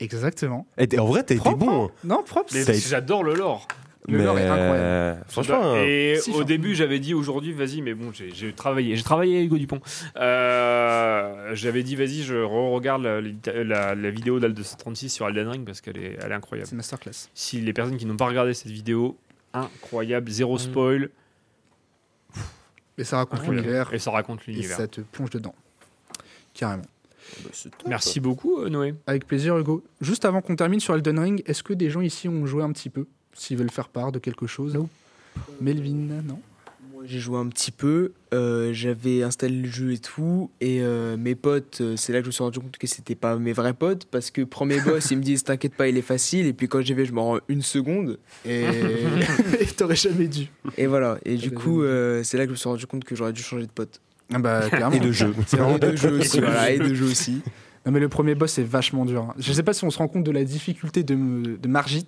Exactement. 0.00 0.66
Eh, 0.76 0.98
en 0.98 1.06
vrai, 1.06 1.22
t'as 1.22 1.34
été 1.36 1.54
bon. 1.54 1.86
hein. 1.86 1.90
Non, 2.02 2.22
propre. 2.24 2.52
Mais 2.52 2.64
j'adore 2.74 3.22
le 3.22 3.34
lore. 3.34 3.68
Le 4.06 4.22
lore 4.22 4.38
est 4.38 4.42
incroyable. 4.46 4.76
euh, 4.80 5.14
Franchement. 5.28 5.76
Et 5.76 6.18
Si, 6.20 6.30
au 6.32 6.44
début, 6.44 6.74
j'avais 6.74 6.98
dit 6.98 7.14
aujourd'hui, 7.14 7.52
vas-y, 7.52 7.80
mais 7.80 7.94
bon, 7.94 8.10
j'ai 8.12 8.30
j'ai 8.34 8.52
travaillé. 8.52 8.96
J'ai 8.96 9.02
travaillé 9.02 9.36
avec 9.36 9.46
Hugo 9.46 9.56
Dupont. 9.56 9.80
Euh, 10.16 11.50
j'avais 11.54 11.82
dit, 11.82 11.96
vas-y, 11.96 12.22
je 12.22 12.34
re-regarde 12.36 13.02
la, 13.02 13.20
la- 13.62 13.94
la 13.94 14.10
vidéo 14.10 14.40
d'Al236 14.40 15.08
sur 15.08 15.26
Elden 15.28 15.48
Ring 15.48 15.64
parce 15.64 15.80
qu'elle 15.80 15.96
est, 15.96 16.18
elle 16.22 16.32
est 16.32 16.34
incroyable. 16.34 16.68
C'est 16.68 16.76
masterclass. 16.76 17.28
Si 17.32 17.60
les 17.60 17.72
personnes 17.72 17.96
qui 17.96 18.04
n'ont 18.04 18.16
pas 18.16 18.26
regardé 18.26 18.52
cette 18.52 18.72
vidéo, 18.72 19.16
incroyable, 19.54 20.30
zéro 20.30 20.56
Mm. 20.56 20.58
spoil. 20.58 21.10
Et 22.98 23.04
ça 23.04 23.16
raconte 23.18 23.40
incroyable. 23.40 23.66
l'univers. 23.66 23.94
Et 23.94 23.98
ça 23.98 24.10
raconte 24.10 24.40
Et 24.46 24.52
l'univers. 24.52 24.76
ça 24.76 24.86
te 24.86 25.00
plonge 25.00 25.30
dedans. 25.30 25.54
Carrément. 26.52 26.84
Merci 27.86 28.20
beaucoup, 28.20 28.60
euh, 28.60 28.68
Noé. 28.68 28.94
Avec 29.06 29.26
plaisir, 29.26 29.56
Hugo. 29.58 29.82
Juste 30.00 30.24
avant 30.24 30.40
qu'on 30.42 30.56
termine 30.56 30.78
sur 30.80 30.94
Elden 30.94 31.18
Ring, 31.18 31.42
est-ce 31.46 31.62
que 31.62 31.72
des 31.72 31.90
gens 31.90 32.00
ici 32.02 32.28
ont 32.28 32.46
joué 32.46 32.62
un 32.62 32.70
petit 32.72 32.90
peu 32.90 33.06
S'ils 33.32 33.56
veulent 33.56 33.70
faire 33.70 33.88
part 33.88 34.12
de 34.12 34.18
quelque 34.18 34.46
chose? 34.46 34.78
Melvin, 35.60 36.22
non? 36.22 36.40
J'ai 37.04 37.18
joué 37.20 37.38
un 37.38 37.46
petit 37.48 37.70
peu. 37.70 38.12
euh, 38.32 38.72
J'avais 38.72 39.22
installé 39.22 39.54
le 39.56 39.68
jeu 39.68 39.92
et 39.92 39.98
tout. 39.98 40.50
Et 40.60 40.80
euh, 40.82 41.16
mes 41.16 41.34
potes, 41.34 41.78
euh, 41.80 41.96
c'est 41.96 42.12
là 42.12 42.18
que 42.18 42.24
je 42.24 42.28
me 42.28 42.32
suis 42.32 42.42
rendu 42.42 42.58
compte 42.60 42.76
que 42.78 42.86
c'était 42.86 43.14
pas 43.14 43.36
mes 43.36 43.52
vrais 43.52 43.74
potes. 43.74 44.06
Parce 44.06 44.30
que 44.30 44.42
premier 44.42 44.80
boss, 44.84 45.10
ils 45.10 45.18
me 45.18 45.22
disent 45.22 45.44
T'inquiète 45.44 45.74
pas, 45.74 45.88
il 45.88 45.96
est 45.96 46.02
facile. 46.02 46.46
Et 46.46 46.52
puis 46.52 46.68
quand 46.68 46.80
j'y 46.80 46.94
vais, 46.94 47.04
je 47.04 47.12
me 47.12 47.20
rends 47.20 47.38
une 47.48 47.62
seconde. 47.62 48.18
Et, 48.44 48.64
T'aurais 49.76 49.96
jamais 49.96 50.28
dû. 50.28 50.46
et 50.76 50.86
voilà. 50.86 51.18
Et 51.24 51.36
du 51.36 51.50
bah, 51.50 51.60
coup, 51.60 51.82
euh, 51.82 52.22
c'est 52.22 52.36
là 52.38 52.44
que 52.44 52.48
je 52.48 52.52
me 52.52 52.56
suis 52.56 52.68
rendu 52.68 52.86
compte 52.86 53.04
que 53.04 53.14
j'aurais 53.16 53.32
dû 53.32 53.42
changer 53.42 53.66
de 53.66 53.72
pote. 53.72 54.00
Ah 54.32 54.38
bah, 54.38 54.62
clairement. 54.68 54.96
Et 54.96 55.00
de 55.00 55.12
jeu. 55.12 55.34
C'est 55.46 55.56
vraiment 55.56 55.76
Et 55.76 55.80
de 55.80 55.96
jeu 55.96 56.18
aussi. 56.20 56.40
voilà, 56.40 56.70
et 56.70 56.78
de 56.78 56.94
jeu 56.94 57.06
aussi. 57.06 57.42
Non, 57.86 57.92
mais 57.92 58.00
le 58.00 58.08
premier 58.08 58.34
boss 58.34 58.56
est 58.58 58.62
vachement 58.64 59.04
dur. 59.04 59.34
Je 59.38 59.52
sais 59.52 59.62
pas 59.62 59.72
si 59.74 59.84
on 59.84 59.90
se 59.90 59.98
rend 59.98 60.08
compte 60.08 60.24
de 60.24 60.30
la 60.30 60.44
difficulté 60.44 61.02
de, 61.02 61.14
de 61.60 61.68
Margit, 61.68 62.06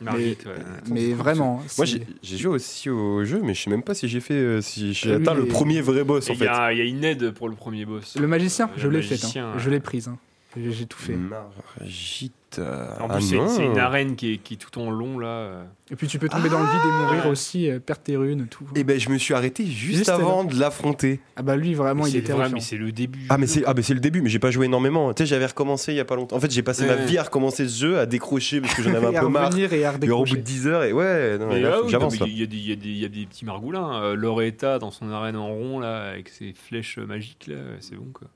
Margit, 0.00 0.36
mais, 0.44 0.50
ouais. 0.50 0.58
mais 0.90 1.12
vraiment. 1.14 1.62
Moi, 1.78 1.86
j'ai 1.86 2.36
joué 2.36 2.52
aussi 2.54 2.90
au 2.90 3.24
jeu, 3.24 3.40
mais 3.42 3.54
je 3.54 3.62
sais 3.62 3.70
même 3.70 3.82
pas 3.82 3.94
si 3.94 4.08
j'ai 4.08 4.20
fait, 4.20 4.34
euh, 4.34 4.60
si 4.60 4.92
j'ai 4.92 5.12
Ah, 5.12 5.16
atteint 5.16 5.34
le 5.34 5.46
premier 5.46 5.80
vrai 5.80 6.04
boss 6.04 6.28
en 6.28 6.34
Il 6.34 6.36
y, 6.36 6.38
fait. 6.40 6.48
a 6.48 6.72
il 6.72 6.78
y 6.78 6.82
a 6.82 6.84
une 6.84 7.02
aide 7.04 7.30
pour 7.30 7.48
le 7.48 7.54
premier 7.54 7.86
boss. 7.86 8.16
Le 8.20 8.26
magicien, 8.26 8.68
Le 8.76 8.82
je 8.82 8.88
l'ai 8.88 9.02
fait. 9.02 9.38
hein. 9.38 9.54
Je 9.56 9.70
l'ai 9.70 9.80
prise. 9.80 10.08
hein. 10.08 10.18
J'ai 10.56 10.72
j'ai 10.72 10.86
tout 10.86 10.98
fait. 10.98 11.16
Margit. 11.16 12.32
Euh, 12.58 12.86
En 13.00 13.08
ah 13.08 13.14
plus, 13.14 13.34
c'est 13.48 13.64
une 13.64 13.78
arène 13.78 14.16
qui 14.16 14.34
est, 14.34 14.36
qui 14.38 14.54
est 14.54 14.56
tout 14.56 14.78
en 14.80 14.90
long 14.90 15.18
là. 15.18 15.64
Et 15.90 15.96
puis 15.96 16.06
tu 16.06 16.18
peux 16.18 16.28
tomber 16.28 16.48
dans 16.48 16.58
le 16.58 16.66
vide 16.66 16.80
et 16.84 17.04
mourir 17.04 17.24
ouais. 17.26 17.30
aussi, 17.30 17.70
euh, 17.70 17.78
perdre 17.78 18.02
tes 18.02 18.16
runes, 18.16 18.46
tout. 18.48 18.64
Et 18.74 18.82
ben, 18.82 18.98
je 18.98 19.08
me 19.08 19.18
suis 19.18 19.34
arrêté 19.34 19.66
juste, 19.66 19.98
Juste 19.98 20.08
avant 20.08 20.44
de 20.44 20.58
l'affronter. 20.58 21.20
Ah 21.36 21.42
bah 21.42 21.56
lui, 21.56 21.74
vraiment, 21.74 22.04
Mais 22.04 22.10
il 22.10 22.16
est 22.16 22.30
vrai, 22.32 22.48
mais 22.52 22.60
c'est 22.60 22.76
le 22.76 22.90
début. 22.92 23.26
Ah 23.28 23.38
mais 23.38 23.46
c'est 23.46 23.62
ah 23.66 23.74
c'est 23.80 23.94
le 23.94 24.00
début 24.00 24.20
mais 24.22 24.28
j'ai 24.28 24.38
pas 24.38 24.50
joué 24.50 24.66
énormément. 24.66 25.12
Tu 25.14 25.22
sais 25.22 25.26
j'avais 25.26 25.46
recommencé 25.46 25.92
il 25.92 25.96
y 25.96 26.00
a 26.00 26.04
pas 26.04 26.16
longtemps. 26.16 26.36
En 26.36 26.40
fait 26.40 26.50
j'ai 26.50 26.62
passé 26.62 26.86
ma 26.86 26.96
vie 26.96 27.18
à 27.18 27.24
recommencer 27.24 27.68
ce 27.68 27.78
jeu, 27.78 27.98
à 27.98 28.06
décrocher 28.06 28.60
parce 28.60 28.74
que 28.74 28.82
j'en 28.82 28.94
avais 28.94 29.16
un 29.16 29.20
peu 29.20 29.28
marre. 29.28 29.56
et 29.56 29.64
à 29.64 29.68
Et 29.68 29.88
au 29.88 29.92
bout 29.92 29.98
de 29.98 30.12
redécrocher. 30.12 30.36
10 30.36 30.66
heures 30.66 30.84
et 30.84 30.92
ouais 30.92 31.38
non, 31.38 31.48
Mais 31.48 31.60
là, 31.60 31.70
là, 31.70 31.82
oui, 31.82 31.90
j'avance 31.90 32.16
y, 32.18 32.24
y 32.24 32.42
il 32.42 32.98
y 32.98 33.04
a 33.04 33.08
des 33.08 33.26
petits 33.26 33.44
margoulins. 33.44 34.02
Euh, 34.02 34.14
Loretta 34.14 34.78
dans 34.78 34.90
son 34.90 35.10
arène 35.10 35.36
en 35.36 35.48
rond 35.48 35.78
là, 35.78 36.10
avec 36.10 36.28
ses 36.28 36.52
flèches 36.52 36.98
magiques 36.98 37.46
là, 37.48 37.56
c'est 37.80 37.96
bon 37.96 38.08
quoi. 38.12 38.28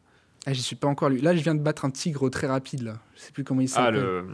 Ah, 0.47 0.53
j'y 0.53 0.63
suis 0.63 0.77
pas 0.77 0.89
encore 0.89 1.09
lui. 1.11 1.21
Là, 1.21 1.35
je 1.37 1.43
viens 1.43 1.55
de 1.55 1.61
battre 1.61 1.85
un 1.85 1.91
tigre 1.91 2.29
très 2.31 2.47
rapide 2.47 2.83
là. 2.83 2.99
Je 3.17 3.21
sais 3.23 3.33
plus 3.33 3.45
comment 3.45 3.61
il 3.61 3.71
Ah 3.75 3.77
s'appelle. 3.77 3.95
le. 4.01 4.25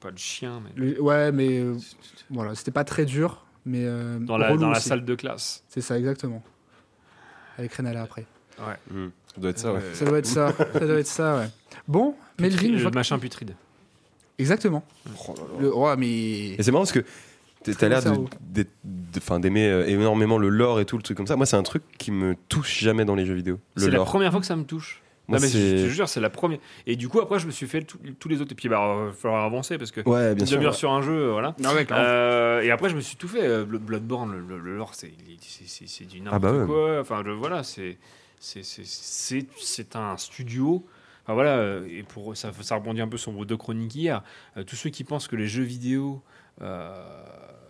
Pas 0.00 0.10
le 0.10 0.16
chien, 0.16 0.60
mais. 0.62 0.70
Le- 0.76 1.02
Ouais, 1.02 1.32
mais 1.32 1.58
euh, 1.58 1.74
voilà, 2.30 2.54
c'était 2.54 2.70
pas 2.70 2.84
très 2.84 3.04
dur, 3.04 3.44
mais 3.66 3.80
euh, 3.84 4.18
Dans 4.20 4.38
la, 4.38 4.56
dans 4.56 4.72
salle 4.74 5.04
de 5.04 5.14
classe. 5.16 5.64
C'est 5.68 5.80
ça, 5.80 5.98
exactement. 5.98 6.42
Avec 7.58 7.74
Renala 7.74 8.02
après. 8.02 8.24
Ouais. 8.60 8.76
Hmm, 8.92 9.08
Ça 9.34 9.40
doit 9.40 9.50
être 9.50 9.58
ça 9.58 9.72
ouais. 9.72 9.80
Ça 9.94 10.04
doit 10.04 10.18
être 10.18 10.26
ça. 10.26 10.52
ça 10.72 10.80
doit 10.80 10.98
être 11.00 11.06
ça, 11.08 11.36
ouais. 11.38 11.48
Bon, 11.88 12.14
Melvin, 12.38 12.68
je 12.68 12.72
le 12.74 12.78
vois 12.82 12.90
que- 12.92 12.94
machin 12.96 13.18
putride. 13.18 13.54
Exactement. 14.38 14.84
Oh 15.28 15.34
là 15.36 15.42
là. 15.42 15.60
Le... 15.62 15.72
Oh, 15.74 15.96
mais. 15.98 16.50
Et 16.52 16.62
c'est 16.62 16.70
marrant 16.70 16.84
parce 16.84 16.92
que 16.92 17.04
t'as- 17.64 17.88
l'air 17.88 18.02
d'aimer 19.40 19.66
euh, 19.68 19.86
énormément 19.86 20.38
le 20.38 20.48
lore 20.48 20.80
et 20.80 20.84
tout 20.84 20.96
le 20.96 21.02
truc 21.02 21.16
comme 21.16 21.26
ça. 21.26 21.36
Moi 21.36 21.46
c'est 21.46 21.56
un 21.56 21.62
truc 21.62 21.82
qui 21.98 22.10
me 22.10 22.34
touche 22.48 22.78
jamais 22.80 23.04
dans 23.04 23.14
les 23.14 23.26
jeux 23.26 23.34
vidéo. 23.34 23.58
Le 23.76 23.82
C'est 23.82 23.90
la 23.90 24.04
première 24.04 24.30
fois 24.30 24.40
que 24.40 24.46
ça 24.46 24.56
me 24.56 24.64
touche. 24.64 25.02
Moi, 25.30 25.38
non, 25.38 25.42
mais 25.44 25.50
je 25.50 25.84
te 25.84 25.88
jure, 25.90 26.08
c'est 26.08 26.20
la 26.20 26.30
première. 26.30 26.58
Et 26.86 26.96
du 26.96 27.06
coup, 27.10 27.20
après, 27.20 27.38
je 27.38 27.44
me 27.46 27.50
suis 27.50 27.66
fait 27.66 27.82
tout- 27.82 27.98
tous 28.18 28.30
les 28.30 28.40
autres. 28.40 28.52
Et 28.52 28.54
puis, 28.54 28.70
bah, 28.70 29.02
il 29.02 29.08
va 29.08 29.12
falloir 29.12 29.44
avancer 29.44 29.76
parce 29.76 29.90
que. 29.90 30.00
Ouais 30.08 30.34
bien 30.34 30.42
une 30.42 30.46
sûr. 30.46 30.56
demi-heure 30.56 30.74
sur 30.74 30.90
un 30.90 31.02
jeu, 31.02 31.12
euh, 31.12 31.32
voilà. 31.32 31.54
Ah 31.62 31.74
ouais. 31.74 31.86
Euh, 31.90 32.62
et 32.62 32.70
après, 32.70 32.88
je 32.88 32.96
me 32.96 33.02
suis 33.02 33.16
tout 33.16 33.28
fait. 33.28 33.42
Euh, 33.46 33.66
Blo- 33.66 33.78
Bloodborne, 33.78 34.32
le, 34.32 34.40
le- 34.40 34.58
le 34.58 34.76
lore, 34.78 34.94
c'est 34.94 35.10
du 36.06 36.20
n'importe 36.22 36.32
Ah 36.32 36.38
bah 36.38 36.52
ouais. 36.52 36.64
quoi. 36.66 37.00
Enfin, 37.02 37.22
je- 37.26 37.30
voilà, 37.30 37.62
c'est 37.62 37.98
c'est- 38.40 38.62
c'est- 38.64 38.86
c'est 38.86 39.44
c'est 39.60 39.96
un 39.96 40.16
studio. 40.16 40.82
Enfin, 41.24 41.34
voilà, 41.34 41.56
euh, 41.58 41.86
et 41.90 42.04
pour 42.04 42.34
ça, 42.34 42.50
ça 42.62 42.76
rebondit 42.76 43.02
un 43.02 43.08
peu 43.08 43.18
sur 43.18 43.30
vos 43.32 43.44
deux 43.44 43.58
chroniques 43.58 43.94
hier. 43.96 44.22
Euh, 44.56 44.64
tous 44.64 44.76
ceux 44.76 44.88
qui 44.88 45.04
pensent 45.04 45.28
que 45.28 45.36
les 45.36 45.46
jeux 45.46 45.62
vidéo, 45.62 46.22
euh, 46.22 46.37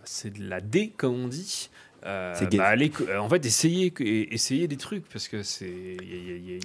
c'est 0.03 0.33
de 0.33 0.49
la 0.49 0.61
D, 0.61 0.93
comme 0.97 1.13
on 1.15 1.27
dit. 1.27 1.69
euh, 2.05 2.33
bah, 2.53 2.65
allez, 2.67 2.91
euh, 3.09 3.17
en 3.19 3.27
fait, 3.27 3.45
essayez, 3.45 3.93
essayez 4.33 4.67
des 4.69 4.77
trucs 4.77 5.07
parce 5.09 5.27
que 5.27 5.43
c'est. 5.43 5.97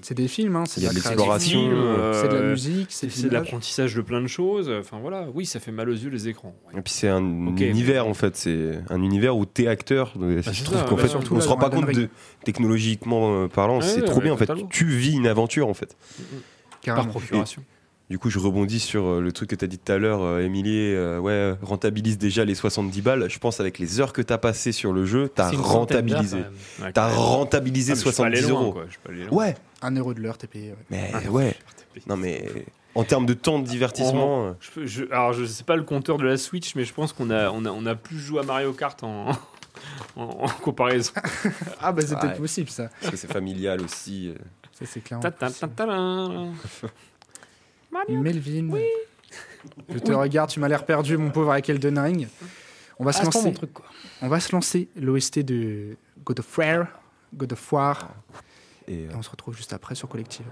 C'est 0.03 0.15
des 0.15 0.29
films, 0.29 0.57
hein. 0.57 0.65
C'est 0.67 0.81
de 0.81 0.89
l'exploration, 0.95 1.61
euh, 1.73 2.23
C'est 2.23 2.29
de 2.29 2.35
la 2.37 2.43
musique, 2.51 2.87
c'est 2.91 3.23
de 3.25 3.29
l'apprentissage 3.31 3.95
de 3.95 4.01
plein 4.01 4.23
de 4.23 4.29
choses. 4.29 4.71
Enfin 4.71 4.99
voilà, 5.01 5.27
oui, 5.35 5.45
ça 5.45 5.59
fait 5.61 5.73
mal 5.73 5.89
aux 5.91 5.95
yeux 5.95 6.09
les 6.11 6.29
écrans. 6.29 6.55
Ouais. 6.73 6.79
Et 6.79 6.83
puis 6.83 6.93
c'est 6.93 7.09
un 7.09 7.23
univers 7.57 8.05
mais- 8.05 8.11
en 8.11 8.15
fait, 8.15 8.37
c'est 8.37 8.79
un 8.89 9.03
univers 9.03 9.37
où 9.37 9.45
t'es 9.45 9.67
acteur. 9.67 10.15
C'est 10.43 10.53
je 10.53 10.65
trouve 10.65 10.85
qu'en 10.85 10.95
ouais, 10.95 11.03
fait, 11.03 11.09
surtout 11.09 11.35
on 11.35 11.39
là, 11.39 11.43
se 11.43 11.49
rend 11.49 11.57
pas 11.57 11.69
compte 11.71 11.91
de 11.91 12.09
technologiquement 12.45 13.35
euh, 13.43 13.49
parlant, 13.49 13.81
c'est 13.81 14.01
ouais, 14.01 14.07
trop 14.07 14.19
ouais, 14.19 14.25
bien 14.25 14.33
en 14.35 14.37
fait. 14.37 14.47
totalement. 14.47 14.69
Tu 14.71 14.87
vis 14.87 15.15
une 15.17 15.27
aventure 15.27 15.69
en 15.69 15.75
fait. 15.75 15.97
Par 16.87 17.09
procuration. 17.09 17.65
Du 18.14 18.18
coup, 18.20 18.31
je 18.31 18.38
rebondis 18.38 18.79
sur 18.79 19.05
euh, 19.09 19.20
le 19.20 19.33
truc 19.33 19.50
que 19.50 19.57
tu 19.57 19.64
as 19.64 19.66
dit 19.66 19.77
tout 19.77 19.90
à 19.90 19.98
l'heure, 19.98 20.22
euh, 20.22 20.38
Émilie. 20.38 20.94
euh, 20.94 21.18
ouais, 21.18 21.57
rentabilise 21.62 22.16
déjà 22.16 22.44
les 22.44 22.55
70 22.55 23.03
balles. 23.03 23.29
Je 23.29 23.40
pense 23.40 23.59
avec 23.59 23.81
les 23.81 23.98
heures 23.98 24.12
que 24.12 24.22
tu 24.22 24.33
as 24.33 24.38
passées 24.38 24.70
sur 24.70 24.92
le 24.92 25.05
jeu, 25.05 25.33
tu 25.35 25.42
as 25.42 25.50
rentabilisé. 25.50 26.44
Tu 26.79 27.00
as 27.00 27.09
rentabilisé 27.09 27.90
Ah, 27.90 27.96
mais 27.96 28.00
je 28.05 28.09
suis 28.09 28.16
pas 28.16 28.27
allé 28.27 28.37
70 28.37 28.50
loin, 28.53 28.61
euros. 28.62 28.72
quoi. 28.72 28.85
Ouais, 29.33 29.57
Un 29.83 29.96
euro 29.96 30.14
de 30.14 30.20
l'heure, 30.20 30.38
t'es 30.38 30.46
payé. 30.46 30.68
ouais. 30.70 30.77
mais 30.90 31.11
Ah, 31.12 31.29
ouais. 31.29 31.57
Non, 32.07 32.16
mais 32.16 32.48
en 32.94 33.03
termes 33.03 33.27
de 33.27 33.35
temps 33.35 33.59
de 33.59 33.66
divertissement. 33.66 34.46
euh, 34.46 34.53
Je 34.61 34.87
je- 34.87 35.05
alors 35.11 35.33
je 35.33 35.44
sais 35.44 35.64
pas 35.64 35.74
le 35.74 35.83
compteur 35.83 36.16
de 36.16 36.24
la 36.24 36.37
Switch, 36.37 36.77
mais 36.77 36.85
je 36.85 36.94
pense 36.94 37.12
qu'on 37.12 37.31
a, 37.31 37.50
on 37.50 37.64
a, 37.64 37.70
on 37.72 37.85
a 37.85 37.96
plus 37.96 38.20
joué 38.20 38.38
à 38.38 38.42
Mario 38.44 38.74
Kart 38.74 39.03
en, 39.03 39.31
en, 40.16 40.22
en 40.22 40.46
comparaison. 40.62 41.11
Ah 41.81 41.90
bah 41.90 42.03
c'est 42.07 42.14
Ouais. 42.14 42.20
peut-être 42.20 42.38
possible 42.38 42.70
ça. 42.70 42.90
parce 43.00 43.11
que 43.11 43.16
c'est 43.16 43.33
familial 43.33 43.81
aussi. 43.83 44.33
Ça 44.70 44.85
c'est 44.87 45.00
clairement. 45.00 45.22
Melvin. 48.09 48.71
Je 49.89 49.99
te 49.99 50.13
regarde, 50.13 50.51
tu 50.51 50.61
m'as 50.61 50.69
l'air 50.69 50.85
perdu, 50.85 51.17
mon 51.17 51.31
pauvre, 51.31 51.53
avec 51.53 51.69
Elden 51.69 51.99
Ring. 51.99 52.29
On 52.99 53.05
va 53.05 53.13
se 53.13 53.21
Ah, 53.23 53.25
lancer. 53.25 53.43
mon 53.45 53.53
truc, 53.53 53.73
quoi. 53.73 53.87
On 54.23 54.29
va 54.29 54.39
se 54.41 54.53
lancer 54.53 54.89
l'OST 54.97 55.41
de 55.41 55.97
God 56.25 56.39
of 56.41 56.59
War. 56.59 56.87
God 57.35 57.53
of 57.53 57.73
War. 57.73 58.11
Et, 58.87 58.93
euh, 59.07 59.11
Et 59.11 59.15
on 59.15 59.23
se 59.23 59.31
retrouve 59.31 59.57
juste 59.57 59.73
après 59.73 59.95
sur 59.95 60.09
Collective. 60.09 60.47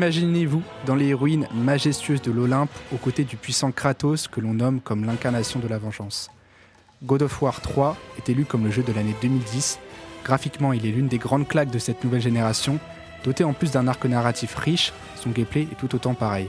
Imaginez-vous 0.00 0.62
dans 0.86 0.94
les 0.94 1.12
ruines 1.12 1.46
majestueuses 1.52 2.22
de 2.22 2.32
l'Olympe, 2.32 2.70
aux 2.90 2.96
côtés 2.96 3.24
du 3.24 3.36
puissant 3.36 3.70
Kratos 3.70 4.28
que 4.28 4.40
l'on 4.40 4.54
nomme 4.54 4.80
comme 4.80 5.04
l'incarnation 5.04 5.60
de 5.60 5.68
la 5.68 5.76
vengeance. 5.76 6.30
God 7.02 7.20
of 7.20 7.42
War 7.42 7.60
3 7.60 7.98
est 8.16 8.30
élu 8.30 8.46
comme 8.46 8.64
le 8.64 8.70
jeu 8.70 8.82
de 8.82 8.94
l'année 8.94 9.14
2010. 9.20 9.78
Graphiquement, 10.24 10.72
il 10.72 10.86
est 10.86 10.90
l'une 10.90 11.08
des 11.08 11.18
grandes 11.18 11.46
claques 11.46 11.70
de 11.70 11.78
cette 11.78 12.02
nouvelle 12.02 12.22
génération, 12.22 12.78
doté 13.24 13.44
en 13.44 13.52
plus 13.52 13.72
d'un 13.72 13.86
arc 13.88 14.02
narratif 14.06 14.54
riche, 14.54 14.94
son 15.16 15.28
gameplay 15.28 15.68
est 15.70 15.78
tout 15.78 15.94
autant 15.94 16.14
pareil. 16.14 16.48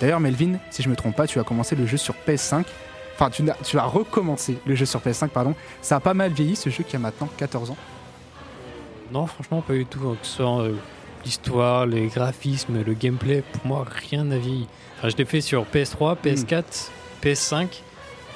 D'ailleurs, 0.00 0.20
Melvin, 0.20 0.58
si 0.70 0.84
je 0.84 0.88
me 0.88 0.94
trompe 0.94 1.16
pas, 1.16 1.26
tu 1.26 1.40
as 1.40 1.42
commencé 1.42 1.74
le 1.74 1.86
jeu 1.86 1.96
sur 1.96 2.14
PS5. 2.24 2.66
Enfin, 3.16 3.30
tu, 3.30 3.78
as 3.80 3.84
recommencé 3.84 4.58
le 4.64 4.76
jeu 4.76 4.86
sur 4.86 5.00
PS5, 5.00 5.30
pardon. 5.30 5.56
Ça 5.82 5.96
a 5.96 6.00
pas 6.00 6.14
mal 6.14 6.30
vieilli 6.30 6.54
ce 6.54 6.70
jeu 6.70 6.84
qui 6.84 6.94
a 6.94 7.00
maintenant 7.00 7.28
14 7.36 7.72
ans. 7.72 7.76
Non, 9.10 9.26
franchement, 9.26 9.60
pas 9.60 9.74
du 9.74 9.86
tout. 9.86 10.16
Soit 10.22 10.60
euh, 10.60 10.76
l'histoire, 11.26 11.86
les 11.86 12.06
graphismes, 12.06 12.82
le 12.86 12.94
gameplay, 12.94 13.42
pour 13.52 13.66
moi, 13.66 13.84
rien 14.08 14.24
n'a 14.24 14.38
vieilli. 14.38 14.66
Enfin, 14.98 15.08
je 15.10 15.16
l'ai 15.16 15.24
fait 15.26 15.40
sur 15.42 15.64
PS3, 15.64 16.16
PS4, 16.24 16.62
PS5. 17.22 17.66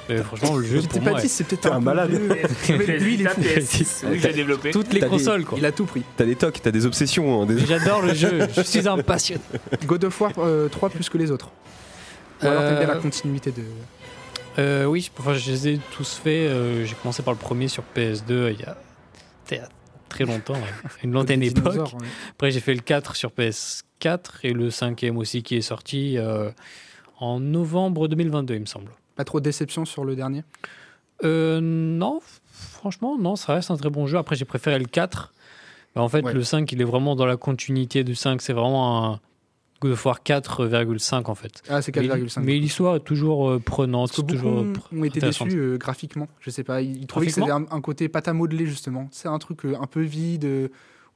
Mais 0.09 0.17
franchement, 0.17 0.57
le 0.57 0.65
jeu, 0.65 0.81
pour 0.81 1.01
pas 1.01 1.11
moi, 1.11 1.21
dit, 1.21 1.29
c'est 1.29 1.45
peut-être 1.45 1.71
un 1.71 1.79
malade. 1.79 2.11
lui, 2.69 3.13
il 3.13 3.21
est 3.21 3.29
fou. 3.29 3.41
PS6, 3.41 4.05
oui, 4.09 4.19
j'ai 4.21 4.33
développé. 4.33 4.71
toutes 4.71 4.91
les 4.93 4.99
T'as 4.99 5.05
des- 5.05 5.09
consoles, 5.11 5.45
quoi. 5.45 5.57
Il 5.57 5.65
a 5.65 5.71
tout 5.71 5.85
pris. 5.85 6.03
T'as 6.17 6.25
des 6.25 6.35
tocs, 6.35 6.59
t'as 6.61 6.71
des 6.71 6.85
obsessions. 6.85 7.41
hein, 7.41 7.45
des- 7.45 7.65
J'adore 7.65 8.01
le 8.01 8.13
jeu, 8.13 8.39
je 8.55 8.61
suis 8.61 8.87
un 8.87 8.97
passionné. 8.97 9.41
God 9.85 10.03
of 10.03 10.19
War 10.21 10.31
euh, 10.39 10.67
3 10.67 10.89
plus 10.89 11.07
que 11.09 11.17
les 11.17 11.31
autres. 11.31 11.49
Ou 12.43 12.47
alors 12.47 12.61
t'aimes 12.63 12.79
bien 12.79 12.87
la 12.87 12.95
Euh, 12.95 12.99
continuité 13.01 13.51
de. 13.51 13.63
Euh, 14.59 14.85
oui, 14.85 15.09
enfin, 15.17 15.33
je 15.33 15.49
les 15.49 15.67
ai 15.69 15.79
tous 15.95 16.19
faits. 16.21 16.49
euh, 16.49 16.83
J'ai 16.85 16.95
commencé 16.95 17.23
par 17.23 17.33
le 17.33 17.39
premier 17.39 17.67
sur 17.69 17.83
PS2 17.95 18.51
il 18.53 18.59
y 18.59 18.63
a, 18.63 18.75
il 19.51 19.57
y 19.57 19.59
a 19.59 19.69
très 20.11 20.25
longtemps, 20.25 20.57
une 21.03 21.11
lointaine 21.11 21.41
époque. 21.43 21.75
ouais. 21.93 22.07
Après, 22.31 22.51
j'ai 22.51 22.59
fait 22.59 22.73
le 22.73 22.81
4 22.81 23.15
sur 23.15 23.31
PS4 23.31 24.19
et 24.43 24.53
le 24.53 24.69
cinquième 24.69 25.17
aussi 25.17 25.41
qui 25.43 25.55
est 25.55 25.61
sorti 25.61 26.17
euh, 26.17 26.51
en 27.19 27.39
novembre 27.39 28.07
2022, 28.07 28.53
il 28.55 28.61
me 28.61 28.65
semble. 28.65 28.91
Pas 29.15 29.23
trop 29.25 29.39
de 29.39 29.45
déception 29.45 29.85
sur 29.85 30.05
le 30.05 30.15
dernier? 30.15 30.43
Euh, 31.23 31.59
non, 31.61 32.19
franchement, 32.51 33.17
non, 33.17 33.35
ça 33.35 33.53
reste 33.53 33.71
un 33.71 33.77
très 33.77 33.89
bon 33.89 34.07
jeu. 34.07 34.17
Après, 34.17 34.35
j'ai 34.35 34.45
préféré 34.45 34.79
le 34.79 34.85
4. 34.85 35.33
Mais 35.95 36.01
en 36.01 36.07
fait, 36.09 36.23
Ouais. 36.23 36.33
le 36.33 36.43
5, 36.43 36.71
il 36.71 36.81
est 36.81 36.85
vraiment 36.85 37.15
dans 37.15 37.25
la 37.25 37.37
continuité 37.37 38.03
du 38.03 38.15
5. 38.15 38.41
C'est 38.41 38.53
vraiment 38.53 39.13
un 39.13 39.19
God 39.81 39.91
of 39.91 40.05
War 40.05 40.19
4,5 40.23 41.29
en 41.29 41.35
fait. 41.35 41.61
Ah, 41.67 41.81
c'est 41.81 41.93
Mais, 41.95 42.07
4,5. 42.07 42.41
mais 42.43 42.57
l'histoire 42.59 42.95
est 42.97 42.99
toujours 43.01 43.49
euh, 43.49 43.59
prenante, 43.59 44.09
Parce 44.11 44.21
que 44.21 44.27
c'est 44.31 44.37
toujours 44.37 44.63
pr- 44.63 44.97
ont 44.99 45.03
été 45.03 45.19
déçus 45.19 45.57
euh, 45.57 45.77
graphiquement. 45.77 46.27
Je 46.39 46.49
sais 46.51 46.63
pas, 46.63 46.81
ils 46.81 47.05
trouvaient 47.07 47.25
que 47.25 47.31
c'était 47.33 47.51
un, 47.51 47.65
un 47.69 47.81
côté 47.81 48.07
pâte 48.07 48.27
à 48.27 48.33
modeler 48.33 48.67
justement. 48.67 49.09
C'est 49.11 49.27
un 49.27 49.39
truc 49.39 49.65
euh, 49.65 49.75
un 49.81 49.87
peu 49.87 50.01
vide 50.01 50.45
euh, 50.45 50.67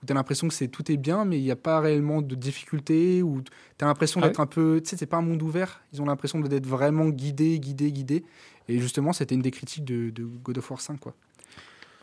où 0.02 0.06
t'as 0.06 0.14
l'impression 0.16 0.48
que 0.48 0.54
c'est 0.54 0.68
tout 0.68 0.92
est 0.92 0.98
bien, 0.98 1.24
mais 1.26 1.38
il 1.40 1.44
n'y 1.44 1.52
a 1.52 1.56
pas 1.56 1.80
réellement 1.80 2.22
de 2.22 2.36
difficulté. 2.36 3.22
Ou 3.24 3.42
t'as 3.78 3.86
l'impression 3.86 4.20
Ah 4.24 4.28
d'être 4.28 4.40
un 4.40 4.46
peu, 4.48 4.82
tu 4.84 4.90
sais, 4.90 4.98
c'est 4.98 5.06
pas 5.06 5.18
un 5.18 5.22
monde 5.22 5.42
ouvert. 5.44 5.82
Ils 5.94 6.02
ont 6.02 6.06
l'impression 6.06 6.40
d'être 6.40 6.66
vraiment 6.68 7.10
guidés, 7.10 7.60
guidés, 7.60 7.92
guidés. 7.92 8.24
Et 8.68 8.80
justement, 8.80 9.14
c'était 9.14 9.36
une 9.36 9.42
des 9.44 9.52
critiques 9.52 9.86
de, 9.86 10.10
de 10.10 10.24
God 10.24 10.58
of 10.58 10.72
War 10.72 10.82
5 10.82 11.00
quoi. 11.00 11.14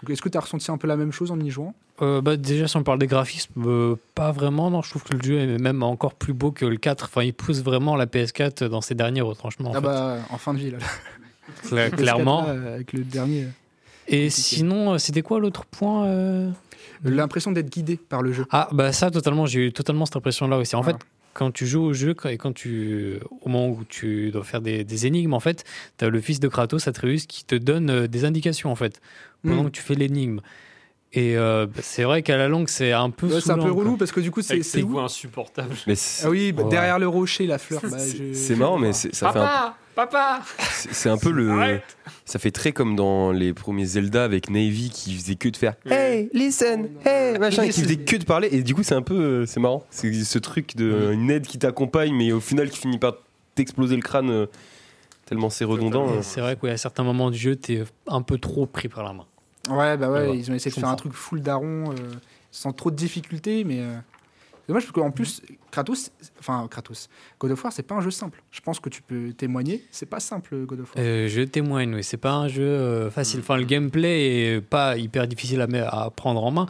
Est-ce 0.08 0.22
que 0.22 0.28
tu 0.28 0.36
as 0.38 0.40
ressenti 0.40 0.70
un 0.70 0.76
peu 0.78 0.86
la 0.88 0.96
même 0.96 1.12
chose 1.12 1.30
en 1.30 1.38
y 1.40 1.50
jouant? 1.50 1.74
Euh, 2.00 2.20
bah, 2.20 2.36
déjà, 2.36 2.66
si 2.66 2.76
on 2.76 2.82
parle 2.82 2.98
des 2.98 3.06
graphismes, 3.06 3.62
euh, 3.66 3.96
pas 4.14 4.32
vraiment. 4.32 4.70
Non, 4.70 4.82
je 4.82 4.90
trouve 4.90 5.04
que 5.04 5.14
le 5.14 5.22
jeu 5.22 5.38
est 5.38 5.58
même 5.58 5.82
encore 5.82 6.14
plus 6.14 6.32
beau 6.32 6.50
que 6.50 6.64
le 6.64 6.76
4. 6.76 7.04
Enfin, 7.04 7.22
il 7.22 7.32
pousse 7.34 7.62
vraiment 7.62 7.94
la 7.96 8.06
PS4 8.06 8.64
dans 8.64 8.80
ses 8.80 8.94
derniers 8.94 9.20
retranchements. 9.20 9.70
en 9.70 9.74
Ah 9.74 9.80
fait. 9.80 9.86
bah 9.86 10.16
en 10.30 10.38
fin 10.38 10.54
de 10.54 10.58
vie 10.58 10.70
là. 10.70 10.78
Cla- 11.68 11.90
clairement. 11.90 12.46
Là, 12.46 12.72
avec 12.74 12.92
le 12.92 13.04
dernier. 13.04 13.46
Et 14.08 14.30
sinon, 14.30 14.94
euh, 14.94 14.98
c'était 14.98 15.22
quoi 15.22 15.38
l'autre 15.38 15.64
point 15.64 16.06
euh? 16.06 16.50
L'impression 17.04 17.52
d'être 17.52 17.70
guidé 17.70 17.96
par 17.96 18.22
le 18.22 18.32
jeu. 18.32 18.46
Ah, 18.50 18.68
bah 18.72 18.92
ça, 18.92 19.10
totalement. 19.10 19.46
J'ai 19.46 19.66
eu 19.66 19.72
totalement 19.72 20.06
cette 20.06 20.16
impression-là 20.16 20.58
aussi. 20.58 20.76
En 20.76 20.82
fait, 20.82 20.96
quand 21.34 21.50
tu 21.50 21.66
joues 21.66 21.82
au 21.82 21.92
jeu 21.92 22.14
et 22.28 22.36
quand 22.36 22.52
tu, 22.52 23.18
au 23.40 23.48
moment 23.48 23.68
où 23.68 23.82
tu 23.88 24.30
dois 24.30 24.44
faire 24.44 24.60
des, 24.60 24.84
des 24.84 25.06
énigmes, 25.06 25.34
en 25.34 25.40
fait, 25.40 25.64
tu 25.98 26.04
as 26.04 26.08
le 26.10 26.20
fils 26.20 26.38
de 26.40 26.48
Kratos, 26.48 26.86
Atreus, 26.88 27.26
qui 27.26 27.44
te 27.44 27.54
donne 27.54 28.06
des 28.06 28.24
indications, 28.24 28.70
en 28.70 28.76
fait, 28.76 29.00
pendant 29.42 29.62
Mm. 29.62 29.66
que 29.66 29.70
tu 29.70 29.82
fais 29.82 29.94
l'énigme. 29.94 30.40
Et 31.14 31.36
euh, 31.36 31.66
bah, 31.66 31.80
c'est 31.82 32.04
vrai 32.04 32.22
qu'à 32.22 32.38
la 32.38 32.48
longue, 32.48 32.68
c'est 32.68 32.92
un 32.92 33.10
peu 33.10 33.26
Ouais, 33.26 33.40
c'est 33.42 33.50
un 33.50 33.56
peu 33.58 33.64
quoi. 33.70 33.82
relou 33.82 33.96
parce 33.98 34.12
que 34.12 34.20
du 34.20 34.30
coup 34.30 34.40
c'est 34.40 34.62
c'est. 34.62 34.82
Mais 35.86 35.94
c'est 35.94 36.26
Ah 36.26 36.30
oui, 36.30 36.52
bah, 36.52 36.62
Ouais. 36.62 36.70
derrière 36.70 36.98
le 36.98 37.06
rocher, 37.06 37.46
la 37.46 37.58
fleur. 37.58 37.82
bah, 37.82 37.98
c'est- 37.98 38.32
c'est 38.32 38.56
marrant, 38.56 38.78
mais 38.78 38.92
ça 38.94 39.10
fait 39.10 39.24
un 39.26 39.32
Papa 39.32 39.76
Papa 39.94 40.40
C'est 40.58 41.10
un 41.10 41.18
peu 41.18 41.30
le. 41.30 41.50
Arrête 41.50 41.82
Ça 42.24 42.38
fait 42.38 42.50
très 42.50 42.72
comme 42.72 42.96
dans 42.96 43.30
les 43.30 43.52
premiers 43.52 43.84
Zelda 43.84 44.24
avec 44.24 44.48
Navy 44.48 44.88
qui 44.88 45.14
faisait 45.14 45.34
que 45.34 45.50
de 45.50 45.56
faire. 45.58 45.74
Hey, 45.84 46.30
listen, 46.32 46.88
hey, 47.04 47.38
machin, 47.38 47.64
et 47.64 47.68
qui 47.68 47.82
faisait 47.82 47.96
que 47.98 48.16
de 48.16 48.24
parler. 48.24 48.48
Et 48.52 48.62
du 48.62 48.74
coup, 48.74 48.82
c'est 48.82 48.94
un 48.94 49.02
peu. 49.02 49.14
euh, 49.20 49.44
C'est 49.46 49.60
marrant. 49.60 49.84
C'est 49.90 50.10
ce 50.24 50.38
truc 50.38 50.76
de 50.76 51.10
une 51.12 51.30
aide 51.30 51.46
qui 51.46 51.58
t'accompagne, 51.58 52.14
mais 52.14 52.32
au 52.32 52.40
final 52.40 52.70
qui 52.70 52.78
finit 52.78 52.96
par 52.98 53.16
t'exploser 53.54 53.96
le 53.96 54.02
crâne 54.02 54.30
euh, 54.30 54.46
tellement 55.26 55.50
c'est 55.50 55.66
redondant. 55.66 56.22
C'est 56.22 56.40
vrai 56.40 56.56
qu'à 56.56 56.78
certains 56.78 57.02
moments 57.04 57.30
du 57.30 57.36
jeu, 57.36 57.54
tu 57.56 57.74
es 57.74 57.84
un 58.06 58.22
peu 58.22 58.38
trop 58.38 58.64
pris 58.64 58.88
par 58.88 59.04
la 59.04 59.12
main. 59.12 59.26
Ouais, 59.68 59.96
bah 59.96 60.10
ouais, 60.10 60.28
Ouais, 60.28 60.38
ils 60.38 60.50
ont 60.50 60.54
essayé 60.54 60.74
de 60.74 60.80
faire 60.80 60.88
un 60.88 60.96
truc 60.96 61.12
full 61.12 61.40
daron, 61.40 61.92
euh, 61.92 61.94
sans 62.50 62.72
trop 62.72 62.90
de 62.90 62.96
difficultés, 62.96 63.64
mais. 63.64 63.80
euh, 63.80 63.96
dommage 64.68 64.84
parce 64.84 64.92
qu'en 64.92 65.10
plus, 65.10 65.42
Kratos, 65.70 66.10
enfin 66.38 66.66
Kratos, 66.70 67.08
God 67.38 67.50
of 67.52 67.62
War, 67.64 67.72
c'est 67.72 67.82
pas 67.82 67.94
un 67.94 68.00
jeu 68.00 68.10
simple. 68.10 68.42
Je 68.50 68.60
pense 68.60 68.80
que 68.80 68.88
tu 68.88 69.02
peux 69.02 69.32
témoigner, 69.32 69.84
c'est 69.90 70.06
pas 70.06 70.20
simple 70.20 70.64
God 70.66 70.80
of 70.80 70.94
War. 70.94 71.04
Euh, 71.04 71.28
je 71.28 71.42
témoigne, 71.42 71.94
oui. 71.94 72.02
C'est 72.04 72.16
pas 72.16 72.32
un 72.32 72.48
jeu 72.48 72.62
euh, 72.64 73.10
facile. 73.10 73.40
Enfin, 73.40 73.56
le 73.56 73.64
gameplay 73.64 74.54
est 74.54 74.60
pas 74.60 74.96
hyper 74.96 75.26
difficile 75.28 75.60
à, 75.60 76.10
prendre 76.10 76.42
en 76.44 76.50
main, 76.50 76.66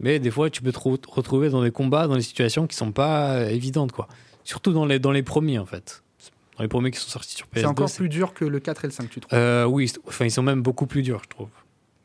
mais 0.00 0.18
des 0.18 0.30
fois, 0.30 0.48
tu 0.50 0.62
peux 0.62 0.72
te 0.72 0.78
re- 0.78 0.98
retrouver 1.08 1.50
dans 1.50 1.62
des 1.62 1.70
combats, 1.70 2.06
dans 2.06 2.16
des 2.16 2.22
situations 2.22 2.66
qui 2.66 2.76
sont 2.76 2.92
pas 2.92 3.30
euh, 3.34 3.48
évidentes, 3.48 3.92
quoi. 3.92 4.08
Surtout 4.44 4.72
dans 4.72 4.84
les, 4.86 4.98
dans 5.00 5.12
les 5.12 5.22
premiers, 5.24 5.58
en 5.58 5.66
fait. 5.66 6.02
Dans 6.56 6.62
les 6.62 6.68
premiers 6.68 6.90
qui 6.90 6.98
sont 7.00 7.08
sortis 7.08 7.34
sur 7.34 7.46
PS2. 7.46 7.60
c'est 7.60 7.66
encore 7.66 7.92
plus 7.92 8.08
dur 8.08 8.32
que 8.32 8.44
le 8.44 8.60
4 8.60 8.84
et 8.84 8.88
le 8.88 8.92
5, 8.92 9.10
tu 9.10 9.20
trouves? 9.20 9.36
Euh, 9.38 9.64
oui, 9.64 9.92
enfin, 10.06 10.24
ils 10.24 10.30
sont 10.30 10.42
même 10.42 10.62
beaucoup 10.62 10.86
plus 10.86 11.02
durs, 11.02 11.20
je 11.24 11.28
trouve. 11.28 11.48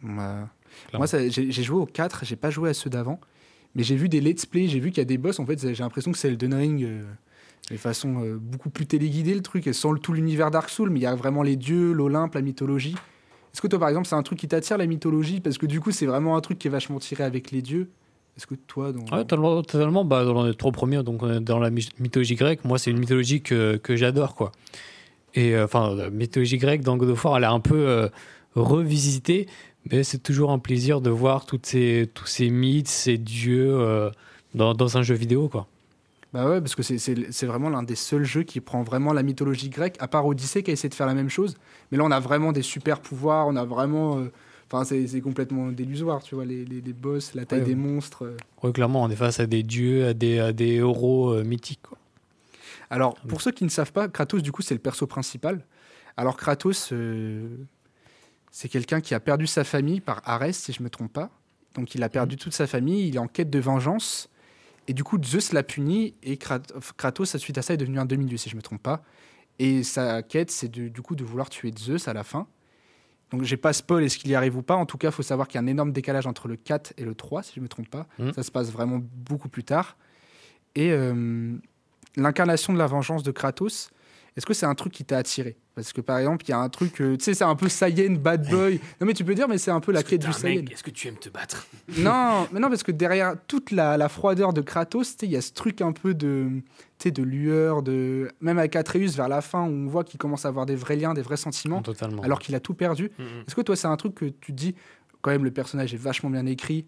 Bah, 0.04 0.50
Moi, 0.94 1.06
j'ai 1.08 1.52
joué 1.52 1.80
au 1.80 1.86
4, 1.86 2.26
j'ai 2.26 2.36
pas 2.36 2.50
joué 2.50 2.70
à 2.70 2.74
ceux 2.74 2.90
d'avant, 2.90 3.20
mais 3.76 3.84
j'ai 3.84 3.96
vu 3.96 4.10
des 4.10 4.22
let's 4.22 4.46
play, 4.46 4.68
j'ai 4.68 4.80
vu 4.80 4.90
qu'il 4.90 4.98
y 5.00 5.02
a 5.02 5.06
des 5.06 5.18
boss, 5.18 5.40
en 5.40 5.46
fait, 5.46 5.60
j'ai 5.60 5.84
l'impression 5.84 6.12
que 6.12 6.18
c'est 6.18 6.30
Elden 6.30 6.54
Ring, 6.54 6.84
euh, 6.84 7.04
de 7.70 7.78
façon 7.78 8.24
euh, 8.24 8.38
beaucoup 8.40 8.70
plus 8.70 8.86
téléguidée, 8.86 9.34
le 9.34 9.42
truc, 9.42 9.68
et 9.68 9.74
sans 9.74 9.92
le, 9.92 10.00
tout 10.00 10.14
l'univers 10.14 10.52
Dark 10.52 10.70
Souls, 10.70 10.90
mais 10.90 11.00
il 11.00 11.04
y 11.04 11.08
a 11.08 11.16
vraiment 11.16 11.44
les 11.44 11.56
dieux, 11.56 11.92
l'Olympe, 11.94 12.34
la 12.36 12.42
mythologie. 12.42 12.96
Est-ce 13.54 13.62
que 13.62 13.68
toi, 13.68 13.80
par 13.80 13.90
exemple, 13.90 14.08
c'est 14.08 14.16
un 14.16 14.24
truc 14.24 14.40
qui 14.40 14.48
t'attire, 14.48 14.78
la 14.78 14.88
mythologie? 14.88 15.40
Parce 15.42 15.58
que 15.58 15.66
du 15.66 15.80
coup, 15.82 15.92
c'est 15.92 16.06
vraiment 16.06 16.38
un 16.38 16.42
truc 16.42 16.58
qui 16.58 16.68
est 16.68 16.72
vachement 16.72 17.00
tiré 17.00 17.24
avec 17.24 17.52
les 17.52 17.62
dieux. 17.62 17.90
Est-ce 18.38 18.48
que 18.48 18.56
toi, 18.56 18.94
dans... 18.94 19.02
Ouais, 19.16 19.26
totalement, 19.26 20.06
bah, 20.06 20.24
dans 20.24 20.46
les 20.46 20.56
trois 20.56 20.72
premiers, 20.72 21.04
donc 21.04 21.22
on 21.22 21.30
est 21.34 21.42
dans 21.42 21.60
la 21.60 21.70
my- 21.70 21.90
mythologie 22.00 22.36
grecque, 22.36 22.64
moi, 22.64 22.80
c'est 22.80 22.90
une 22.92 22.98
mythologie 23.00 23.42
que, 23.42 23.76
que 23.76 23.98
j'adore, 23.98 24.36
quoi. 24.36 24.54
Et 25.34 25.54
euh, 25.54 25.66
enfin, 25.66 25.94
la 25.94 26.10
mythologie 26.10 26.58
grecque 26.58 26.82
dans 26.82 26.96
God 26.96 27.10
of 27.10 27.26
War, 27.26 27.38
elle 27.38 27.44
est 27.44 27.48
un 27.48 27.60
peu 27.60 27.76
euh, 27.88 28.08
revisitée, 28.56 29.48
mais 29.90 30.04
c'est 30.04 30.20
toujours 30.20 30.52
un 30.52 30.60
plaisir 30.60 31.02
de 31.02 31.10
voir 31.10 31.46
toutes 31.46 31.66
ces, 31.66 32.10
tous 32.14 32.28
ces 32.28 32.50
mythes, 32.50 32.88
ces 32.88 33.18
dieux 33.18 33.70
euh, 33.80 34.10
dans, 34.54 34.74
dans 34.74 34.98
un 34.98 35.02
jeu 35.04 35.16
vidéo, 35.16 35.48
quoi. 35.50 35.68
Bah 36.34 36.48
ouais, 36.50 36.62
parce 36.62 36.76
que 36.76 36.84
c'est- 36.84 37.46
vraiment 37.46 37.70
l'un 37.70 37.84
des 37.84 37.96
seuls 37.96 38.24
jeux 38.24 38.44
qui 38.44 38.62
prend 38.62 38.84
vraiment 38.84 39.12
la 39.12 39.22
mythologie 39.22 39.70
grecque, 39.70 39.98
à 40.00 40.08
part 40.08 40.26
Odyssey 40.26 40.64
qui 40.64 40.72
a 40.72 40.74
essayé 40.74 40.88
de 40.88 40.94
faire 40.96 41.08
la 41.08 41.14
même 41.14 41.30
chose. 41.30 41.58
Mais 41.92 41.98
là, 41.98 42.06
on 42.06 42.12
a 42.12 42.22
vraiment 42.22 42.54
des 42.54 42.62
super 42.62 43.02
pouvoirs, 43.02 43.48
on 43.48 43.56
a 43.56 43.66
vraiment. 43.66 44.18
euh, 44.20 44.32
Enfin, 44.74 44.86
c'est 44.86 45.06
c'est 45.08 45.20
complètement 45.20 45.68
délusoire, 45.68 46.24
tu 46.24 46.36
vois, 46.36 46.46
les, 46.46 46.64
les, 46.64 46.80
les 46.80 46.94
boss, 46.94 47.34
la 47.36 47.44
taille 47.44 47.60
Ouais, 47.60 47.66
des 47.66 47.72
ouais. 47.72 47.78
monstres. 47.78 48.24
euh. 48.24 48.38
Ouais, 48.64 48.72
clairement, 48.72 49.04
on 49.04 49.10
est 49.10 49.18
face 49.18 49.42
à 49.42 49.46
des 49.46 49.64
dieux, 49.64 50.06
à 50.08 50.14
des, 50.14 50.40
à 50.40 50.54
des 50.54 50.76
héros 50.76 51.32
euh, 51.34 51.44
mythiques, 51.44 51.82
quoi. 51.82 51.98
Alors, 52.90 53.16
pour 53.28 53.42
ceux 53.42 53.52
qui 53.52 53.66
ne 53.66 53.70
savent 53.70 53.92
pas, 53.92 54.08
Kratos, 54.08 54.42
du 54.42 54.54
coup, 54.54 54.62
c'est 54.62 54.74
le 54.74 54.80
perso 54.80 55.08
principal. 55.08 55.66
Alors, 56.16 56.38
Kratos, 56.38 56.90
euh, 56.94 57.50
c'est 58.52 58.70
quelqu'un 58.70 59.02
qui 59.02 59.14
a 59.16 59.20
perdu 59.20 59.48
sa 59.48 59.64
famille 59.64 60.02
par 60.02 60.22
Arès, 60.26 60.58
si 60.58 60.74
je 60.74 60.84
me 60.84 60.90
trompe 60.90 61.12
pas. 61.14 61.30
Donc, 61.74 61.96
il 61.96 62.04
a 62.04 62.10
perdu 62.10 62.36
toute 62.36 62.54
sa 62.54 62.68
famille, 62.68 63.08
il 63.08 63.16
est 63.16 63.20
en 63.20 63.28
quête 63.28 63.50
de 63.50 63.60
vengeance. 63.60 64.30
Et 64.88 64.94
du 64.94 65.04
coup, 65.04 65.18
Zeus 65.24 65.54
l'a 65.54 65.64
puni, 65.64 66.16
et 66.22 66.36
Krat- 66.38 66.74
Kratos, 66.98 67.38
suite 67.38 67.58
à 67.58 67.62
ça, 67.62 67.74
est 67.74 67.78
devenu 67.78 67.98
un 68.00 68.06
demi-dieu, 68.06 68.38
si 68.38 68.50
je 68.50 68.56
me 68.58 68.62
trompe 68.62 68.84
pas. 68.84 69.04
Et 69.60 69.84
sa 69.84 70.22
quête, 70.22 70.52
c'est 70.52 70.68
du 70.70 71.02
coup 71.02 71.16
de 71.16 71.24
vouloir 71.24 71.50
tuer 71.50 71.72
Zeus 71.78 72.08
à 72.08 72.14
la 72.14 72.24
fin. 72.24 72.48
Donc, 73.32 73.44
j'ai 73.44 73.56
pas 73.56 73.72
spoil 73.72 74.04
est-ce 74.04 74.18
qu'il 74.18 74.30
y 74.32 74.36
arrive 74.36 74.58
ou 74.58 74.64
pas. 74.64 74.76
En 74.76 74.86
tout 74.86 74.98
cas, 74.98 75.08
il 75.10 75.14
faut 75.14 75.24
savoir 75.24 75.48
qu'il 75.48 75.56
y 75.56 75.60
a 75.60 75.64
un 75.64 75.68
énorme 75.68 75.94
décalage 75.94 76.28
entre 76.28 76.50
le 76.50 76.58
4 76.58 76.94
et 76.98 77.06
le 77.06 77.16
3, 77.16 77.44
si 77.44 77.54
je 77.56 77.62
me 77.62 77.70
trompe 77.70 77.90
pas. 77.90 78.06
Mhm. 78.20 78.34
Ça 78.34 78.44
se 78.44 78.52
passe 78.52 78.70
vraiment 78.72 79.00
beaucoup 79.02 79.48
plus 79.48 79.64
tard. 79.64 79.96
Et 80.76 80.92
euh, 80.92 81.56
l'incarnation 82.18 82.74
de 82.74 82.78
la 82.78 82.88
vengeance 82.88 83.24
de 83.24 83.32
Kratos, 83.32 83.92
est-ce 84.38 84.46
que 84.46 84.54
c'est 84.54 84.66
un 84.66 84.76
truc 84.76 84.94
qui 84.94 85.04
t'a 85.04 85.18
attiré? 85.18 85.58
Parce 85.76 85.94
que 85.94 86.02
par 86.02 86.18
exemple, 86.18 86.46
il 86.46 86.52
y 86.52 86.54
a 86.54 86.60
un 86.60 86.70
truc, 86.70 87.02
euh, 87.02 87.18
tu 87.18 87.24
sais, 87.24 87.34
c'est 87.34 87.44
un 87.44 87.56
peu 87.56 87.68
Saiyan, 87.70 88.14
bad 88.14 88.50
boy. 88.50 88.80
Non, 89.00 89.08
mais 89.08 89.14
tu 89.14 89.24
peux 89.26 89.34
dire, 89.36 89.48
mais 89.48 89.58
c'est 89.58 89.72
un 89.72 89.80
peu 89.80 89.92
la 89.92 90.04
quête 90.04 90.26
du 90.26 90.32
Saiyan? 90.34 90.66
Est-ce 90.72 90.84
que 90.84 90.90
tu 90.90 91.08
aimes 91.08 91.18
te 91.18 91.30
battre? 91.30 91.68
Non, 91.98 92.48
mais 92.52 92.60
non, 92.60 92.70
parce 92.70 92.84
que 92.84 92.92
derrière 92.92 93.36
toute 93.48 93.72
la, 93.72 93.98
la 93.98 94.10
froideur 94.10 94.54
de 94.54 94.62
Kratos, 94.62 95.16
il 95.22 95.32
y 95.32 95.36
a 95.38 95.42
ce 95.42 95.52
truc 95.54 95.82
un 95.82 95.92
peu 95.92 96.14
de, 96.14 96.50
de 97.04 97.24
lueur, 97.24 97.84
de 97.84 98.30
même 98.42 98.58
avec 98.60 98.76
Atreus 98.76 99.16
vers 99.16 99.28
la 99.30 99.42
fin 99.42 99.64
où 99.64 99.72
on 99.72 99.88
voit 99.88 100.04
qu'il 100.04 100.18
commence 100.20 100.46
à 100.46 100.50
avoir 100.50 100.66
des 100.66 100.76
vrais 100.76 100.96
liens, 100.98 101.14
des 101.14 101.22
vrais 101.22 101.38
sentiments, 101.38 101.82
Totalement. 101.82 102.22
alors 102.22 102.40
qu'il 102.40 102.54
a 102.56 102.60
tout 102.60 102.74
perdu. 102.74 103.12
Est-ce 103.48 103.56
que 103.56 103.62
toi, 103.62 103.76
c'est 103.76 103.88
un 103.88 103.98
truc 103.98 104.16
que 104.16 104.26
tu 104.26 104.52
te 104.52 104.58
dis, 104.58 104.76
quand 105.22 105.32
même, 105.32 105.44
le 105.44 105.52
personnage 105.52 105.94
est 105.94 105.98
vachement 105.98 106.30
bien 106.30 106.46
écrit 106.46 106.86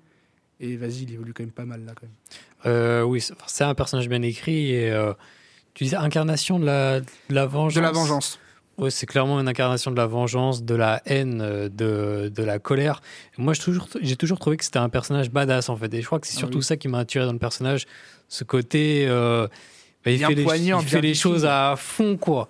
Et 0.60 0.76
vas-y, 0.78 1.04
il 1.04 1.14
évolue 1.14 1.34
quand 1.34 1.44
même 1.44 1.52
pas 1.52 1.66
mal 1.66 1.84
là 1.86 1.94
quand 1.96 2.06
même? 2.08 2.16
Euh, 2.66 3.04
oui, 3.04 3.20
c'est 3.22 3.34
c'est 3.48 3.64
un 3.64 3.76
personnage 3.76 4.08
bien 4.08 4.22
écrit 4.22 4.72
et 4.72 4.92
euh, 4.92 5.14
tu 5.74 5.84
disais 5.86 5.96
incarnation 5.98 6.60
de 6.60 6.66
la, 6.66 7.00
de 7.00 7.06
la 7.30 7.46
vengeance. 7.46 7.76
De 7.76 7.82
la 7.82 7.92
vengeance. 7.92 8.40
Ouais, 8.78 8.90
c'est 8.90 9.06
clairement 9.06 9.40
une 9.40 9.48
incarnation 9.48 9.92
de 9.92 9.96
la 9.98 10.08
vengeance, 10.08 10.64
de 10.64 10.74
la 10.74 11.02
haine, 11.06 11.42
euh, 11.42 11.70
de, 11.70 12.32
de 12.36 12.44
la 12.44 12.58
colère. 12.58 13.02
Moi, 13.38 13.54
j'ai 13.54 13.62
toujours, 13.62 13.88
j'ai 14.02 14.16
toujours 14.16 14.40
trouvé 14.40 14.58
que 14.58 14.66
c'était 14.66 14.80
un 14.80 14.90
personnage 14.90 15.30
badass 15.30 15.70
en 15.70 15.78
fait. 15.78 15.94
Et 15.94 16.02
je 16.02 16.06
crois 16.08 16.20
que 16.20 16.26
c'est 16.26 16.38
surtout 16.38 16.58
oui. 16.58 16.64
ça 16.64 16.76
qui 16.76 16.88
m'a 16.88 17.00
attiré 17.00 17.26
dans 17.26 17.34
le 17.34 17.40
personnage, 17.40 17.86
ce 18.30 18.44
côté. 18.44 19.06
euh, 19.08 19.48
bah, 20.04 20.12
il 20.12 20.18
fait, 20.26 20.34
les, 20.34 20.42
il 20.42 20.64
bien 20.64 20.80
fait 20.80 21.02
les 21.02 21.14
choses 21.14 21.46
à 21.46 21.76
fond 21.78 22.18
quoi. 22.18 22.48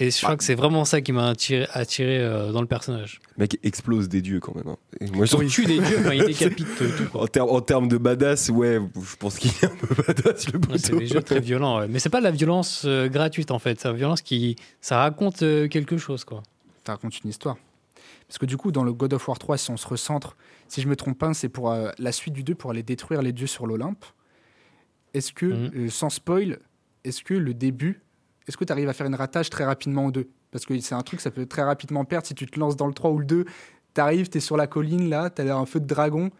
Et 0.00 0.10
je 0.12 0.16
crois 0.18 0.30
Bah. 0.30 0.36
que 0.36 0.44
c'est 0.44 0.54
vraiment 0.54 0.84
ça 0.84 1.00
qui 1.00 1.10
m'a 1.12 1.28
attiré, 1.28 1.66
attiré 1.72 2.18
euh, 2.18 2.52
dans 2.52 2.60
le 2.60 2.68
personnage. 2.68 3.20
Le 3.36 3.42
mec 3.42 3.58
explose 3.64 4.08
des 4.08 4.22
dieux 4.22 4.38
quand 4.38 4.54
même. 4.54 4.68
hein. 4.68 4.76
Et 5.00 5.10
moi, 5.10 5.26
je 5.26 5.36
Il 5.42 5.48
tue 5.50 5.66
des 5.66 5.80
dieux 5.80 5.98
il 6.14 6.24
décapite 6.26 6.66
euh, 6.82 6.90
tout. 6.96 7.04
quoi. 7.10 7.22
En, 7.22 7.60
termes- 7.60 7.88
de 7.88 7.96
badass, 7.98 8.48
ouais, 8.50 8.78
je 8.94 9.16
pense 9.16 9.38
qu'il 9.38 9.50
est 9.50 9.64
un 9.64 9.68
peu 9.76 9.94
badass 10.02 10.52
le 10.52 10.58
Ouais, 10.60 10.78
c'est 10.78 10.96
des 10.96 11.06
jeux 11.06 11.22
très 11.22 11.40
violents. 11.40 11.80
ouais. 11.80 11.88
Mais 11.88 11.98
c'est 11.98 12.10
pas 12.10 12.18
de 12.20 12.24
la 12.24 12.30
violence 12.30 12.82
euh, 12.84 13.08
gratuite 13.08 13.50
en 13.50 13.58
fait. 13.58 13.80
C'est 13.80 13.88
la 13.88 13.94
violence 13.94 14.22
qui. 14.22 14.54
Ça 14.80 14.98
raconte 14.98 15.42
euh, 15.42 15.66
quelque 15.68 15.96
chose 15.98 16.24
quoi. 16.24 16.42
Ça 16.86 16.92
raconte 16.92 17.18
une 17.24 17.30
histoire. 17.30 17.56
Parce 18.28 18.38
que 18.38 18.46
du 18.46 18.56
coup, 18.56 18.70
dans 18.72 18.84
le 18.84 18.92
God 18.92 19.14
of 19.14 19.26
War 19.26 19.38
3, 19.38 19.56
si 19.58 19.70
on 19.70 19.76
se 19.76 19.86
recentre, 19.88 20.36
si 20.68 20.80
je 20.82 20.86
me 20.88 20.94
trompe 20.96 21.18
pas, 21.18 21.32
c'est 21.34 21.48
pour 21.48 21.72
euh, 21.72 21.90
la 21.98 22.12
suite 22.12 22.34
du 22.34 22.44
2 22.44 22.54
pour 22.54 22.70
aller 22.70 22.82
détruire 22.82 23.20
les 23.22 23.32
dieux 23.32 23.46
sur 23.46 23.66
l'Olympe. 23.66 24.04
Est-ce 25.14 25.32
que, 25.32 25.46
Mhm. 25.46 25.70
euh, 25.74 25.88
sans 25.90 26.10
spoil, 26.10 26.58
est-ce 27.04 27.22
que 27.24 27.34
le 27.34 27.54
début, 27.54 28.02
est-ce 28.48 28.56
que 28.56 28.64
tu 28.64 28.72
arrives 28.72 28.88
à 28.88 28.92
faire 28.92 29.06
une 29.06 29.14
ratage 29.14 29.50
très 29.50 29.64
rapidement 29.64 30.06
au 30.06 30.10
2 30.10 30.28
Parce 30.50 30.64
que 30.66 30.78
c'est 30.80 30.94
un 30.94 31.02
truc, 31.02 31.20
ça 31.20 31.30
peut 31.30 31.46
très 31.46 31.62
rapidement 31.62 32.04
perdre 32.04 32.26
si 32.26 32.34
tu 32.34 32.46
te 32.46 32.58
lances 32.58 32.76
dans 32.76 32.86
le 32.86 32.94
3 32.94 33.10
ou 33.10 33.18
le 33.18 33.26
2. 33.26 33.44
T'arrives, 33.94 34.28
t'es 34.28 34.40
sur 34.40 34.56
la 34.56 34.66
colline 34.66 35.08
là, 35.08 35.30
t'as 35.30 35.54
un 35.54 35.66
feu 35.66 35.80
de 35.80 35.86
dragon 35.86 36.30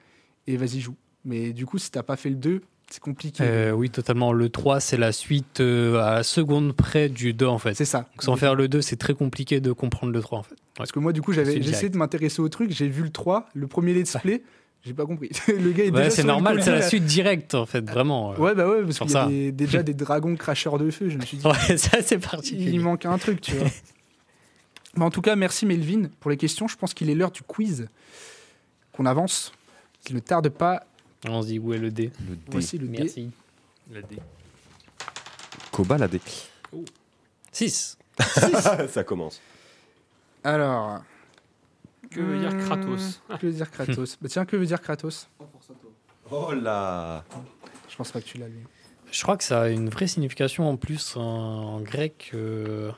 et 0.47 0.57
vas-y, 0.57 0.81
joue. 0.81 0.95
Mais 1.25 1.53
du 1.53 1.67
coup, 1.67 1.79
si 1.79 1.91
t'as 1.91 2.03
pas 2.03 2.17
fait 2.17 2.31
le 2.31 2.37
2, 2.37 2.63
c'est 2.91 3.01
compliqué. 3.01 3.43
Euh, 3.45 3.73
oui, 3.73 3.91
totalement. 3.91 4.33
Le 4.33 4.49
3, 4.49 4.81
c'est 4.81 4.97
la 4.97 5.13
suite 5.13 5.61
euh, 5.61 6.01
à 6.01 6.15
la 6.15 6.23
seconde 6.23 6.73
près 6.75 7.09
du 7.11 7.35
2 7.35 7.47
en 7.47 7.59
fait. 7.59 7.75
c'est 7.75 7.85
ça. 7.85 7.99
Donc, 8.01 8.23
sans 8.23 8.37
faire 8.37 8.55
le 8.55 8.69
2, 8.69 8.81
c'est 8.81 8.97
très 8.97 9.13
compliqué 9.15 9.61
de 9.61 9.73
comprendre 9.73 10.13
le 10.13 10.21
3 10.21 10.39
en 10.39 10.43
fait. 10.43 10.55
Parce 10.75 10.93
que 10.93 10.99
moi, 10.99 11.13
du 11.13 11.21
coup, 11.21 11.33
j'avais 11.33 11.53
C'est 11.53 11.63
j'ai 11.63 11.71
essayé 11.71 11.73
direct. 11.75 11.95
de 11.95 11.99
m'intéresser 11.99 12.41
au 12.41 12.49
truc, 12.49 12.71
j'ai 12.71 12.89
vu 12.89 13.03
le 13.03 13.11
3, 13.11 13.49
le 13.55 13.67
premier 13.67 13.93
let's 13.93 14.17
play, 14.23 14.43
j'ai 14.89 14.95
pas 14.95 15.07
compris. 15.07 15.31
le 15.49 15.71
gars 15.73 15.85
est 15.85 15.91
Ouais, 15.91 15.99
déjà 16.05 16.11
c'est 16.11 16.25
normal, 16.25 16.63
c'est 16.63 16.71
la 16.73 16.83
suite 16.83 17.05
directe 17.05 17.55
en 17.55 17.67
fait, 17.67 17.89
vraiment. 17.89 18.33
Ouais, 18.33 18.55
bah 18.55 18.69
ouais, 18.69 18.83
parce 18.83 18.99
qu'il 18.99 19.07
y 19.09 19.11
a 19.11 19.13
ça. 19.25 19.27
des- 19.29 19.53
déjà 19.53 19.83
des 19.83 19.95
dragons 19.95 20.35
cracheurs 20.37 20.79
de 20.79 20.91
feu. 20.91 21.09
Je 21.09 21.17
me 21.19 21.25
suis 21.25 21.37
dit, 21.37 21.47
Ouais, 21.47 21.77
ça 21.77 22.03
c'est 22.03 22.17
il 22.17 22.21
particulier. 22.21 22.79
manque 22.79 23.07
un 23.07 23.19
truc, 23.19 23.41
tu 23.41 23.55
vois. 23.55 23.69
Mais 24.97 25.05
en 25.05 25.11
tout 25.11 25.21
cas, 25.23 25.37
merci 25.37 25.65
Melvin 25.67 26.09
pour 26.21 26.31
les 26.31 26.37
questions. 26.37 26.67
Je 26.67 26.77
pense 26.77 26.95
qu'il 26.95 27.09
est 27.11 27.15
l'heure 27.15 27.31
du 27.31 27.43
quiz. 27.43 27.89
Qu'on 28.93 29.07
avance. 29.07 29.53
Qu'il 30.05 30.17
ne 30.17 30.21
tarde 30.21 30.49
pas. 30.49 30.85
On 31.29 31.43
se 31.43 31.49
dit 31.49 31.59
où 31.59 31.73
est 31.75 31.79
le 31.79 31.91
dé 31.91 32.11
Le 32.29 32.35
dé. 32.37 32.43
Voici 32.51 32.79
le 32.79 32.87
dé. 32.89 32.99
Merci. 32.99 33.31
La 33.93 34.01
D. 34.03 34.17
Koba, 35.71 35.99
la 35.99 36.09
dé. 36.09 36.21
6. 37.53 37.99
Ça 38.89 39.05
commence. 39.05 39.41
Alors. 40.45 41.03
Que 42.11 42.21
veut 42.21 42.39
dire 42.39 42.57
Kratos 42.59 43.21
Que 43.41 43.47
veut 43.47 43.53
dire 43.53 43.71
Kratos 43.71 44.17
Bah 44.23 44.29
tiens, 44.29 44.45
que 44.45 44.57
veut 44.57 44.67
dire 44.67 44.81
Kratos 44.81 45.29
Oh 46.31 46.53
là 46.53 47.25
Je 47.89 47.97
pense 47.97 48.13
pas 48.13 48.21
que 48.21 48.27
tu 48.27 48.39
l'as 48.39 48.49
lu. 48.49 48.65
Je 49.11 49.23
crois 49.23 49.37
que 49.37 49.45
ça 49.45 49.63
a 49.63 49.69
une 49.69 49.89
vraie 49.89 50.07
signification 50.07 50.69
en 50.69 50.77
plus 50.77 51.17
en, 51.17 51.21
en 51.23 51.81
grec. 51.81 52.31
Euh, 52.35 52.93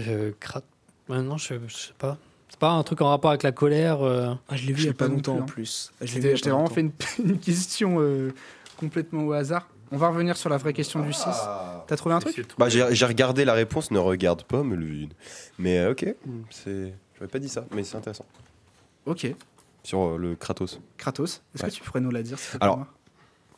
euh, 0.00 0.32
cra- 0.40 0.62
ouais, 1.08 1.22
non, 1.22 1.36
je, 1.36 1.54
je 1.68 1.74
sais 1.74 1.92
pas. 1.96 2.18
C'est 2.48 2.58
pas 2.58 2.70
un 2.70 2.82
truc 2.82 3.00
en 3.00 3.08
rapport 3.08 3.30
avec 3.30 3.42
la 3.42 3.52
colère. 3.52 4.02
euh. 4.02 4.34
Ah, 4.48 4.56
je 4.56 4.66
l'ai 4.66 4.72
vu 4.72 4.82
il 4.82 4.86
y 4.86 4.88
a 4.88 4.92
pas 4.92 5.04
pas 5.04 5.08
non 5.08 5.14
longtemps 5.16 5.36
en 5.36 5.42
hein. 5.42 5.46
plus. 5.46 5.92
Ah, 6.00 6.06
je 6.06 6.18
t'ai 6.18 6.34
vraiment 6.50 6.66
fait 6.68 6.80
une, 6.82 6.92
une 7.24 7.38
question 7.38 7.96
euh, 8.00 8.32
complètement 8.76 9.24
au 9.24 9.32
hasard. 9.32 9.68
On 9.92 9.96
va 9.96 10.08
revenir 10.08 10.36
sur 10.36 10.50
la 10.50 10.56
vraie 10.56 10.72
question 10.72 11.00
du 11.00 11.12
6. 11.12 11.24
T'as 11.86 11.96
trouvé 11.96 12.14
un 12.16 12.18
truc 12.18 12.44
Bah, 12.58 12.68
j'ai 12.68 13.06
regardé 13.06 13.44
la 13.44 13.52
réponse, 13.52 13.90
ne 13.92 13.98
regarde 13.98 14.42
pas. 14.42 14.62
Mais 15.58 15.78
euh, 15.78 15.92
ok, 15.92 16.14
c'est. 16.50 16.94
J'aurais 17.16 17.28
pas 17.30 17.38
dit 17.38 17.48
ça, 17.48 17.64
mais 17.72 17.84
c'est 17.84 17.96
intéressant. 17.96 18.26
Ok. 19.06 19.26
Sur 19.82 20.00
euh, 20.00 20.16
le 20.18 20.34
Kratos. 20.34 20.80
Kratos, 20.96 21.42
est-ce 21.54 21.62
Ouais. 21.64 21.70
que 21.70 21.74
tu 21.74 21.82
pourrais 21.82 22.00
nous 22.00 22.10
la 22.10 22.22
dire 22.22 22.38
plaît, 22.38 22.58
Alors, 22.60 22.86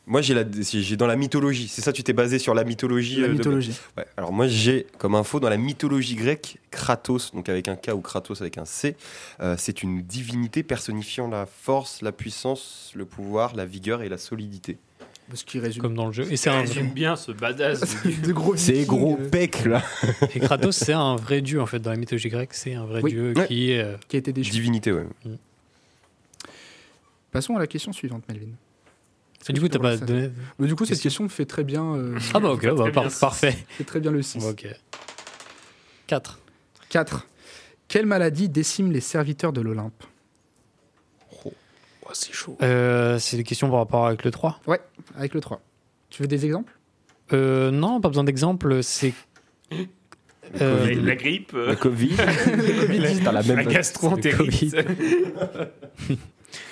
Moi, 0.09 0.21
j'ai 0.21 0.33
la- 0.33 0.45
si 0.63 0.83
j'ai 0.83 0.95
dans 0.95 1.05
la 1.07 1.17
mythologie. 1.17 1.67
C'est 1.67 1.81
ça, 1.81 1.91
tu 1.91 2.01
t'es 2.01 2.13
basé 2.13 2.39
sur 2.39 2.53
la 2.53 2.63
mythologie. 2.63 3.17
La 3.17 3.23
euh, 3.25 3.27
de- 3.29 3.33
mythologie. 3.33 3.73
Ouais, 3.97 4.05
alors 4.15 4.31
moi 4.31 4.47
j'ai 4.47 4.87
comme 4.99 5.15
info 5.15 5.41
dans 5.41 5.49
la 5.49 5.57
mythologie 5.57 6.15
grecque 6.15 6.59
Kratos, 6.71 7.31
donc 7.33 7.49
avec 7.49 7.67
un 7.67 7.75
K 7.75 7.89
ou 7.93 7.99
Kratos 7.99 8.39
avec 8.41 8.57
un 8.57 8.63
C, 8.63 8.95
euh, 9.41 9.55
c'est 9.57 9.83
une 9.83 10.03
divinité 10.03 10.63
personnifiant 10.63 11.27
la 11.27 11.45
force, 11.45 12.01
la 12.01 12.13
puissance, 12.13 12.91
le 12.95 13.03
pouvoir, 13.05 13.53
la 13.55 13.65
vigueur 13.65 14.01
et 14.01 14.07
la 14.07 14.17
solidité. 14.17 14.77
Ce 15.33 15.43
qui 15.43 15.59
résume. 15.59 15.81
Comme 15.81 15.93
dans 15.95 16.07
le 16.07 16.13
jeu. 16.13 16.25
Et 16.31 16.37
c'est 16.37 16.49
un 16.49 16.63
J'aime 16.65 16.91
bien 16.91 17.15
ce 17.17 17.31
badass. 17.33 17.81
de 18.23 18.31
gros 18.31 18.55
C'est 18.55 18.85
gros 18.85 19.17
euh, 19.19 19.29
pec 19.29 19.65
là. 19.65 19.83
Et 20.35 20.39
Kratos, 20.39 20.75
c'est 20.75 20.93
un 20.93 21.15
vrai 21.17 21.41
dieu 21.41 21.61
en 21.61 21.65
fait 21.65 21.79
dans 21.79 21.91
la 21.91 21.97
mythologie 21.97 22.29
grecque. 22.29 22.53
C'est 22.53 22.73
un 22.75 22.85
vrai 22.85 23.01
Oui. 23.03 23.11
dieu 23.11 23.33
Ouais. 23.35 23.45
qui 23.47 23.71
est. 23.71 23.81
euh, 23.81 23.97
qui 24.07 24.15
a 24.15 24.19
été 24.19 24.31
déchu. 24.31 24.51
Divinité, 24.51 24.91
ouais. 24.93 25.05
Passons 27.31 27.55
à 27.55 27.59
la 27.59 27.67
question 27.67 27.91
suivante, 27.91 28.23
Melvin. 28.29 28.47
Et 29.49 29.53
du 29.53 29.61
coup, 29.61 29.67
tu 29.67 29.73
t'as 29.73 29.79
pas 29.79 29.97
donné. 29.97 30.29
Bah, 30.59 30.65
Du 30.65 30.75
coup, 30.75 30.85
cette 30.85 30.99
Question. 30.99 31.29
fait 31.29 31.45
très 31.45 31.63
bien, 31.63 31.95
euh, 31.95 32.17
Ah 32.33 32.39
bah 32.39 32.51
ok, 32.51 32.67
bah, 32.75 32.91
par- 32.91 33.07
parfait. 33.19 33.57
fait 33.69 33.83
très 33.83 33.99
bien 33.99 34.11
le 34.11 34.21
6. 34.21 34.45
Ok. 34.45 34.67
4. 36.07 36.39
4. 36.89 37.27
Quelle 37.87 38.05
maladie 38.05 38.49
décime 38.49 38.91
les 38.91 38.99
serviteurs 39.01 39.53
de 39.53 39.61
l'Olympe? 39.61 40.03
C'est 42.13 42.33
chaud. 42.33 42.57
Euh, 42.61 43.19
c'est 43.19 43.37
des 43.37 43.43
questions 43.43 43.69
par 43.69 43.79
rapport 43.79 44.07
avec 44.07 44.23
le 44.23 44.31
3. 44.31 44.59
Ouais, 44.67 44.79
avec 45.17 45.33
le 45.33 45.41
3. 45.41 45.61
Tu 46.09 46.21
veux 46.21 46.27
des 46.27 46.45
exemples? 46.45 46.73
Euh, 47.33 47.71
non, 47.71 47.99
pas 48.01 48.07
besoin 48.09 48.23
d'exemple. 48.23 48.81
C'est. 48.83 49.13
Euh, 50.61 50.87
La, 50.87 51.01
la 51.01 51.15
grippe, 51.15 51.51
euh, 51.53 51.71
Le 51.71 51.75
Covid. 51.75 52.15
La 53.23 53.31
la 53.33 53.43
même. 53.43 53.67
gastroentérite. 53.67 54.75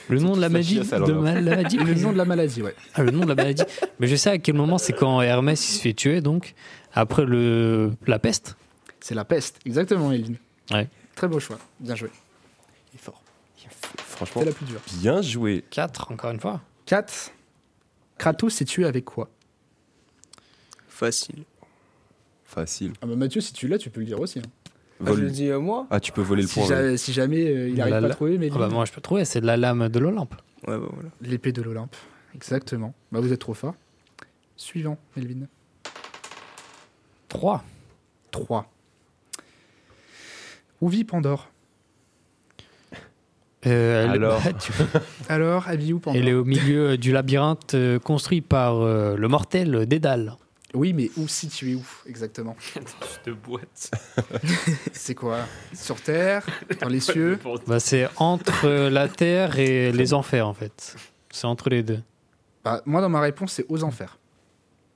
le 0.08 0.20
nom 0.20 0.36
de 0.36 0.42
la 0.42 0.50
magie 0.50 0.80
de 0.80 1.12
maladie. 1.14 1.78
Le 1.78 1.94
nom 1.96 2.14
de 2.14 2.18
la 2.18 2.26
maladie, 2.26 2.62
ouais. 2.62 2.74
Ah, 2.94 3.04
le 3.04 3.12
nom 3.12 3.22
de 3.24 3.28
la 3.28 3.36
maladie. 3.36 3.64
Mais 4.00 4.08
je 4.08 4.16
sais 4.16 4.30
à 4.30 4.38
quel 4.38 4.56
moment 4.56 4.78
c'est 4.78 4.94
quand 4.94 5.22
Hermès 5.22 5.68
il 5.70 5.74
se 5.74 5.82
fait 5.82 5.94
tuer, 5.94 6.22
donc 6.22 6.54
après 6.94 7.26
le 7.26 7.92
la 8.08 8.20
peste. 8.20 8.56
C'est 9.02 9.16
la 9.16 9.26
peste, 9.26 9.60
exactement, 9.66 10.12
Eline. 10.12 10.38
Ouais. 10.72 10.88
Très 11.16 11.28
beau 11.28 11.40
choix, 11.40 11.60
bien 11.80 11.96
joué. 11.96 12.10
Il 12.94 12.96
est 12.96 13.02
fort. 13.04 13.22
Franchement, 14.16 14.42
C'est 14.42 14.48
la 14.48 14.54
plus 14.54 14.66
dure. 14.66 14.80
bien 15.00 15.22
joué. 15.22 15.64
4, 15.70 16.12
encore 16.12 16.32
une 16.32 16.40
fois. 16.40 16.62
4. 16.86 17.32
Kratos 18.18 18.50
s'est 18.54 18.66
tué 18.66 18.86
avec 18.86 19.06
quoi? 19.06 19.30
Facile. 20.88 21.44
Facile. 22.46 22.94
Ah 23.02 23.08
bah 23.08 23.16
Mathieu, 23.16 23.42
si 23.42 23.52
tu 23.54 23.68
l'as, 23.68 23.78
tu 23.78 23.90
peux 23.90 24.00
le 24.00 24.06
dire 24.06 24.20
aussi. 24.20 24.40
hein. 24.40 24.44
Ah, 25.06 25.10
je 25.14 25.20
le 25.22 25.30
dis 25.30 25.52
à 25.52 25.60
moi? 25.60 25.88
Ah, 25.90 26.00
tu 26.00 26.14
peux 26.14 26.22
voler 26.22 26.44
le 26.44 26.48
Si, 26.48 26.60
point. 26.60 26.70
ouais. 26.70 26.96
si 26.96 27.12
jamais 27.12 27.46
euh, 27.46 27.68
il 27.70 27.76
La- 27.76 27.84
arrive 27.84 27.92
pas 27.94 27.98
à 27.98 28.02
la- 28.02 28.10
trouver, 28.16 28.38
mais 28.38 28.50
Ah 28.54 28.58
bah 28.58 28.70
moi 28.70 28.86
je 28.86 28.94
peux 28.94 29.02
trouver, 29.02 29.26
c'est 29.26 29.42
de 29.42 29.46
la 29.46 29.58
lame 29.58 29.90
de 29.90 30.00
l'Olympe. 30.00 30.34
Ouais, 30.68 30.78
bah 30.78 30.88
voilà. 30.94 31.10
l'épée 31.22 31.52
de 31.52 31.62
l'Olympe. 31.62 31.96
Exactement. 32.34 32.94
Bah 33.12 33.20
vous 33.20 33.34
êtes 33.34 33.42
trop 33.42 33.54
fort. 33.54 33.76
Suivant, 34.56 34.98
Melvin. 35.18 35.48
3. 37.28 37.62
3. 38.32 38.72
Où 40.80 40.88
vit 40.88 41.04
Pandore 41.04 41.50
Euh, 43.66 44.04
elle, 44.06 44.12
Alors 44.12 44.42
tu- 44.60 44.72
Alors, 45.30 45.66
elle 45.70 45.80
vit 45.80 45.94
où 45.94 46.00
Pandore 46.00 46.22
elle 46.22 46.28
est 46.30 46.34
au 46.34 46.44
milieu 46.46 46.98
du 46.98 47.12
labyrinthe 47.12 47.74
euh, 47.74 48.00
construit 48.00 48.42
par 48.42 48.76
euh, 48.82 49.16
le 49.18 49.28
mortel 49.28 49.86
Dédale. 49.86 50.36
Oui, 50.74 50.92
mais 50.94 51.10
où 51.18 51.28
situé 51.28 51.74
où 51.76 51.84
exactement? 52.06 52.56
De 53.26 53.32
boîte. 53.32 53.92
C'est 54.92 55.16
quoi? 55.16 55.40
Sur 55.74 56.02
Terre 56.02 56.46
Dans 56.82 56.90
les 56.90 57.00
cieux? 57.00 57.40
Bah, 57.66 57.80
c'est 57.80 58.08
entre 58.18 58.66
euh, 58.66 58.90
la 58.90 59.08
terre 59.08 59.58
et 59.58 59.92
les 59.94 60.14
enfers 60.14 60.48
en 60.48 60.54
fait. 60.54 60.96
C'est 61.32 61.48
entre 61.48 61.70
les 61.70 61.82
deux. 61.82 62.00
Bah, 62.64 62.82
Moi, 62.86 63.00
dans 63.02 63.10
ma 63.10 63.22
réponse, 63.22 63.54
c'est 63.54 63.66
aux 63.70 63.84
enfers. 63.84 64.18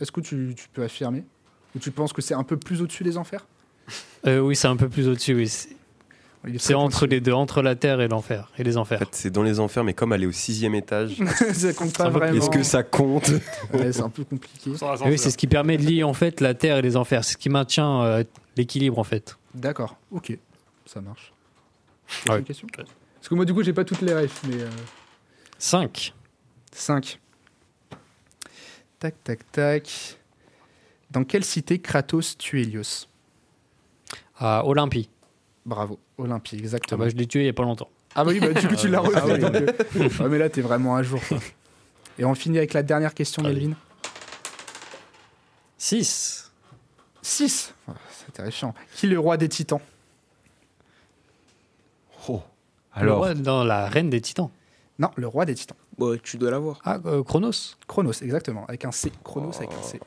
Est-ce 0.01 0.11
que 0.11 0.21
tu, 0.21 0.53
tu 0.55 0.67
peux 0.73 0.83
affirmer? 0.83 1.23
Ou 1.75 1.79
tu 1.79 1.91
penses 1.91 2.11
que 2.13 2.21
c'est 2.21 2.33
un 2.33 2.43
peu 2.43 2.57
plus 2.57 2.81
au-dessus 2.81 3.03
des 3.03 3.17
enfers? 3.17 3.45
Euh, 4.27 4.39
oui, 4.39 4.55
c'est 4.55 4.67
un 4.67 4.75
peu 4.75 4.89
plus 4.89 5.07
au-dessus. 5.07 5.33
Oui. 5.35 5.51
C'est 6.57 6.73
entre 6.73 7.05
les 7.05 7.19
deux, 7.19 7.33
entre 7.33 7.61
la 7.61 7.75
terre 7.75 7.99
et 7.99 8.07
l'enfer 8.07 8.49
et 8.57 8.63
les 8.63 8.77
En 8.77 8.81
enfers. 8.81 8.99
fait, 8.99 9.09
c'est 9.11 9.29
dans 9.29 9.43
les 9.43 9.59
enfers, 9.59 9.83
mais 9.83 9.93
comme 9.93 10.13
elle 10.13 10.23
est 10.23 10.27
au 10.27 10.31
sixième 10.31 10.73
étage, 10.73 11.17
ça 11.53 11.73
compte 11.73 11.97
pas 11.97 12.09
vraiment. 12.09 12.37
est-ce 12.37 12.49
que 12.49 12.63
ça 12.63 12.81
compte 12.81 13.29
Ouais, 13.73 13.91
c'est 13.91 14.01
un 14.01 14.09
peu 14.09 14.23
compliqué. 14.23 14.71
Oui, 15.05 15.17
c'est 15.17 15.31
ce 15.31 15.37
qui 15.37 15.47
permet 15.47 15.77
de 15.77 15.83
lier 15.85 16.03
en 16.03 16.13
fait 16.13 16.39
la 16.39 16.53
terre 16.53 16.77
et 16.77 16.81
les 16.81 16.95
enfers. 16.95 17.25
C'est 17.25 17.33
ce 17.33 17.37
qui 17.37 17.49
maintient 17.49 18.01
euh, 18.03 18.23
l'équilibre 18.55 18.97
en 18.99 19.03
fait. 19.03 19.37
D'accord, 19.53 19.97
ok, 20.11 20.37
ça 20.85 21.01
marche. 21.01 21.33
Ouais. 22.29 22.39
Une 22.39 22.45
question 22.45 22.67
Parce 22.75 23.27
que 23.27 23.35
moi, 23.35 23.43
du 23.45 23.53
coup, 23.53 23.61
j'ai 23.61 23.73
pas 23.73 23.83
toutes 23.83 24.01
les 24.01 24.13
refs, 24.13 24.41
mais. 24.47 24.61
euh, 24.61 24.69
5. 25.57 26.13
5. 26.71 27.19
Tac, 28.99 29.15
tac, 29.23 29.39
tac. 29.51 30.17
Dans 31.11 31.23
quelle 31.25 31.43
cité 31.43 31.79
Kratos 31.79 32.37
tue 32.37 32.61
Hélios? 32.61 33.07
À 34.37 34.65
Olympie. 34.65 35.09
Bravo, 35.69 35.99
Olympie, 36.17 36.55
Ah 36.55 36.59
exactement. 36.63 37.03
bah, 37.03 37.09
je 37.09 37.15
l'ai 37.15 37.27
tué 37.27 37.41
il 37.41 37.45
y 37.45 37.49
a 37.49 37.53
pas 37.53 37.61
longtemps. 37.61 37.89
Ah 38.15 38.23
bah 38.25 38.31
oui, 38.31 38.39
bah, 38.39 38.51
du 38.59 38.67
coup, 38.67 38.75
tu 38.75 38.87
l'as. 38.87 39.03
Ah 39.15 39.23
oui. 39.23 39.33
euh, 39.43 40.09
ouais, 40.19 40.27
mais 40.29 40.39
là, 40.39 40.49
t'es 40.49 40.61
vraiment 40.61 40.95
à 40.95 41.03
jour. 41.03 41.21
quoi. 41.29 41.37
Et 42.17 42.25
on 42.25 42.33
finit 42.33 42.57
avec 42.57 42.73
la 42.73 42.81
dernière 42.81 43.13
question. 43.13 43.43
Melvin. 43.43 43.73
6. 45.77 46.51
6. 47.21 47.73
c'est 48.17 48.31
terrifiant. 48.33 48.73
Qui 48.95 49.05
est 49.05 49.09
le 49.09 49.19
roi 49.19 49.37
des 49.37 49.47
titans? 49.47 49.79
Oh. 52.27 52.41
Alors. 52.93 53.25
Alors, 53.25 53.35
dans 53.35 53.63
la 53.63 53.87
reine 53.87 54.09
des 54.09 54.21
titans. 54.21 54.49
Non, 54.97 55.11
le 55.17 55.27
roi 55.27 55.45
des 55.45 55.53
titans. 55.53 55.77
Bon, 55.99 56.17
tu 56.21 56.37
dois 56.37 56.49
l'avoir. 56.49 56.79
Ah, 56.83 56.97
euh, 57.05 57.21
Chronos. 57.23 57.75
Chronos, 57.87 58.13
exactement. 58.23 58.65
Avec 58.65 58.85
un 58.85 58.91
C. 58.91 59.11
Chronos 59.23 59.55
avec 59.57 59.69
un 59.71 59.83
C. 59.83 59.99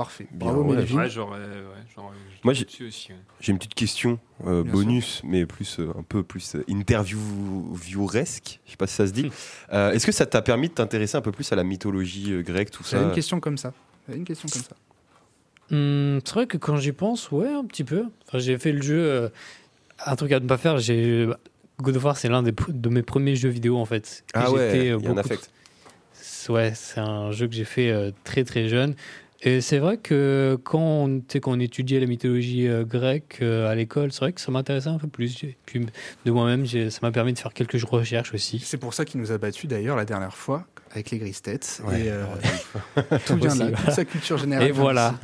Parfait. 0.00 0.26
Bien, 0.30 0.46
Bravo, 0.52 0.62
ouais. 0.64 0.76
Melvin. 0.76 0.96
Ouais, 0.96 1.10
j'aurais. 1.10 1.38
Ouais, 1.40 1.82
j'aurais- 1.94 2.14
Moi, 2.42 2.54
j'ai- 2.54 2.64
dessus 2.64 2.86
aussi. 2.88 3.12
ouais. 3.12 3.18
j'ai 3.38 3.52
une 3.52 3.58
petite 3.58 3.74
question 3.74 4.18
euh, 4.46 4.62
bonus, 4.62 5.20
mais 5.24 5.44
plus 5.44 5.78
euh, 5.78 5.90
un 5.98 6.02
peu 6.02 6.22
plus 6.22 6.54
euh, 6.56 6.64
interview-vieweresque. 6.68 8.60
Je 8.64 8.70
sais 8.70 8.76
pas 8.76 8.86
si 8.86 8.94
ça 8.94 9.06
se 9.06 9.12
dit. 9.12 9.30
Euh, 9.72 9.92
Est-ce 9.92 10.06
que 10.06 10.12
ça 10.12 10.26
t'a 10.26 10.42
permis 10.42 10.68
de 10.68 10.74
t'intéresser 10.74 11.16
un 11.16 11.20
peu 11.20 11.30
plus 11.32 11.52
à 11.52 11.56
la 11.56 11.62
mythologie 11.64 12.32
euh, 12.32 12.42
grecque, 12.42 12.70
tout 12.70 12.82
ça 12.82 13.00
une 13.02 13.12
question 13.12 13.38
comme 13.40 13.56
ça. 13.58 13.72
Une 14.12 14.24
question 14.24 14.48
comme 14.48 14.62
ça. 14.62 14.74
Hum, 15.70 16.18
c'est 16.24 16.34
vrai 16.34 16.46
que 16.46 16.56
quand 16.56 16.76
j'y 16.78 16.90
pense, 16.92 17.30
ouais, 17.30 17.48
un 17.48 17.64
petit 17.64 17.84
peu. 17.84 18.04
Enfin, 18.26 18.38
j'ai 18.38 18.58
fait 18.58 18.72
le 18.72 18.82
jeu. 18.82 18.98
euh, 18.98 19.28
un 20.06 20.16
truc 20.16 20.32
à 20.32 20.40
ne 20.40 20.46
pas 20.46 20.56
faire, 20.58 20.78
j'ai. 20.78 21.28
God 21.80 21.96
of 21.96 22.04
War, 22.04 22.16
c'est 22.16 22.28
l'un 22.28 22.42
des 22.42 22.52
de 22.68 22.88
mes 22.88 23.02
premiers 23.02 23.36
jeux 23.36 23.48
vidéo 23.50 23.76
en 23.78 23.84
fait. 23.84 24.24
Ah 24.34 24.50
ouais, 24.50 24.60
euh, 24.60 24.76
il 24.76 24.84
y 24.86 24.88
a 24.90 24.94
un 24.94 24.96
beaucoup- 24.98 25.18
affect. 25.18 25.50
C'est- 26.12 26.50
Ouais, 26.50 26.72
c'est 26.74 27.00
un 27.00 27.30
jeu 27.32 27.46
que 27.46 27.54
j'ai 27.54 27.64
fait 27.64 27.90
euh, 27.90 28.10
très 28.24 28.42
très 28.44 28.68
jeune. 28.68 28.94
Et 29.42 29.62
c'est 29.62 29.78
vrai 29.78 29.96
que 29.96 30.58
quand 30.64 30.78
on, 31.08 31.22
quand 31.40 31.58
étudiait 31.58 31.98
la 31.98 32.04
mythologie 32.06 32.68
euh, 32.68 32.84
grecque 32.84 33.38
euh, 33.40 33.70
à 33.70 33.74
l'école, 33.74 34.12
c'est 34.12 34.20
vrai 34.20 34.32
que 34.34 34.40
ça 34.40 34.50
m'intéressait 34.52 34.90
un 34.90 34.98
peu 34.98 35.08
plus. 35.08 35.42
Et 35.44 35.56
puis 35.64 35.86
de 36.26 36.30
moi-même, 36.30 36.66
ça 36.66 36.98
m'a 37.02 37.10
permis 37.10 37.32
de 37.32 37.38
faire 37.38 37.54
quelques 37.54 37.82
recherches 37.82 38.34
aussi. 38.34 38.58
C'est 38.62 38.76
pour 38.76 38.92
ça 38.92 39.06
qu'il 39.06 39.18
nous 39.18 39.32
a 39.32 39.38
battus 39.38 39.66
d'ailleurs 39.68 39.96
la 39.96 40.04
dernière 40.04 40.36
fois 40.36 40.66
avec 40.92 41.10
les 41.10 41.18
grises 41.18 41.40
têtes. 41.40 41.80
Ouais. 41.86 42.02
Et 42.02 42.10
euh, 42.10 42.24
tout 43.26 43.36
vient 43.36 43.54
de 43.56 43.70
là, 43.70 43.78
toute 43.78 43.90
sa 43.94 44.04
culture 44.04 44.36
générale. 44.36 44.68
Et 44.68 44.72
voilà. 44.72 45.14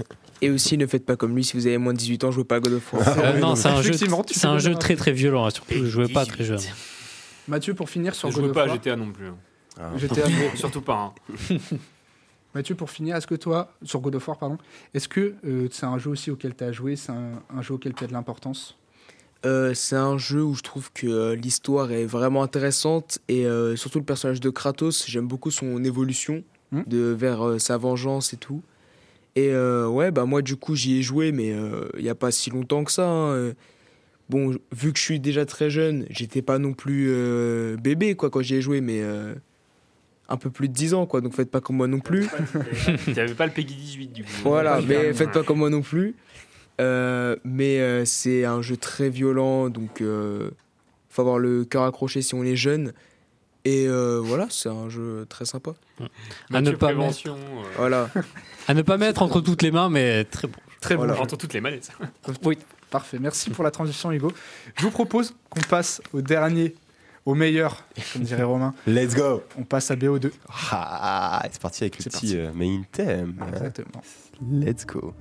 Et 0.40 0.48
aussi, 0.50 0.78
ne 0.78 0.86
faites 0.86 1.04
pas 1.04 1.16
comme 1.16 1.34
lui 1.34 1.44
si 1.44 1.54
vous 1.56 1.66
avez 1.66 1.76
moins 1.76 1.92
de 1.92 1.98
18 1.98 2.24
ans, 2.24 2.30
jouez 2.30 2.44
pas 2.44 2.56
à 2.56 2.60
God 2.60 2.72
of 2.74 2.92
War. 2.94 3.06
Euh, 3.18 3.32
oui, 3.34 3.40
non, 3.40 3.54
c'est 3.54 3.68
un 3.68 3.82
jeu, 3.82 3.92
c'est 3.92 4.46
un 4.46 4.58
jeu 4.58 4.74
très 4.76 4.96
très 4.96 5.12
violent. 5.12 5.44
hein, 5.46 5.50
Surtout, 5.50 5.74
je 5.74 5.84
jouais 5.84 6.08
pas 6.08 6.24
très 6.24 6.44
jeune. 6.44 6.60
Mathieu, 7.48 7.74
pour 7.74 7.90
finir 7.90 8.14
sur 8.14 8.30
Je 8.30 8.36
God 8.36 8.44
jouais 8.44 8.50
of 8.50 8.54
pas 8.66 8.72
à. 8.72 8.74
GTA 8.74 8.96
non 8.96 9.12
plus. 9.12 9.26
hein. 9.28 9.36
Ah. 9.78 9.92
GTA, 9.96 10.22
Surtout 10.54 10.80
pas. 10.80 11.12
hein. 11.50 11.56
Mathieu, 12.56 12.74
pour 12.74 12.90
finir, 12.90 13.16
est-ce 13.16 13.26
que 13.26 13.34
toi, 13.34 13.70
sur 13.82 14.00
God 14.00 14.14
of 14.14 14.26
War, 14.26 14.38
pardon, 14.38 14.56
est-ce 14.94 15.08
que 15.08 15.34
euh, 15.44 15.68
c'est 15.70 15.84
un 15.86 15.98
jeu 15.98 16.10
aussi 16.10 16.30
auquel 16.30 16.56
tu 16.56 16.64
as 16.64 16.72
joué, 16.72 16.96
c'est 16.96 17.12
un, 17.12 17.42
un 17.54 17.60
jeu 17.62 17.74
auquel 17.74 17.92
tu 17.92 18.02
as 18.02 18.06
de 18.06 18.12
l'importance? 18.14 18.76
Euh, 19.44 19.74
c'est 19.74 19.96
un 19.96 20.16
jeu 20.16 20.42
où 20.42 20.54
je 20.54 20.62
trouve 20.62 20.90
que 20.92 21.06
euh, 21.06 21.34
l'histoire 21.36 21.92
est 21.92 22.06
vraiment 22.06 22.42
intéressante 22.42 23.18
et 23.28 23.46
euh, 23.46 23.76
surtout 23.76 23.98
le 23.98 24.04
personnage 24.06 24.40
de 24.40 24.48
Kratos, 24.50 25.04
j'aime 25.06 25.28
beaucoup 25.28 25.50
son 25.50 25.84
évolution 25.84 26.42
Hmm. 26.72 26.82
de, 26.88 27.14
vers 27.16 27.60
sa 27.60 27.76
vengeance 27.76 28.32
et 28.32 28.36
tout. 28.38 28.60
Et 29.36 29.54
ouais, 29.54 30.10
bah 30.10 30.24
moi 30.24 30.42
du 30.42 30.56
coup 30.56 30.74
j'y 30.74 30.98
ai 30.98 31.02
joué, 31.02 31.30
mais 31.30 31.54
il 31.96 32.02
n'y 32.02 32.08
a 32.08 32.16
pas 32.16 32.32
si 32.32 32.50
longtemps 32.50 32.82
que 32.82 32.90
ça. 32.90 33.06
hein. 33.08 33.52
Bon, 34.28 34.50
vu 34.72 34.92
que 34.92 34.98
je 34.98 35.04
suis 35.04 35.20
déjà 35.20 35.46
très 35.46 35.70
jeune, 35.70 36.06
j'étais 36.10 36.42
pas 36.42 36.58
non 36.58 36.72
plus 36.72 37.06
bébé 37.80 38.16
quoi 38.16 38.30
quand 38.30 38.42
j'y 38.42 38.56
ai 38.56 38.62
joué, 38.62 38.80
mais 38.80 39.00
un 40.28 40.36
peu 40.36 40.50
plus 40.50 40.68
de 40.68 40.72
10 40.74 40.94
ans 40.94 41.06
quoi, 41.06 41.20
donc 41.20 41.34
faites 41.34 41.50
pas 41.50 41.60
comme 41.60 41.76
moi 41.76 41.86
non 41.86 42.00
plus. 42.00 42.28
T'avais 43.14 43.34
pas 43.34 43.46
le 43.46 43.52
Peggy 43.52 43.74
18 43.74 44.08
du 44.12 44.24
coup. 44.24 44.30
Voilà, 44.42 44.80
mais 44.80 45.12
faites 45.14 45.32
pas 45.32 45.42
comme 45.42 45.58
moi 45.58 45.70
non 45.70 45.82
plus. 45.82 46.14
Euh, 46.80 47.36
mais 47.44 47.80
euh, 47.80 48.04
c'est 48.04 48.44
un 48.44 48.60
jeu 48.60 48.76
très 48.76 49.08
violent, 49.08 49.70
donc 49.70 50.00
euh, 50.00 50.50
faut 51.08 51.22
avoir 51.22 51.38
le 51.38 51.64
cœur 51.64 51.84
accroché 51.84 52.20
si 52.22 52.34
on 52.34 52.42
est 52.44 52.56
jeune. 52.56 52.92
Et 53.64 53.86
euh, 53.88 54.20
voilà, 54.22 54.46
c'est 54.50 54.68
un 54.68 54.88
jeu 54.88 55.26
très 55.28 55.44
sympa. 55.44 55.72
À 56.52 56.60
ne 56.60 56.70
pas 56.72 56.92
euh, 56.92 57.10
Voilà. 57.76 58.08
À 58.68 58.74
ne 58.74 58.82
pas 58.82 58.96
mettre 58.96 59.22
entre 59.22 59.40
toutes 59.40 59.62
les 59.62 59.70
mains, 59.72 59.88
mais 59.88 60.24
très 60.24 60.46
bon. 60.46 60.58
Très 60.80 60.94
Voilà. 60.94 61.14
bon. 61.14 61.22
Entre 61.22 61.36
toutes 61.36 61.52
les 61.54 61.60
mallettes. 61.60 61.90
Oui, 62.44 62.58
parfait. 62.90 63.18
Merci 63.18 63.50
pour 63.50 63.64
la 63.64 63.70
transition, 63.72 64.12
Hugo. 64.12 64.30
Je 64.76 64.82
vous 64.84 64.90
propose 64.92 65.34
qu'on 65.50 65.60
passe 65.62 66.00
au 66.12 66.20
dernier, 66.20 66.74
au 67.26 67.34
meilleur, 67.34 67.84
comme 68.12 68.22
dirait 68.22 68.44
Romain. 68.44 68.72
Let's 68.86 69.14
go 69.14 69.42
On 69.58 69.64
passe 69.64 69.90
à 69.90 69.96
BO2. 69.96 70.30
Ah, 70.70 71.42
c'est 71.50 71.60
parti 71.60 71.84
avec 71.84 71.98
le 71.98 72.04
petit 72.04 72.10
parti. 72.10 72.36
euh, 72.38 72.52
main 72.54 72.82
theme. 72.92 73.34
Exactement. 73.52 74.02
Let's 74.50 74.86
go. 74.86 75.12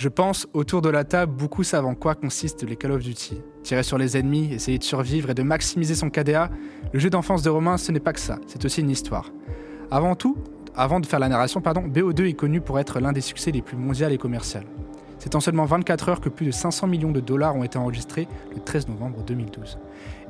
Je 0.00 0.08
pense, 0.08 0.48
autour 0.54 0.80
de 0.80 0.88
la 0.88 1.04
table, 1.04 1.30
beaucoup 1.30 1.62
savent 1.62 1.84
en 1.84 1.94
quoi 1.94 2.14
consistent 2.14 2.62
les 2.62 2.74
Call 2.74 2.92
of 2.92 3.02
Duty. 3.02 3.42
Tirer 3.62 3.82
sur 3.82 3.98
les 3.98 4.16
ennemis, 4.16 4.50
essayer 4.50 4.78
de 4.78 4.82
survivre 4.82 5.28
et 5.28 5.34
de 5.34 5.42
maximiser 5.42 5.94
son 5.94 6.08
KDA, 6.08 6.48
le 6.90 6.98
jeu 6.98 7.10
d'enfance 7.10 7.42
de 7.42 7.50
Romain, 7.50 7.76
ce 7.76 7.92
n'est 7.92 8.00
pas 8.00 8.14
que 8.14 8.18
ça, 8.20 8.38
c'est 8.46 8.64
aussi 8.64 8.80
une 8.80 8.88
histoire. 8.88 9.30
Avant 9.90 10.14
tout, 10.14 10.38
avant 10.74 11.00
de 11.00 11.06
faire 11.06 11.18
la 11.18 11.28
narration, 11.28 11.60
pardon, 11.60 11.82
BO2 11.82 12.30
est 12.30 12.32
connu 12.32 12.62
pour 12.62 12.78
être 12.78 12.98
l'un 12.98 13.12
des 13.12 13.20
succès 13.20 13.50
les 13.50 13.60
plus 13.60 13.76
mondiaux 13.76 14.08
et 14.08 14.16
commerciaux. 14.16 14.60
C'est 15.18 15.34
en 15.34 15.40
seulement 15.40 15.66
24 15.66 16.08
heures 16.08 16.20
que 16.22 16.30
plus 16.30 16.46
de 16.46 16.50
500 16.50 16.86
millions 16.86 17.12
de 17.12 17.20
dollars 17.20 17.54
ont 17.54 17.62
été 17.62 17.76
enregistrés 17.76 18.26
le 18.54 18.60
13 18.62 18.88
novembre 18.88 19.22
2012. 19.26 19.78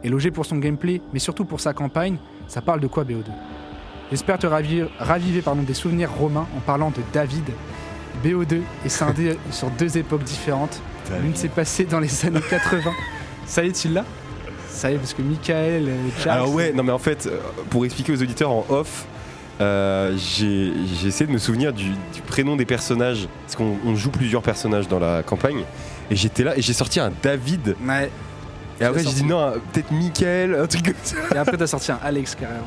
Élogé 0.02 0.32
pour 0.32 0.46
son 0.46 0.56
gameplay, 0.56 1.00
mais 1.12 1.20
surtout 1.20 1.44
pour 1.44 1.60
sa 1.60 1.74
campagne, 1.74 2.18
ça 2.48 2.60
parle 2.60 2.80
de 2.80 2.88
quoi 2.88 3.04
BO2 3.04 3.30
J'espère 4.10 4.40
te 4.40 4.48
raviver, 4.48 4.88
des 5.64 5.74
souvenirs 5.74 6.12
romains 6.12 6.48
en 6.56 6.60
parlant 6.60 6.90
de 6.90 7.02
David. 7.12 7.44
BO2 8.24 8.60
est 8.84 8.88
scindé 8.88 9.36
sur 9.50 9.70
deux 9.70 9.98
époques 9.98 10.24
différentes. 10.24 10.80
L'une 11.22 11.34
s'est 11.34 11.48
passée 11.48 11.84
dans 11.84 11.98
les 12.00 12.24
années 12.26 12.40
80. 12.48 12.90
Ça 13.46 13.64
y 13.64 13.68
est, 13.68 13.72
tu 13.72 13.88
l'as? 13.88 14.04
Ça 14.68 14.90
y 14.90 14.94
est, 14.94 14.98
parce 14.98 15.12
que 15.12 15.22
Michael, 15.22 15.88
euh, 15.88 15.96
Jax, 16.18 16.26
Alors 16.28 16.54
ouais, 16.54 16.72
non 16.72 16.82
mais 16.84 16.92
en 16.92 16.98
fait, 16.98 17.26
euh, 17.26 17.38
pour 17.68 17.84
expliquer 17.84 18.12
aux 18.12 18.22
auditeurs 18.22 18.50
en 18.52 18.64
off, 18.68 19.06
euh, 19.60 20.16
j'ai 20.16 20.72
essayé 21.06 21.26
de 21.26 21.32
me 21.32 21.38
souvenir 21.38 21.72
du, 21.72 21.90
du 21.90 22.22
prénom 22.26 22.54
des 22.56 22.64
personnages, 22.64 23.28
parce 23.42 23.56
qu'on 23.56 23.76
on 23.84 23.96
joue 23.96 24.10
plusieurs 24.10 24.42
personnages 24.42 24.86
dans 24.88 25.00
la 25.00 25.22
campagne, 25.24 25.64
et 26.10 26.16
j'étais 26.16 26.44
là 26.44 26.56
et 26.56 26.62
j'ai 26.62 26.72
sorti 26.72 27.00
un 27.00 27.10
David, 27.22 27.74
Ouais. 27.86 28.10
et 28.80 28.84
après 28.84 29.02
j'ai 29.02 29.12
dit 29.12 29.24
non, 29.24 29.52
peut-être 29.72 29.90
Michael, 29.90 30.54
un 30.54 30.66
truc 30.66 30.84
comme 30.84 30.94
ça. 31.02 31.16
Et 31.34 31.38
après, 31.38 31.56
t'as 31.56 31.66
sorti 31.66 31.90
un 31.90 31.98
Alex 32.02 32.36
carrément. 32.36 32.60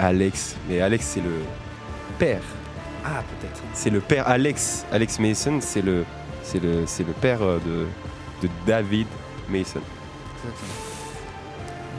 Alex, 0.00 0.56
mais 0.68 0.80
Alex 0.80 1.06
c'est 1.14 1.20
le 1.20 1.30
père, 2.18 2.40
Ah, 3.04 3.22
peut-être. 3.40 3.60
c'est 3.74 3.90
le 3.90 4.00
père 4.00 4.26
Alex, 4.28 4.86
Alex 4.90 5.18
Mason, 5.18 5.58
c'est 5.60 5.82
le, 5.82 6.04
c'est 6.42 6.62
le, 6.62 6.84
c'est 6.86 7.06
le 7.06 7.12
père 7.12 7.42
euh, 7.42 7.58
de, 7.66 8.46
de 8.46 8.52
David 8.66 9.06
Mason. 9.48 9.80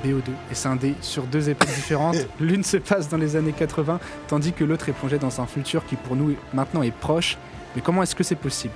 BO2 0.03 0.21
est 0.51 0.55
scindé 0.55 0.95
sur 1.01 1.23
deux 1.23 1.49
époques 1.49 1.73
différentes. 1.73 2.17
L'une 2.39 2.63
se 2.63 2.77
passe 2.77 3.09
dans 3.09 3.17
les 3.17 3.35
années 3.35 3.53
80, 3.53 3.99
tandis 4.27 4.53
que 4.53 4.63
l'autre 4.63 4.89
est 4.89 4.93
plongée 4.93 5.17
dans 5.17 5.41
un 5.41 5.45
futur 5.45 5.85
qui 5.85 5.95
pour 5.95 6.15
nous 6.15 6.35
maintenant 6.53 6.83
est 6.83 6.91
proche. 6.91 7.37
Mais 7.75 7.81
comment 7.81 8.03
est-ce 8.03 8.15
que 8.15 8.23
c'est 8.23 8.35
possible? 8.35 8.73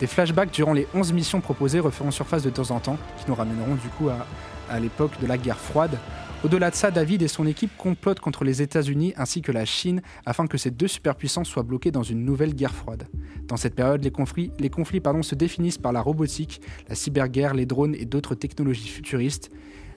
Des 0.00 0.06
flashbacks 0.06 0.50
durant 0.50 0.72
les 0.72 0.86
11 0.94 1.12
missions 1.12 1.40
proposées 1.40 1.80
referont 1.80 2.10
surface 2.10 2.42
de 2.42 2.50
temps 2.50 2.70
en 2.70 2.80
temps, 2.80 2.98
qui 3.18 3.24
nous 3.28 3.34
ramèneront 3.34 3.74
du 3.76 3.88
coup 3.88 4.08
à, 4.08 4.26
à 4.70 4.78
l'époque 4.78 5.12
de 5.20 5.26
la 5.26 5.38
guerre 5.38 5.58
froide. 5.58 5.98
Au-delà 6.46 6.70
de 6.70 6.76
ça, 6.76 6.92
David 6.92 7.22
et 7.22 7.26
son 7.26 7.44
équipe 7.44 7.76
complotent 7.76 8.20
contre 8.20 8.44
les 8.44 8.62
États-Unis 8.62 9.12
ainsi 9.16 9.42
que 9.42 9.50
la 9.50 9.64
Chine 9.64 10.00
afin 10.24 10.46
que 10.46 10.56
ces 10.56 10.70
deux 10.70 10.86
superpuissances 10.86 11.48
soient 11.48 11.64
bloquées 11.64 11.90
dans 11.90 12.04
une 12.04 12.24
nouvelle 12.24 12.54
guerre 12.54 12.72
froide. 12.72 13.08
Dans 13.48 13.56
cette 13.56 13.74
période, 13.74 14.04
les 14.04 14.12
conflits, 14.12 14.52
les 14.60 14.70
conflits 14.70 15.00
pardon, 15.00 15.24
se 15.24 15.34
définissent 15.34 15.76
par 15.76 15.90
la 15.92 16.00
robotique, 16.00 16.60
la 16.88 16.94
cyberguerre, 16.94 17.52
les 17.52 17.66
drones 17.66 17.96
et 17.96 18.04
d'autres 18.04 18.36
technologies 18.36 18.86
futuristes. 18.86 19.50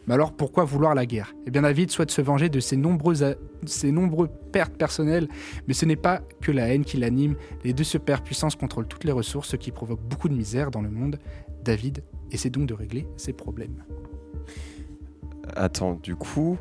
Mais 0.08 0.16
alors 0.16 0.34
pourquoi 0.34 0.64
vouloir 0.64 0.96
la 0.96 1.06
guerre? 1.06 1.36
Eh 1.46 1.52
bien 1.52 1.62
David 1.62 1.92
souhaite 1.92 2.10
se 2.10 2.22
venger 2.24 2.50
de 2.50 2.60
ses 2.60 2.78
nombreuses, 2.78 3.22
a- 3.22 3.36
ses 3.68 3.92
nombreuses 3.92 4.30
pertes 4.52 4.74
personnelles, 4.76 5.28
mais 5.68 5.76
ce 5.76 5.86
n'est 5.86 5.96
pas 5.96 6.24
que 6.42 6.52
la 6.52 6.74
haine 6.74 6.84
qui 6.84 6.98
l'anime. 6.98 7.36
Les 7.64 7.74
deux 7.74 7.84
superpuissances 7.84 8.56
contrôlent 8.56 8.88
toutes 8.88 9.04
les 9.04 9.12
ressources, 9.12 9.50
ce 9.50 9.56
qui 9.56 9.70
provoque 9.70 10.02
beaucoup 10.02 10.30
de 10.30 10.34
misère 10.34 10.72
dans 10.72 10.82
le 10.82 10.90
monde. 10.90 11.20
David 11.64 12.02
essaie 12.32 12.50
donc 12.50 12.66
de 12.66 12.74
régler 12.74 13.06
ses 13.18 13.34
problèmes. 13.34 13.84
Attends, 15.56 16.00
du 16.02 16.16
coup, 16.16 16.58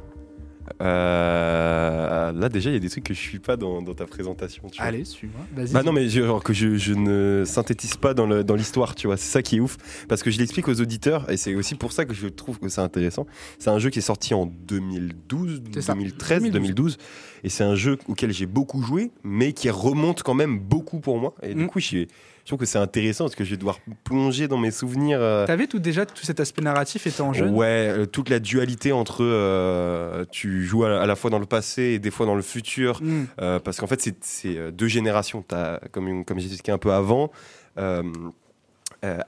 euh, 0.83 2.33
là 2.33 2.49
déjà 2.49 2.71
il 2.71 2.75
y 2.75 2.77
a 2.77 2.81
des 2.81 2.91
trucs 2.91 3.05
que 3.05 3.15
je 3.15 3.19
suis 3.21 3.39
pas 3.39 3.57
dans, 3.57 3.83
dans 3.83 3.95
ta 3.95 4.07
présentation. 4.07 4.69
Tu. 4.71 4.81
Allez, 4.81 5.05
suis-moi. 5.05 5.41
Vas-y. 5.55 5.73
Bah 5.73 5.83
non 5.83 5.93
mais 5.93 6.09
je- 6.09 6.23
genre 6.23 6.43
que 6.43 6.53
je, 6.53 6.77
je 6.77 6.93
ne 6.95 7.45
synthétise 7.47 7.97
pas 7.97 8.15
dans 8.15 8.27
le- 8.27 8.45
dans 8.45 8.55
l'histoire, 8.55 8.95
tu 8.95 9.07
vois, 9.07 9.17
c'est 9.17 9.31
ça 9.31 9.43
qui 9.43 9.57
est 9.57 9.61
ouf, 9.61 9.77
parce 10.09 10.23
que 10.23 10.31
je 10.31 10.39
l'explique 10.39 10.69
aux 10.69 10.81
auditeurs, 10.81 11.31
et 11.31 11.37
c'est 11.37 11.55
aussi 11.55 11.75
pour 11.75 11.93
ça 11.93 12.05
que 12.05 12.15
je 12.15 12.29
trouve 12.29 12.59
que 12.59 12.69
c'est 12.69 12.81
intéressant. 12.81 13.27
C'est 13.59 13.71
un 13.71 13.79
jeu 13.79 13.91
qui 13.91 13.99
est 14.01 14.03
sorti 14.03 14.35
en 14.35 14.47
2012, 14.47 15.63
C'est 15.75 15.83
ça. 15.83 15.95
2013, 15.95 16.43
2012. 16.43 16.53
2012, 16.53 16.99
et 17.45 17.49
c'est 17.49 17.65
un 17.65 17.75
jeu 17.75 17.99
auquel 18.09 18.33
j'ai 18.33 18.47
beaucoup 18.47 18.83
joué, 18.83 19.11
mais 19.25 19.53
qui 19.53 19.71
remonte 19.71 20.23
quand 20.23 20.35
même 20.35 20.59
beaucoup 20.59 21.01
pour 21.01 21.19
moi, 21.19 21.35
et 21.43 21.55
du 21.55 21.65
Mm. 21.65 21.67
coup 21.69 21.81
je, 21.81 21.99
je 21.99 22.07
trouve 22.49 22.59
que 22.59 22.67
c'est 22.67 22.79
intéressant, 22.79 23.25
parce 23.25 23.35
que 23.37 23.45
je 23.45 23.51
vais 23.51 23.57
devoir 23.57 23.79
plonger 24.05 24.49
dans 24.49 24.59
mes 24.59 24.71
souvenirs. 24.71 25.19
euh, 25.21 25.47
T'avais 25.47 25.67
tout 25.67 25.79
déjà 25.79 26.05
tout 26.07 26.25
cet 26.25 26.41
aspect 26.41 26.63
narratif 26.63 27.07
étant 27.07 27.33
jeune? 27.33 27.55
Ouais, 27.55 27.67
euh, 27.91 28.07
toute 28.07 28.29
la 28.31 28.41
dualité 28.41 28.91
entre 28.93 29.23
euh, 29.23 30.25
tu 30.31 30.65
joues 30.65 30.85
à, 30.85 31.07
la 31.07 31.15
fois 31.17 31.31
dans 31.31 31.39
le 31.39 31.47
passé 31.47 31.83
et 31.83 31.99
des 31.99 32.11
fois 32.11 32.27
dans 32.27 32.35
le 32.35 32.43
futur, 32.43 33.01
Hmm. 33.03 33.25
euh, 33.41 33.59
parce 33.61 33.79
qu'en 33.79 33.87
fait 33.87 34.01
c'est- 34.21 34.73
deux 34.73 34.89
générations. 34.89 35.45
As, 35.53 35.81
comme 35.93 36.25
comme 36.25 36.39
j'ai 36.41 36.47
expliqué 36.47 36.73
un 36.73 36.79
peu 36.79 36.93
avant, 36.93 37.31
euh, 37.79 38.03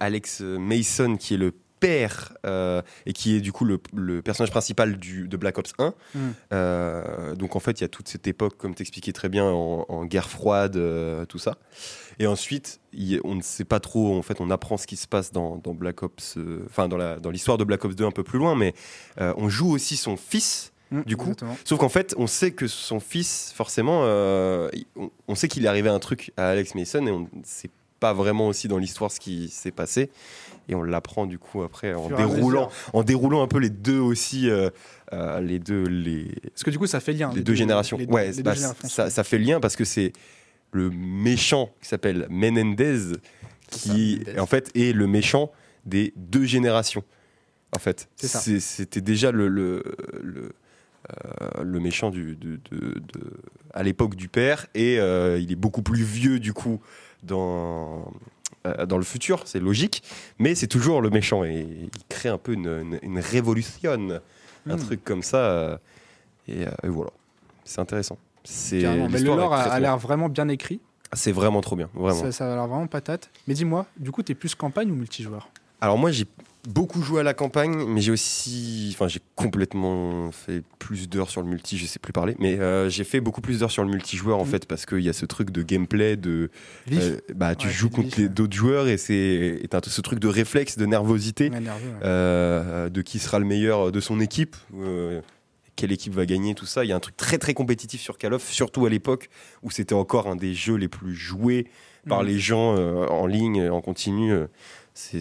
Alex 0.01 0.41
Mason 0.41 1.17
qui 1.17 1.35
est 1.35 1.37
le 1.37 1.53
père 1.81 2.33
euh, 2.47 2.83
et 3.07 3.13
qui 3.13 3.35
est 3.37 3.41
du 3.41 3.53
coup 3.53 3.65
le, 3.65 3.81
le 3.95 4.23
personnage 4.23 4.51
principal 4.51 4.97
du, 4.97 5.27
de 5.29 5.37
Black 5.37 5.59
Ops 5.59 5.73
1. 5.79 5.95
Mm. 6.15 6.19
Euh, 6.53 7.35
donc 7.35 7.57
en 7.57 7.61
fait 7.61 7.81
il 7.81 7.83
y 7.83 7.85
a 7.85 7.89
toute 7.89 8.09
cette 8.09 8.27
époque, 8.27 8.57
comme 8.57 8.75
t'expliquais 8.75 9.13
très 9.13 9.29
bien, 9.29 9.45
en, 9.47 9.87
en 9.89 10.05
guerre 10.05 10.29
froide, 10.29 10.77
euh, 10.77 11.25
tout 11.25 11.39
ça. 11.39 11.57
Et 12.19 12.27
ensuite, 12.27 12.81
on 13.25 13.35
ne 13.35 13.41
sait 13.41 13.65
pas 13.65 13.81
trop, 13.81 14.15
en 14.19 14.21
fait, 14.21 14.43
on 14.43 14.51
apprend 14.51 14.77
ce 14.77 14.87
qui 14.87 14.97
se 14.97 15.09
passe 15.09 15.33
dans, 15.33 15.57
dans 15.57 15.73
Black 15.73 16.03
Ops, 16.03 16.37
enfin 16.67 16.87
dans 16.87 17.31
l'histoire 17.31 17.57
de 17.57 17.65
Black 17.65 17.83
Ops 17.87 17.97
2 17.97 18.05
un 18.05 18.11
peu 18.11 18.23
plus 18.23 18.39
loin, 18.39 18.55
mais 18.55 18.75
on 19.19 19.49
joue 19.49 19.71
aussi 19.71 19.97
son 19.97 20.17
fils. 20.19 20.73
Hmm, 20.91 21.03
Du 21.07 21.17
coup, 21.17 21.27
exactement. 21.27 21.57
Sauf 21.65 21.79
qu'en 21.79 21.89
fait, 21.89 22.15
on 22.19 22.27
sait 22.27 22.51
que 22.51 22.67
son 22.67 22.99
fils, 22.99 23.53
forcément, 23.55 24.01
euh, 24.05 24.69
on 25.29 25.35
sait 25.37 25.47
qu'il 25.47 25.65
est 25.65 25.69
arrivé 25.69 25.89
un 25.89 26.01
truc 26.01 26.33
à 26.37 26.49
Alex 26.49 26.75
Mason 26.75 27.07
et 27.07 27.11
on 27.13 27.21
ne 27.21 27.27
sait 27.45 27.71
pas 28.01 28.13
vraiment 28.13 28.49
aussi 28.49 28.67
dans 28.67 28.79
l'histoire 28.79 29.11
ce 29.13 29.21
qui 29.21 29.49
s'est 29.49 29.71
passé. 29.71 30.11
Et 30.69 30.75
on 30.75 30.83
l'apprend 30.83 31.27
du 31.27 31.39
coup 31.39 31.63
après 31.63 31.93
en 31.95 32.09
déroulant, 32.09 32.71
en 32.93 33.03
déroulant 33.03 33.43
un 33.43 33.49
peu 33.49 33.59
les 33.59 33.71
deux 33.71 33.99
aussi, 33.99 34.49
euh, 34.49 34.71
euh, 35.13 35.41
les 35.41 35.59
deux, 35.59 35.85
les, 35.85 36.27
Parce 36.51 36.63
que 36.65 36.71
du 36.71 36.79
coup, 36.79 36.87
ça 36.87 37.01
fait 37.01 37.13
lien. 37.13 37.33
les 37.35 37.43
deux 37.43 37.55
générations. 37.55 37.97
les 37.99 38.07
deux- 38.07 38.13
ouais, 38.13 38.31
les 38.33 38.43
deux 38.43 38.53
générations. 38.55 38.89
ça, 38.89 39.11
ça 39.11 39.25
fait 39.25 39.39
lien 39.39 39.61
parce 39.61 39.77
que 39.77 39.85
c'est 39.85 40.13
le 40.73 40.91
méchant 40.91 41.71
qui 41.83 41.89
s'appelle 41.89 42.27
Menendez 42.31 42.99
qui, 43.71 44.23
ça, 44.35 44.43
en 44.43 44.47
fait, 44.47 44.71
est 44.77 44.93
le 44.95 45.07
méchant 45.07 45.51
des 45.87 46.13
deux 46.17 46.45
générations. 46.45 47.03
En 47.75 47.79
fait, 47.79 48.09
c'était 48.17 49.01
déjà 49.01 49.31
le, 49.33 49.49
le, 49.49 49.83
le, 50.23 50.53
euh, 51.25 51.63
le 51.63 51.81
méchant 51.81 52.11
du, 52.11 52.37
de, 52.37 52.61
de- 52.71 52.95
de- 52.95 53.33
à 53.73 53.83
l'époque 53.83 54.15
du 54.17 54.29
père 54.29 54.67
et 54.75 54.99
euh, 54.99 55.39
il 55.41 55.51
est 55.53 55.57
beaucoup 55.57 55.83
plus 55.83 56.03
vieux 56.03 56.39
du 56.41 56.53
coup 56.53 56.81
dans, 57.23 58.11
euh, 58.67 58.87
dans 58.87 58.99
le 58.99 59.05
futur, 59.05 59.43
c'est 59.47 59.61
logique, 59.61 60.03
mais 60.39 60.55
c'est 60.55 60.67
toujours 60.67 61.01
le 61.01 61.11
méchant 61.11 61.45
et 61.45 61.67
il 61.83 61.91
crée 62.09 62.29
un 62.29 62.39
peu 62.39 62.53
une, 62.53 62.67
une, 62.69 62.99
une 63.03 63.19
révolution, 63.19 63.93
un 64.67 64.77
Hmm. 64.77 64.79
truc 64.79 65.03
comme 65.05 65.23
ça. 65.23 65.39
euh, 65.39 65.79
et, 66.49 66.67
euh, 66.67 66.71
et 66.83 66.89
voilà, 66.89 67.11
c'est 67.65 67.81
intéressant. 67.81 68.19
C'est. 68.45 68.83
Mais 69.11 69.21
le 69.21 69.25
lore 69.37 69.53
a, 69.55 69.79
l'air 69.81 69.97
vraiment 69.99 70.29
bien 70.29 70.49
écrit. 70.49 70.81
C'est 71.13 71.33
vraiment 71.33 71.61
trop 71.61 71.77
bien, 71.77 71.89
vraiment. 71.95 72.21
Ça, 72.21 72.33
ça 72.33 72.53
a 72.53 72.55
l'air 72.57 72.67
vraiment 72.67 72.87
patate. 72.87 73.31
Mais 73.49 73.55
dis-moi, 73.55 73.85
du 73.97 74.13
coup, 74.13 74.23
t'es 74.23 74.35
plus 74.35 74.55
campagne 74.55 74.91
ou 74.91 74.95
multijoueur? 74.95 75.49
Alors 75.81 75.97
moi 75.99 76.11
j'ai 76.11 76.27
beaucoup 76.69 77.03
joué 77.03 77.21
à 77.21 77.23
la 77.23 77.33
campagne, 77.35 77.85
mais 77.89 78.01
j'ai 78.01 78.13
aussi, 78.13 78.91
enfin 78.95 79.09
j'ai 79.09 79.21
complètement 79.35 80.31
fait 80.31 80.63
plus 80.79 81.09
d'heures 81.09 81.31
sur 81.31 81.41
le 81.43 81.49
multi, 81.49 81.79
je 81.79 81.87
sais 81.87 81.99
plus 81.99 82.13
parler, 82.13 82.37
mais 82.39 82.59
euh, 82.61 82.89
j'ai 82.91 83.05
fait 83.05 83.21
beaucoup 83.21 83.41
plus 83.41 83.61
d'heures 83.61 83.71
sur 83.71 83.83
le 83.83 83.91
multijoueur 83.91 84.39
en 84.39 84.45
Mhm. 84.45 84.51
fait 84.51 84.67
parce 84.67 84.85
qu'il 84.87 85.01
y 85.01 85.09
a 85.09 85.13
ce 85.13 85.25
truc 85.27 85.51
de 85.51 85.63
gameplay 85.63 86.17
de, 86.17 86.51
euh, 86.93 87.19
bah 87.35 87.55
tu 87.55 87.67
Ouais, 87.67 87.73
joues 87.73 87.89
contre 87.91 88.21
ouais. 88.21 88.29
d'autres 88.29 88.57
joueurs 88.57 88.89
et 88.89 88.99
c'est 88.99 89.61
ce 89.87 90.01
truc 90.03 90.19
de 90.19 90.29
réflexe, 90.29 90.77
de 90.77 90.87
nervosité, 90.87 91.51
Ouais, 91.51 91.61
nerveux, 91.61 91.89
ouais. 91.89 91.95
euh, 92.05 92.89
de 92.91 93.03
qui 93.03 93.19
sera 93.19 93.39
le 93.39 93.47
meilleur 93.47 93.91
de 93.93 94.01
son 94.01 94.21
équipe. 94.21 94.57
quelle 95.77 95.93
équipe 95.93 96.13
va 96.13 96.27
gagner, 96.27 96.55
tout 96.55 96.67
ça. 96.67 96.85
Il 96.85 96.89
y 96.89 96.93
a 96.93 96.97
un 96.97 97.01
truc 97.01 97.17
très 97.17 97.39
très 97.39 97.55
compétitif 97.55 98.03
sur 98.03 98.19
Call 98.19 98.35
of, 98.35 98.47
surtout 98.51 98.85
à 98.85 98.91
l'époque 98.91 99.31
où 99.63 99.71
c'était 99.71 99.95
encore 99.95 100.27
un 100.27 100.37
des 100.37 100.53
jeux 100.53 100.75
les 100.75 100.89
plus 100.89 101.15
joués 101.15 101.69
par 102.07 102.21
Mhm. 102.21 102.27
les 102.29 102.39
gens 102.39 102.75
en 102.77 103.27
ligne, 103.27 103.71
en 103.71 103.81
continu. 103.81 104.31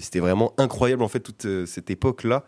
C'était 0.01 0.19
vraiment 0.19 0.53
incroyable 0.57 1.03
en 1.03 1.07
fait 1.07 1.19
toute 1.19 1.45
euh, 1.45 1.65
cette 1.65 1.89
époque-là. 1.89 2.45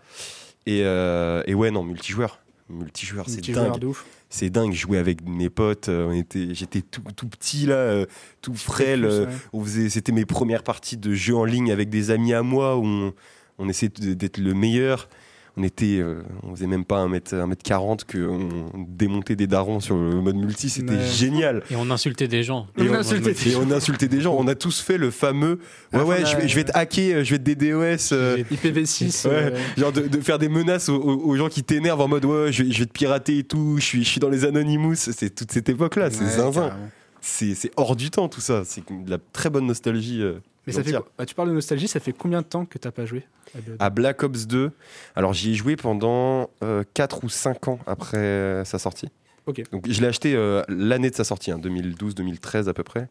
Et, 0.65 0.82
euh, 0.84 1.43
et 1.47 1.53
ouais, 1.53 1.71
non, 1.71 1.84
multijoueur. 1.84 2.39
Multijoueur, 2.69 3.27
c'est 3.27 3.41
dingue. 3.51 3.93
C'est 4.29 4.49
dingue. 4.49 4.73
Jouais 4.73 4.97
avec 4.97 5.27
mes 5.27 5.49
potes. 5.49 5.89
euh, 5.89 6.07
on 6.07 6.13
était, 6.13 6.53
j'étais 6.53 6.82
tout, 6.82 7.01
tout 7.15 7.27
petit 7.27 7.65
là, 7.65 8.05
tout 8.41 8.53
frêle. 8.53 9.01
Plus, 9.01 9.19
ouais. 9.19 9.27
on 9.53 9.63
faisait, 9.63 9.89
c'était 9.89 10.11
mes 10.11 10.25
premières 10.25 10.63
parties 10.63 10.97
de 10.97 11.13
jeux 11.13 11.36
en 11.36 11.45
ligne 11.45 11.71
avec 11.71 11.89
des 11.89 12.11
amis 12.11 12.34
à 12.34 12.43
moi 12.43 12.77
où 12.77 12.86
on, 12.86 13.13
on 13.57 13.69
essayait 13.69 13.89
d'être 13.89 14.38
le 14.38 14.53
meilleur. 14.53 15.09
On 15.57 15.63
était, 15.63 15.97
euh, 15.99 16.21
on 16.43 16.55
faisait 16.55 16.65
même 16.67 16.85
pas 16.85 16.99
un 16.99 17.09
mètre, 17.09 17.35
un 17.35 17.45
mètre 17.45 17.61
40 17.63 18.05
que 18.05 18.25
on 18.25 18.69
démontait 18.87 19.35
des 19.35 19.47
darons 19.47 19.81
sur 19.81 19.97
le 19.97 20.21
mode 20.21 20.37
multi. 20.37 20.69
C'était 20.69 20.93
Ouais. 20.95 21.05
génial. 21.05 21.61
Et 21.69 21.75
on 21.75 21.91
insultait 21.91 22.29
des 22.29 22.41
gens. 22.41 22.67
On 22.77 22.83
Et 22.85 22.89
on, 22.89 22.93
insultait 22.93 23.33
des 23.33 23.51
et 23.51 23.55
on 23.57 23.69
insultait 23.69 24.07
des 24.07 24.21
gens. 24.21 24.33
On 24.39 24.47
a 24.47 24.55
tous 24.55 24.79
fait 24.79 24.97
le 24.97 25.11
fameux. 25.11 25.59
Ouais, 25.91 26.01
ouais, 26.03 26.25
je 26.25 26.37
vais, 26.37 26.47
je 26.47 26.55
vais 26.55 26.63
te 26.63 26.71
hacker, 26.73 27.17
euh, 27.17 27.23
je 27.25 27.31
vais 27.31 27.37
te 27.39 27.43
DDoS. 27.51 28.13
euh, 28.13 28.37
IPv6. 28.49 29.27
Ouais, 29.27 29.33
euh, 29.33 29.57
genre 29.77 29.91
de, 29.91 30.07
de 30.07 30.21
faire 30.21 30.39
des 30.39 30.47
menaces 30.47 30.87
aux, 30.87 31.35
gens 31.35 31.49
qui 31.49 31.63
t'énervent 31.63 31.99
en 32.01 32.07
mode 32.07 32.23
ouais, 32.23 32.51
je 32.53 32.63
vais, 32.63 32.71
je 32.71 32.79
vais 32.79 32.85
te 32.85 32.93
pirater 32.93 33.39
et 33.39 33.43
tout. 33.43 33.75
Je 33.77 33.83
suis, 33.83 34.03
je 34.05 34.09
suis 34.09 34.19
dans 34.21 34.29
les 34.29 34.45
Anonymous. 34.45 34.95
C'est 34.95 35.35
toute 35.35 35.51
cette 35.51 35.67
époque-là. 35.67 36.11
C'est 36.11 36.23
ouais, 36.23 36.29
zinzin. 36.29 36.71
C'est 37.19 37.53
c'est 37.55 37.71
hors 37.75 37.95
du 37.97 38.09
temps 38.09 38.29
tout 38.29 38.41
ça. 38.41 38.63
C'est 38.65 38.81
de 38.89 39.09
la 39.11 39.17
très 39.33 39.49
bonne 39.49 39.67
nostalgie. 39.67 40.21
euh. 40.21 40.39
Mais 40.68 40.74
ça 40.74 40.84
fait 40.84 40.91
bah, 40.91 41.26
Tu 41.26 41.36
parles 41.36 41.49
de 41.49 41.53
nostalgie, 41.53 41.88
ça 41.88 41.99
fait 41.99 42.14
combien 42.14 42.41
de 42.41 42.45
temps 42.45 42.66
que 42.66 42.78
t'as 42.78 42.91
pas 42.91 43.05
joué 43.05 43.26
à 43.55 43.59
BO2 43.59 43.76
À 43.80 43.89
Black 43.89 44.24
Ops 44.24 44.47
2, 44.47 44.72
alors 45.16 45.34
j'y 45.34 45.51
ai 45.51 45.55
joué 45.55 45.76
pendant 45.76 46.49
4 46.93 47.24
ou 47.24 47.30
5 47.30 47.68
ans 47.68 47.80
après 47.88 48.18
euh, 48.18 48.66
sa 48.66 48.80
sortie. 48.80 49.09
Ok. 49.47 49.64
Donc 49.72 49.89
je 49.89 50.01
l'ai 50.01 50.07
acheté 50.07 50.36
euh, 50.36 50.62
l'année 50.68 51.09
de 51.09 51.16
sa 51.16 51.24
sortie, 51.24 51.51
2012-2013 51.51 52.68
à 52.68 52.74
peu 52.74 52.84
près. 52.84 53.09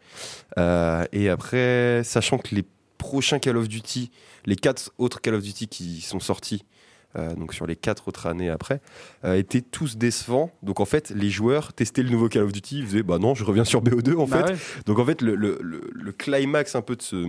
Euh, 0.58 1.04
et 1.12 1.28
après, 1.28 2.02
sachant 2.04 2.38
que 2.38 2.54
les 2.54 2.64
prochains 2.98 3.38
Call 3.38 3.56
of 3.56 3.68
Duty, 3.68 4.10
les 4.46 4.56
4 4.56 4.92
autres 4.98 5.20
Call 5.20 5.34
of 5.34 5.42
Duty 5.42 5.68
qui 5.68 6.00
sont 6.00 6.20
sortis, 6.20 6.64
euh, 7.16 7.34
donc 7.34 7.54
sur 7.54 7.66
les 7.66 7.76
4 7.76 8.08
autres 8.08 8.26
années 8.26 8.50
après, 8.50 8.80
euh, 9.24 9.34
étaient 9.34 9.60
tous 9.62 9.96
décevants. 9.96 10.50
Donc 10.62 10.80
en 10.80 10.84
fait, 10.84 11.10
les 11.10 11.30
joueurs 11.30 11.72
testaient 11.72 12.02
le 12.02 12.10
nouveau 12.10 12.28
Call 12.28 12.42
of 12.44 12.52
Duty, 12.52 12.78
ils 12.80 12.86
faisaient 12.86 13.02
bah 13.02 13.18
non, 13.18 13.34
je 13.34 13.44
reviens 13.44 13.64
sur 13.64 13.82
BO2 13.82 14.16
en 14.16 14.26
Bah 14.26 14.46
fait. 14.46 14.52
ouais. 14.52 14.58
Donc 14.86 14.98
en 14.98 15.04
fait, 15.04 15.20
le, 15.22 15.34
le- 15.34 15.58
le- 15.60 15.90
le 15.92 16.12
climax 16.12 16.74
un 16.74 16.82
peu 16.82 16.96
de 16.96 17.02
ce, 17.02 17.26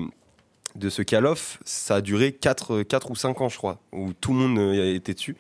de 0.75 0.89
ce 0.89 1.01
Call 1.01 1.25
of, 1.25 1.59
ça 1.65 1.95
a 1.95 2.01
duré 2.01 2.31
4, 2.31 2.85
ou 3.09 3.15
5 3.15 3.41
ans, 3.41 3.49
je 3.49 3.57
crois, 3.57 3.79
où 3.91 4.13
tout 4.13 4.33
le 4.33 4.39
monde 4.39 4.57
euh, 4.59 4.93
était 4.95 5.13
dessus. 5.13 5.35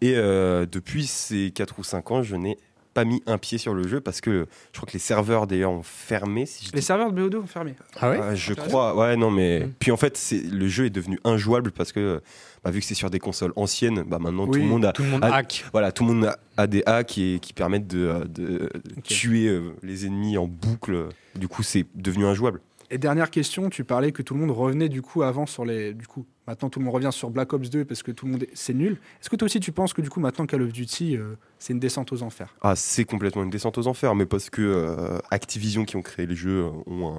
Et 0.00 0.14
euh, 0.16 0.66
depuis 0.70 1.06
ces 1.06 1.50
4 1.54 1.78
ou 1.78 1.84
5 1.84 2.10
ans, 2.10 2.22
je 2.22 2.34
n'ai 2.36 2.56
pas 2.94 3.04
mis 3.04 3.22
un 3.26 3.38
pied 3.38 3.56
sur 3.56 3.72
le 3.72 3.86
jeu 3.88 4.00
parce 4.02 4.20
que 4.20 4.46
je 4.72 4.78
crois 4.78 4.86
que 4.86 4.92
les 4.92 4.98
serveurs 4.98 5.46
d'ailleurs 5.46 5.70
ont 5.70 5.82
fermé. 5.82 6.44
Si 6.44 6.66
je 6.66 6.72
Les 6.72 6.80
dis- 6.80 6.86
serveurs 6.86 7.10
de 7.12 7.22
BO2 7.28 7.36
ont 7.38 7.46
fermé. 7.46 7.74
Ah 8.00 8.10
ouais? 8.10 8.36
Je 8.36 8.52
crois, 8.52 8.94
ouais, 8.96 9.16
non, 9.16 9.30
mais. 9.30 9.60
Mm. 9.60 9.72
Puis 9.78 9.90
en 9.92 9.96
fait, 9.96 10.20
le 10.50 10.68
jeu 10.68 10.86
est 10.86 10.90
devenu 10.90 11.18
injouable 11.24 11.70
parce 11.72 11.90
que, 11.92 12.20
bah, 12.64 12.70
vu 12.70 12.80
que 12.80 12.86
c'est 12.86 12.94
sur 12.94 13.10
des 13.10 13.18
consoles 13.18 13.52
anciennes, 13.56 14.02
bah, 14.06 14.18
maintenant 14.18 14.46
tout 14.46 14.58
le 14.58 14.64
monde 14.64 14.84
a, 14.84 14.92
Tout 14.92 15.02
le 15.02 15.08
monde 15.10 15.20
Ah, 15.22 15.34
hack. 15.36 15.64
voilà, 15.72 15.92
tout 15.92 16.04
le 16.06 16.12
monde 16.14 16.24
a, 16.26 16.38
a 16.56 16.66
des 16.66 16.82
hacks 16.86 17.06
qui, 17.08 17.38
qui 17.40 17.52
permettent 17.52 17.86
de, 17.88 18.06
euh, 18.06 18.24
de 18.24 18.70
tuer 19.02 19.48
euh, 19.48 19.72
les 19.82 20.06
ennemis 20.06 20.36
en 20.38 20.46
boucle. 20.46 21.08
Du 21.34 21.48
coup, 21.48 21.62
c'est 21.62 21.86
devenu 21.94 22.24
injouable. 22.26 22.60
Et 22.94 22.98
dernière 22.98 23.30
question, 23.30 23.70
tu 23.70 23.84
parlais 23.84 24.12
que 24.12 24.20
tout 24.20 24.34
le 24.34 24.40
monde 24.40 24.50
revenait 24.50 24.90
du 24.90 25.00
coup 25.00 25.22
avant 25.22 25.46
sur 25.46 25.64
les. 25.64 25.94
Du 25.94 26.06
coup, 26.06 26.26
maintenant 26.46 26.68
tout 26.68 26.78
le 26.78 26.84
monde 26.84 26.94
revient 26.94 27.08
sur 27.10 27.30
Black 27.30 27.50
Ops 27.54 27.70
2 27.70 27.86
parce 27.86 28.02
que 28.02 28.10
tout 28.12 28.26
le 28.26 28.32
monde. 28.32 28.42
est- 28.42 28.50
C'est 28.52 28.74
nul. 28.74 28.98
Est-ce 29.18 29.30
que 29.30 29.36
toi 29.36 29.46
aussi 29.46 29.60
tu 29.60 29.72
penses 29.72 29.94
que 29.94 30.02
du 30.02 30.10
coup 30.10 30.20
maintenant 30.20 30.44
Call 30.44 30.60
of 30.60 30.74
Duty 30.74 31.16
euh, 31.16 31.36
c'est 31.58 31.72
une 31.72 31.78
descente 31.80 32.12
aux 32.12 32.22
enfers? 32.22 32.54
Ah, 32.60 32.76
c'est 32.76 33.06
complètement 33.06 33.44
une 33.44 33.48
descente 33.50 33.78
aux 33.78 33.86
enfers, 33.86 34.14
mais 34.14 34.26
parce 34.26 34.50
que 34.50 34.60
euh, 34.60 35.18
Activision, 35.30 35.86
qui 35.86 35.96
ont 35.96 36.02
créé 36.02 36.26
les 36.26 36.36
jeux, 36.36 36.66
ont 36.86 37.14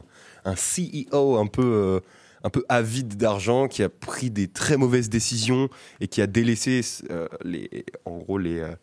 un, 0.46 0.52
un 0.52 0.54
CEO 0.56 1.38
un 1.38 1.48
peu, 1.48 1.64
euh, 1.64 2.00
un 2.44 2.50
peu 2.50 2.66
avide 2.70 3.16
d'argent, 3.18 3.68
qui 3.68 3.84
a 3.84 3.90
pris 3.90 4.30
des 4.30 4.48
très 4.48 4.78
mauvaises 4.78 5.10
décisions 5.10 5.70
et 6.02 6.08
qui 6.08 6.22
a 6.22 6.28
délaissé 6.28 6.82
euh, 7.10 7.28
les, 7.44 7.86
en 8.06 8.18
gros 8.18 8.38
les, 8.38 8.60
euh, 8.60 8.76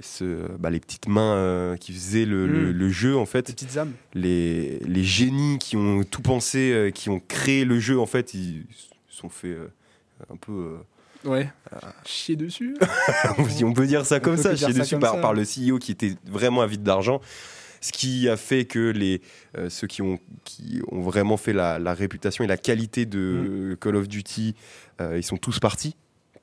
ce- 0.00 0.48
bah, 0.58 0.70
les 0.70 0.80
petites 0.80 1.08
mains 1.08 1.34
euh, 1.34 1.76
qui 1.76 1.92
faisaient 1.92 2.24
le, 2.24 2.46
le- 2.46 2.72
Mm. 2.72 2.76
le 2.76 2.88
jeu, 2.90 3.16
en 3.16 3.20
Les 3.20 3.26
fait. 3.26 3.42
petites 3.42 3.76
âmes 3.76 3.92
Les, 4.14 4.78
les 4.80 5.04
génies 5.04 5.58
qui 5.58 5.76
ont 5.76 6.02
tout 6.04 6.22
pensé, 6.22 6.90
qui 6.94 7.08
ont 7.10 7.20
créé 7.20 7.64
le 7.64 7.78
jeu, 7.80 7.98
en 7.98 8.06
fait, 8.06 8.34
ils 8.34 8.64
se 9.08 9.18
sont 9.18 9.28
fait 9.28 9.56
un 10.30 10.36
peu. 10.36 10.52
euh, 10.52 10.76
Ouais. 11.24 11.50
Chier 12.04 12.36
dessus 12.36 12.76
si 13.48 13.64
on 13.64 13.72
peut 13.72 13.86
dire 13.86 14.04
ça 14.04 14.16
On 14.16 14.20
comme 14.20 14.36
ça, 14.36 14.54
chier 14.54 14.74
dessus 14.74 14.98
par, 14.98 15.14
ça. 15.14 15.20
par 15.22 15.32
le 15.32 15.42
CEO 15.44 15.78
qui 15.78 15.90
était 15.92 16.14
vraiment 16.26 16.60
avide 16.60 16.82
d'argent. 16.82 17.18
Ce 17.84 17.92
qui 17.92 18.30
a 18.30 18.36
fait 18.38 18.64
que 18.64 18.78
les, 18.90 19.20
euh, 19.58 19.68
ceux 19.68 19.86
qui 19.86 20.00
ont, 20.00 20.18
qui 20.44 20.80
ont 20.90 21.02
vraiment 21.02 21.36
fait 21.36 21.52
la, 21.52 21.78
la 21.78 21.92
réputation 21.92 22.42
et 22.42 22.46
la 22.46 22.56
qualité 22.56 23.04
de 23.04 23.72
Mm. 23.72 23.76
Call 23.76 23.96
of 23.96 24.08
Duty, 24.08 24.54
euh, 25.02 25.18
ils 25.18 25.22
sont 25.22 25.36
tous 25.36 25.58
partis, 25.58 25.94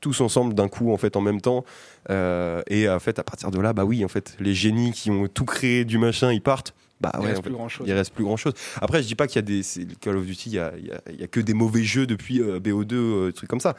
tous 0.01 0.21
ensemble 0.21 0.53
d'un 0.53 0.67
coup 0.67 0.91
en 0.93 0.97
fait 0.97 1.15
en 1.15 1.21
même 1.21 1.41
temps. 1.41 1.65
Euh, 2.11 2.61
et 2.67 2.87
en 2.87 2.99
fait 2.99 3.17
à 3.17 3.23
partir 3.23 3.49
de 3.49 3.59
là, 3.59 3.73
bah 3.73 3.85
oui 3.85 4.05
en 4.05 4.07
fait 4.07 4.35
les 4.39 4.53
génies 4.53 4.91
qui 4.91 5.09
ont 5.09 5.27
tout 5.27 5.45
créé 5.45 5.83
du 5.83 5.97
machin, 5.97 6.31
ils 6.31 6.43
partent. 6.43 6.75
Bah 6.99 7.11
Il 7.15 7.21
ouais, 7.21 7.25
reste 7.29 7.39
en 7.39 7.41
fait, 7.41 7.49
plus 7.49 7.55
grand 7.55 7.69
chose. 7.69 7.87
il 7.89 7.93
reste 7.93 8.13
plus 8.13 8.23
grand 8.23 8.37
chose. 8.37 8.53
Après, 8.79 9.01
je 9.01 9.07
dis 9.07 9.15
pas 9.15 9.25
qu'il 9.25 9.37
y 9.37 9.39
a 9.39 9.41
des 9.41 9.61
Call 9.99 10.17
of 10.17 10.25
Duty, 10.27 10.49
il 10.51 10.53
y 10.53 10.59
a, 10.59 10.73
il 10.77 10.85
y 10.85 10.91
a- 10.91 11.01
il 11.09 11.19
y 11.19 11.23
a 11.23 11.27
que 11.27 11.39
des 11.39 11.55
mauvais 11.55 11.83
jeux 11.83 12.05
depuis 12.05 12.39
euh, 12.39 12.59
BO2, 12.59 12.93
euh, 12.93 13.31
trucs 13.31 13.49
comme 13.49 13.59
ça. 13.59 13.75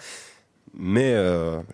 Mais 0.74 1.14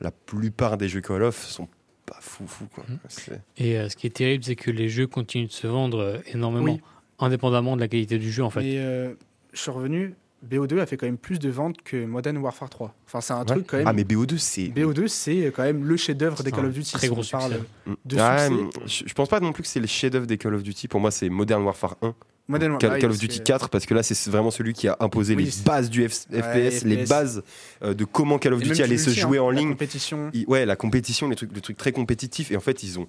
la 0.00 0.10
plupart 0.26 0.76
des 0.76 0.88
jeux 0.88 1.00
Call 1.00 1.22
of 1.22 1.36
sont 1.42 1.68
pas 2.08 2.18
fou 2.20 2.46
fou 2.46 2.66
quoi. 2.74 2.84
C'est- 3.08 3.40
Et 3.56 3.78
euh, 3.78 3.88
ce 3.88 3.96
qui 3.96 4.06
est 4.06 4.10
terrible, 4.10 4.44
c'est 4.44 4.56
que 4.56 4.70
les 4.70 4.88
jeux 4.88 5.06
continuent 5.06 5.46
de 5.48 5.52
se 5.52 5.66
vendre 5.66 5.98
euh, 6.00 6.18
énormément, 6.32 6.64
Oui. 6.74 6.80
indépendamment 7.18 7.76
de 7.76 7.80
la 7.80 7.88
qualité 7.88 8.18
du 8.18 8.30
jeu 8.32 8.42
en 8.44 8.50
fait. 8.50 8.60
Mais 8.62 8.78
euh, 8.78 9.14
je 9.52 9.60
suis 9.60 9.70
revenu. 9.70 10.14
BO2 10.48 10.78
a 10.78 10.86
fait 10.86 10.96
quand 10.96 11.06
même 11.06 11.18
plus 11.18 11.40
de 11.40 11.48
ventes 11.50 11.82
que 11.82 12.04
Modern 12.04 12.36
Warfare 12.38 12.70
3. 12.70 12.94
Enfin, 13.06 13.20
c'est 13.20 13.32
un 13.32 13.40
Ouais. 13.40 13.44
truc 13.44 13.66
quand 13.66 13.76
même. 13.78 13.88
Ah 13.88 13.92
mais 13.92 14.04
BO2 14.04 14.38
c'est 14.38 14.68
BO2, 14.68 15.08
c'est 15.08 15.52
quand 15.54 15.64
même 15.64 15.84
le 15.84 15.96
chef-d'œuvre 15.96 16.44
des 16.44 16.52
Call 16.52 16.66
of 16.66 16.72
Duty. 16.74 16.92
très 16.92 17.06
si 17.08 17.12
gros 17.12 17.22
on 17.22 17.28
parle 17.28 17.52
succès. 17.54 17.66
De 18.04 18.16
Ah, 18.20 18.48
succès. 18.48 19.04
je 19.08 19.14
pense 19.14 19.28
pas 19.28 19.40
non 19.40 19.52
plus 19.52 19.64
que 19.64 19.68
c'est 19.68 19.80
le 19.80 19.88
chef-d'œuvre 19.88 20.26
des 20.26 20.38
Call 20.38 20.54
of 20.54 20.62
Duty. 20.62 20.86
Pour 20.86 21.00
moi, 21.00 21.10
c'est 21.10 21.28
Modern 21.28 21.62
Warfare 21.64 21.96
1, 22.02 22.14
Modern 22.48 22.78
Call, 22.78 22.94
oui, 22.98 23.04
of 23.04 23.18
Duty 23.18 23.36
c'est- 23.36 23.42
4, 23.44 23.68
parce 23.68 23.84
que 23.84 23.92
là, 23.94 24.02
c'est 24.02 24.30
vraiment 24.30 24.50
celui 24.50 24.72
qui 24.72 24.88
a 24.88 24.96
imposé 25.00 25.34
Oui, 25.34 25.44
les 25.44 25.62
bases 25.64 25.90
du 25.90 26.02
F- 26.06 26.24
Ouais, 26.32 26.70
FPS, 26.70 26.84
les 26.84 27.04
bases 27.04 27.42
euh, 27.82 27.92
de 27.94 28.04
comment 28.04 28.38
Call 28.38 28.54
of 28.54 28.62
Duty 28.62 28.82
allait 28.82 28.96
se 28.98 29.10
jouer 29.10 29.36
hein, 29.38 29.42
en 29.42 29.50
la 29.50 29.60
ligne. 29.60 29.70
compétition. 29.70 30.30
Il- 30.32 30.46
ouais, 30.46 30.64
la 30.64 30.74
compétition, 30.76 31.28
les 31.28 31.36
trucs, 31.36 31.54
le 31.54 31.60
truc 31.60 31.76
très 31.76 31.92
compétitif. 31.92 32.50
Et 32.50 32.56
en 32.56 32.60
fait, 32.60 32.82
ils 32.82 32.98
ont 32.98 33.06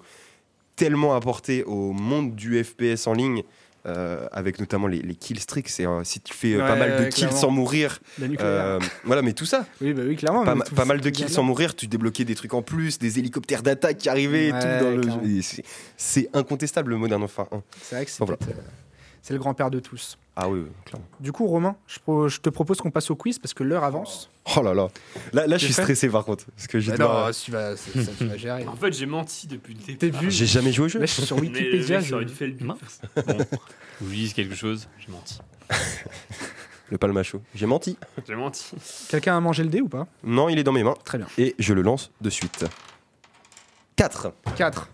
tellement 0.76 1.14
apporté 1.14 1.64
au 1.64 1.92
monde 1.92 2.34
du 2.34 2.62
FPS 2.62 3.06
en 3.06 3.14
ligne, 3.14 3.42
euh, 3.86 4.26
avec 4.30 4.58
notamment 4.60 4.86
les, 4.88 5.00
les 5.00 5.14
kill 5.14 5.40
streaks. 5.40 5.70
Euh, 5.80 6.02
si 6.04 6.20
tu 6.20 6.34
fais 6.34 6.58
pas 6.58 6.76
mal 6.76 7.02
de 7.04 7.08
kills 7.10 7.32
sans 7.32 7.50
mourir, 7.50 7.98
La 8.18 8.78
voilà, 9.04 9.22
mais 9.22 9.32
tout 9.32 9.46
ça, 9.46 9.64
Oui, 9.80 9.94
bah 9.94 10.02
oui, 10.06 10.16
clairement. 10.16 10.44
pas, 10.44 10.54
ma- 10.54 10.84
mal 10.84 11.00
de 11.00 11.08
kills 11.08 11.30
sans 11.30 11.42
mourir, 11.42 11.74
tu 11.74 11.86
débloquais 11.86 12.24
des 12.24 12.34
trucs 12.34 12.52
en 12.52 12.60
plus, 12.60 12.98
des 12.98 13.18
hélicoptères 13.18 13.62
d'attaque 13.62 13.96
qui 13.96 14.10
arrivaient 14.10 14.52
Ouais, 14.52 15.40
c'est- 15.96 16.28
incontestable 16.34 16.90
le 16.90 16.98
Modern 16.98 17.22
Warfare 17.22 17.48
1. 17.52 17.62
C'est 17.82 17.94
vrai 17.96 18.04
que 18.04 18.10
c'est 18.10 18.22
Enfin, 18.22 18.36
c'est 19.22 19.32
le 19.34 19.38
grand-père 19.38 19.70
de 19.70 19.80
tous. 19.80 20.16
Ah 20.36 20.48
oui, 20.48 20.60
oui, 20.60 20.70
clairement. 20.84 21.06
Du 21.18 21.32
coup, 21.32 21.46
Romain, 21.46 21.76
je, 21.86 21.98
pro- 21.98 22.28
je 22.28 22.40
te 22.40 22.48
propose 22.48 22.78
qu'on 22.78 22.90
passe 22.90 23.10
au 23.10 23.16
quiz 23.16 23.38
parce 23.38 23.52
que 23.52 23.62
l'heure 23.62 23.84
avance. 23.84 24.30
Oh 24.56 24.62
là 24.62 24.72
là. 24.72 24.88
Là, 25.32 25.46
là 25.46 25.58
je 25.58 25.64
suis 25.66 25.74
fait 25.74 25.82
stressé 25.82 26.08
par 26.08 26.24
contre. 26.24 26.46
Parce 26.56 26.66
que 26.66 26.78
Bah 26.90 26.96
dois- 26.96 27.26
non, 27.26 27.30
tu 27.32 27.50
vas, 27.50 27.76
ça, 27.76 28.02
ça, 28.02 28.10
tu 28.16 28.26
vas 28.26 28.36
gérer. 28.36 28.66
En 28.66 28.76
fait, 28.76 28.92
j'ai 28.92 29.06
menti 29.06 29.46
depuis 29.46 29.74
le 29.74 29.94
début. 29.96 30.30
J'ai 30.30 30.46
jamais 30.46 30.72
joué 30.72 30.86
au 30.86 30.88
jeu. 30.88 30.98
Là, 31.00 31.06
je 31.06 31.12
suis 31.12 31.22
sur 31.24 31.36
Wikipédia. 31.38 32.00
je- 32.00 32.06
j'aurais 32.06 32.24
dû 32.24 32.32
faire 32.34 32.48
le. 32.48 32.64
Mince. 32.66 33.00
Bon, 33.26 33.38
je 34.00 34.04
vous 34.06 34.10
dise 34.12 34.32
quelque 34.32 34.54
chose, 34.54 34.88
j'ai 34.98 35.12
menti. 35.12 35.38
Le 36.88 36.98
palmacho. 36.98 37.40
J'ai 37.54 37.66
menti. 37.66 37.96
J'ai 38.26 38.34
menti. 38.34 38.72
Quelqu'un 39.08 39.36
a 39.36 39.40
mangé 39.40 39.62
le 39.62 39.68
dé 39.68 39.80
ou 39.80 39.88
pas? 39.88 40.06
Non, 40.24 40.48
il 40.48 40.58
est 40.58 40.64
dans 40.64 40.72
mes 40.72 40.82
mains. 40.82 40.96
Très 41.04 41.18
bien. 41.18 41.26
Et 41.38 41.54
je 41.58 41.72
le 41.74 41.82
lance 41.82 42.10
de 42.20 42.30
suite. 42.30 42.64
4. 43.96 44.32
4. 44.56 44.88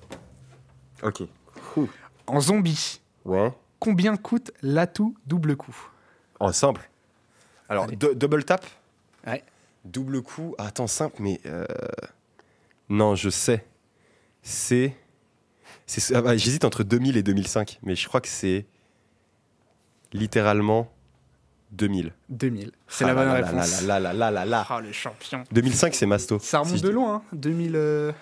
Ok. 1.02 1.22
En 2.26 2.40
zombie, 2.40 3.00
Ouais. 3.24 3.52
Combien 3.78 4.16
coûte 4.16 4.50
l'atout 4.62 5.14
double 5.26 5.56
coup 5.56 5.76
En 6.40 6.52
simple. 6.52 6.88
Alors, 7.68 7.86
do- 7.88 8.14
double 8.14 8.44
tap. 8.44 8.64
Ouais. 9.26 9.42
Double 9.84 10.22
coup. 10.22 10.54
Ah, 10.58 10.66
attends, 10.66 10.86
simple, 10.86 11.16
mais. 11.20 11.40
euh, 11.46 11.64
Non, 12.88 13.14
je 13.14 13.28
sais. 13.30 13.64
C'est. 14.42 14.94
ah, 16.14 16.22
bah, 16.22 16.36
J'hésite 16.36 16.64
entre 16.64 16.82
2000 16.84 17.16
et 17.16 17.22
2005, 17.22 17.78
mais 17.82 17.94
je 17.96 18.06
crois 18.08 18.20
que 18.20 18.28
c'est. 18.28 18.66
Littéralement 20.12 20.90
2000. 21.72 22.12
2000. 22.28 22.70
C'est 22.86 23.04
Ah 23.04 23.08
la 23.08 23.14
bonne 23.14 23.28
réponse. 23.28 23.82
Là 23.82 23.98
là 24.00 24.12
là 24.12 24.30
là 24.30 24.30
là 24.30 24.44
là. 24.44 24.66
Ah, 24.68 24.80
le 24.80 24.92
champion. 24.92 25.42
2005, 25.52 25.94
c'est 25.94 26.06
Masto. 26.06 26.38
Ça 26.38 26.60
remonte 26.60 26.76
Si 26.76 26.82
de 26.82 26.88
loin, 26.90 27.16
hein 27.16 27.22
2000. 27.32 27.72
euh, 27.74 28.12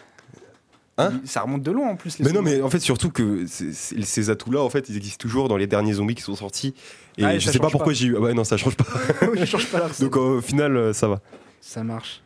Hein 0.97 1.21
Ça 1.25 1.41
remonte 1.43 1.63
de 1.63 1.71
loin 1.73 1.89
en 1.91 1.97
plus. 1.97 2.19
Les 2.21 2.25
Mais 2.25 2.33
non, 2.33 2.41
mais 2.43 2.63
en 2.63 2.71
fait, 2.71 2.79
surtout 2.79 3.11
que 3.11 3.47
ces 3.47 4.31
atouts-là, 4.31 4.61
en 4.61 4.71
fait, 4.71 4.89
ils 4.89 4.97
existent 4.97 5.21
toujours 5.21 5.49
dans 5.49 5.57
les 5.57 5.67
derniers 5.67 5.95
zombies 5.95 6.15
qui 6.15 6.23
sont 6.23 6.37
sortis. 6.37 6.73
Et 7.19 7.25
Ah, 7.25 7.39
je 7.39 7.47
ça 7.47 7.53
sais 7.53 7.59
pas 7.59 7.69
pourquoi 7.71 7.93
j'ai 7.93 8.07
eu. 8.07 8.17
Ah 8.17 8.21
ouais, 8.21 8.35
non, 8.35 8.45
ça 8.45 8.57
change 8.57 8.77
pas. 8.77 8.85
Je 9.35 9.45
change 9.45 9.71
pas. 9.73 9.89
Donc 10.01 10.17
au 10.17 10.41
final, 10.41 10.77
euh, 10.77 10.93
ça 10.93 11.09
va. 11.09 11.21
Ça 11.61 11.83
marche. 11.83 12.23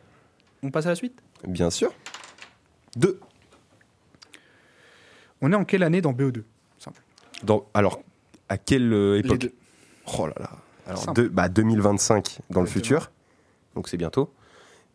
On 0.61 0.69
passe 0.69 0.85
à 0.85 0.89
la 0.89 0.95
suite? 0.95 1.19
Bien 1.47 1.69
sûr. 1.71 1.91
Deux. 2.95 3.19
On 5.41 5.51
est 5.51 5.55
en 5.55 5.65
quelle 5.65 5.83
année 5.83 6.01
dans 6.01 6.13
BO2 6.13 6.43
Dans, 7.43 7.65
alors, 7.73 8.01
à 8.49 8.57
quelle 8.57 8.91
euh, 8.93 9.19
époque? 9.19 9.39
deux. 9.39 9.53
Oh 10.17 10.27
là 10.27 10.33
là. 10.39 10.49
Alors, 10.87 11.01
Simple. 11.03 11.29
bah, 11.29 11.49
2025 11.49 12.39
dans 12.49 12.61
le 12.61 12.67
futur. 12.67 13.11
Donc 13.75 13.87
c'est 13.87 13.97
bientôt. 13.97 14.31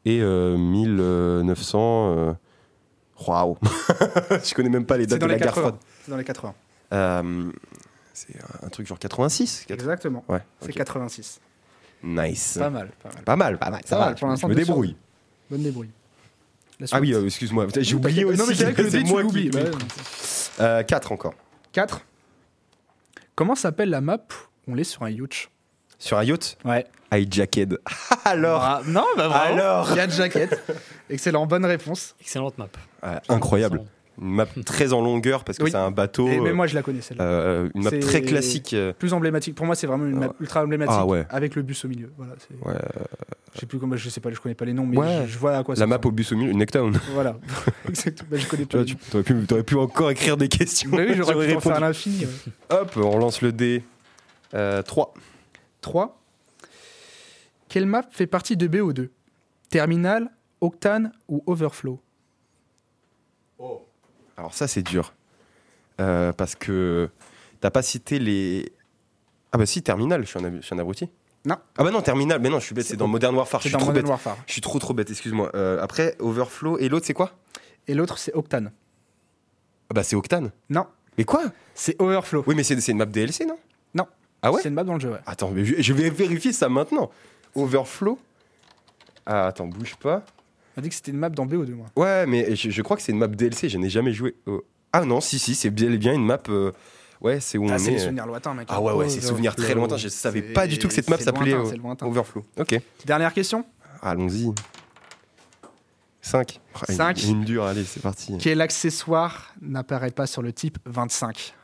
Et 0.04 0.20
euh, 0.20 0.56
1900. 0.58 2.14
euh, 2.18 2.32
Waouh. 3.26 3.56
Je 4.44 4.54
connais 4.54 4.68
même 4.68 4.86
pas 4.86 4.96
les 4.96 5.06
dates 5.06 5.20
de 5.20 5.26
la 5.26 5.36
guerre 5.36 5.48
80. 5.48 5.62
froide. 5.62 5.76
C'est 6.04 6.10
dans 6.10 6.16
les 6.16 6.24
80. 6.24 6.54
Euh, 6.92 7.50
c'est 8.12 8.34
un 8.62 8.68
truc 8.68 8.86
genre 8.86 8.98
86 8.98 9.64
80. 9.68 9.74
Exactement. 9.74 10.24
Ouais. 10.28 10.40
C'est 10.60 10.68
ok. 10.70 10.74
86. 10.74 11.40
Nice. 12.02 12.56
Pas 12.58 12.70
mal, 12.70 12.90
pas 13.02 13.08
mal. 13.12 13.22
Pas 13.24 13.36
mal, 13.36 13.58
pas 13.58 13.70
mal. 13.70 13.80
Ça 13.84 13.96
Pas 13.96 14.04
va. 14.06 14.10
pour 14.12 14.18
je- 14.18 14.26
l'instant, 14.26 14.48
je 14.48 14.52
me 14.52 14.56
deux 14.58 14.64
sur 14.64 14.74
débrouille. 14.74 14.96
Bonne 15.50 15.62
débrouille. 15.62 15.90
Ah 16.92 17.00
oui, 17.00 17.14
euh, 17.14 17.24
excuse-moi. 17.24 17.66
J'ai 17.76 17.94
oublié 17.94 18.24
aussi. 18.24 18.38
Non, 18.38 18.46
mais 18.48 18.54
c'est 18.54 18.64
vrai 18.64 18.74
que 18.74 18.82
le 18.82 18.90
dé, 18.90 19.02
tu 19.04 19.10
moi 19.10 19.22
l'oublies. 19.22 19.50
qui. 19.50 19.56
Bah, 19.56 19.70
Euh, 20.60 20.82
4 20.82 21.12
encore. 21.12 21.34
4. 21.72 22.02
Comment 23.34 23.54
s'appelle 23.54 23.90
la 23.90 24.00
map 24.00 24.18
où 24.66 24.72
on 24.72 24.76
est 24.76 24.84
sur 24.84 25.02
un 25.02 25.10
yacht? 25.10 25.48
Sur 26.04 26.18
un 26.18 26.24
yacht 26.24 26.58
Ouais. 26.64 26.84
Hijacked. 27.12 27.78
Alors 28.24 28.60
Ah, 28.62 28.82
non, 28.86 29.04
bah 29.16 29.28
vraiment. 29.28 29.44
Alors 29.62 29.88
Il 29.92 29.96
y 29.96 30.00
a 30.00 30.06
de 30.06 30.12
jaquette. 30.12 30.60
Excellent, 31.08 31.46
bonne 31.46 31.64
réponse. 31.64 32.14
Excellente 32.20 32.58
map. 32.58 32.68
Ouais, 33.02 33.18
Incroyable. 33.28 33.82
Une 34.20 34.28
map 34.34 34.46
très 34.66 34.92
en 34.92 35.00
longueur 35.00 35.42
parce 35.44 35.58
que 35.58 35.64
Oui. 35.64 35.70
c'est 35.70 35.76
un 35.76 35.90
bateau. 35.90 36.28
Et 36.28 36.38
euh, 36.38 36.42
même 36.42 36.54
moi, 36.56 36.66
je 36.68 36.74
la 36.74 36.82
connais 36.82 37.00
celle-là. 37.00 37.24
euh, 37.24 37.68
une 37.74 37.82
map 37.84 37.90
C'est- 37.90 37.98
très 38.00 38.20
classique. 38.22 38.72
euh, 38.74 38.92
Plus 38.92 39.12
emblématique. 39.12 39.54
Pour 39.56 39.66
moi, 39.66 39.74
c'est 39.74 39.86
vraiment 39.86 40.04
une 40.06 40.18
map 40.18 40.28
ultra 40.40 40.62
emblématique 40.62 40.94
Ah 40.96 41.06
ouais. 41.06 41.26
avec 41.30 41.54
le 41.56 41.62
bus 41.62 41.84
au 41.84 41.88
milieu. 41.88 42.12
Voilà. 42.16 42.34
c'est- 42.38 42.54
Ouais. 42.68 42.74
Je 43.54 43.60
sais 43.60 43.66
plus 43.66 43.78
comment, 43.78 43.96
je 43.96 44.08
sais 44.08 44.20
pas, 44.20 44.30
je 44.30 44.38
connais 44.40 44.54
pas 44.54 44.64
les 44.66 44.72
noms, 44.72 44.86
mais 44.86 44.96
Ouais. 44.98 45.22
je, 45.26 45.32
je 45.32 45.38
vois 45.38 45.56
à 45.56 45.64
quoi 45.64 45.74
ça 45.74 45.80
La 45.80 45.86
map 45.86 45.96
ressemble. 45.96 46.08
au 46.08 46.12
bus 46.12 46.32
au 46.32 46.36
milieu, 46.36 46.50
une 46.52 46.58
Necktown. 46.58 46.96
Voilà. 47.14 47.36
Exactement. 47.88 48.28
Bah, 48.30 48.36
je 48.38 48.46
connais 48.46 48.66
Tu 48.66 48.76
pas. 48.76 48.82
vois, 48.82 48.86
les 48.86 48.94
tu 48.94 49.14
aurais 49.14 49.22
pu, 49.24 49.46
t'aurais 49.46 49.62
pu 49.64 49.76
encore 49.76 50.10
écrire 50.10 50.36
des 50.36 50.48
questions. 50.48 50.90
Bah 50.90 50.98
oui, 51.08 51.14
j'aurais 51.16 51.46
pu 51.46 51.54
en 51.56 51.60
faire 51.60 51.72
à 51.72 51.74
répondu. 51.76 51.80
l'infini. 51.80 52.24
ouais. 52.26 52.76
Hop, 52.76 52.92
on 52.96 53.18
lance 53.18 53.40
le 53.42 53.52
dé. 53.52 53.82
Euh, 54.54 54.82
3. 54.82 55.12
3. 55.84 56.18
Quelle 57.68 57.84
map 57.86 58.04
fait 58.10 58.26
partie 58.26 58.56
de 58.56 58.66
BO2 58.66 59.10
Terminal, 59.68 60.30
Octane 60.62 61.12
ou 61.28 61.42
Overflow? 61.46 62.00
Alors 64.36 64.54
ça 64.54 64.66
c'est 64.66 64.82
dur. 64.82 65.12
Euh, 66.00 66.32
parce 66.32 66.54
que 66.56 67.08
t'as 67.60 67.70
pas 67.70 67.82
cité 67.82 68.18
les... 68.18 68.72
Ah 69.52 69.58
bah 69.58 69.66
si, 69.66 69.82
Terminal, 69.82 70.22
je 70.22 70.26
suis 70.28 70.38
un, 70.40 70.44
ab- 70.44 70.56
je 70.60 70.66
suis 70.66 70.74
un 70.74 70.78
abruti. 70.80 71.08
Non. 71.44 71.56
Ah 71.76 71.84
bah 71.84 71.90
non, 71.92 72.00
Terminal, 72.02 72.40
mais 72.40 72.48
non, 72.48 72.58
je 72.58 72.64
suis 72.66 72.74
bête, 72.74 72.86
c'est 72.86 72.96
dans 72.96 73.06
Modern 73.06 73.34
Warfare, 73.36 73.60
je 73.60 73.68
suis 73.68 73.72
dans 73.72 73.78
trop 73.78 73.88
Modern 73.88 74.02
bête. 74.04 74.10
Warfare. 74.10 74.36
Je 74.46 74.52
suis 74.52 74.60
trop 74.60 74.78
trop 74.80 74.94
bête, 74.94 75.10
excuse-moi. 75.10 75.50
Euh, 75.54 75.80
après, 75.80 76.16
Overflow, 76.18 76.78
et 76.78 76.88
l'autre 76.88 77.06
c'est 77.06 77.14
quoi? 77.14 77.30
Et 77.86 77.94
l'autre, 77.94 78.18
c'est 78.18 78.34
Octane. 78.34 78.72
Ah 79.90 79.94
bah 79.94 80.02
c'est 80.02 80.16
Octane. 80.16 80.50
Non, 80.70 80.86
Mais 81.18 81.24
quoi? 81.24 81.42
C'est 81.74 82.00
Overflow. 82.00 82.42
Oui 82.48 82.54
mais 82.56 82.64
c'est 82.64 82.74
une 82.88 82.96
map 82.98 83.06
DLC, 83.06 83.44
Non? 83.46 83.58
Ah 84.46 84.52
ouais 84.52 84.60
C'est 84.62 84.68
une 84.68 84.74
map 84.74 84.84
dans 84.84 84.94
le 84.94 85.00
jeu, 85.00 85.10
ouais. 85.10 85.20
Attends, 85.26 85.50
mais 85.50 85.64
je, 85.64 85.92
vais 85.94 86.10
vérifier 86.10 86.52
ça 86.52 86.68
maintenant. 86.68 87.10
Overflow 87.54 88.18
Ah 89.24 89.46
attends, 89.46 89.66
bouge 89.66 89.94
pas. 89.96 90.22
On 90.76 90.80
a 90.80 90.82
dit 90.82 90.90
que 90.90 90.94
c'était 90.94 91.12
une 91.12 91.18
map 91.18 91.30
dans 91.30 91.46
BO2, 91.46 91.72
moi. 91.72 91.86
Ouais, 91.96 92.26
mais 92.26 92.54
je, 92.54 92.68
je 92.68 92.82
crois 92.82 92.96
que 92.98 93.02
c'est 93.02 93.12
une 93.12 93.18
map 93.18 93.28
DLC, 93.28 93.68
je 93.70 93.78
n'ai 93.78 93.88
jamais 93.88 94.12
joué. 94.12 94.34
au- 94.46 94.62
Ah 94.92 95.04
non, 95.06 95.20
si, 95.22 95.38
si, 95.38 95.54
c'est 95.54 95.70
bien 95.70 95.90
et 95.90 95.96
bien 95.98 96.12
une 96.12 96.26
map. 96.26 96.38
euh, 96.50 96.72
Ouais, 97.22 97.40
c'est 97.40 97.56
où 97.56 97.66
Ah, 97.70 97.76
on 97.76 97.78
c'est 97.78 97.88
est. 97.88 97.92
les 97.92 97.98
souvenirs 98.00 98.26
lointains, 98.26 98.52
mec. 98.52 98.66
Ah 98.70 98.82
ouais, 98.82 98.92
ouais, 98.92 99.08
c'est 99.08 99.22
souvenir 99.22 99.56
très 99.56 99.74
lointain. 99.74 99.96
Je 99.96 100.08
savais 100.08 100.42
pas 100.42 100.66
du 100.66 100.78
tout 100.78 100.88
que 100.88 100.94
cette 100.94 101.08
map 101.08 101.16
c'est 101.16 101.24
s'appelait 101.24 101.52
lointain, 101.52 101.66
euh, 101.68 101.70
c'est 101.70 101.78
lointain. 101.78 102.06
Overflow. 102.06 102.44
Ok, 102.58 102.78
Dernière 103.06 103.32
question? 103.32 103.64
allons-y. 104.02 104.52
5. 106.20 106.60
Cinq. 106.88 107.22
Une, 107.22 107.30
une 107.38 107.44
dure, 107.44 107.64
allez, 107.64 107.84
c'est 107.84 108.00
parti. 108.02 108.36
Quel 108.38 108.60
accessoire 108.60 109.54
n'apparaît 109.62 110.10
pas 110.10 110.26
sur 110.26 110.42
le 110.42 110.52
type 110.52 110.78
25 110.86 111.54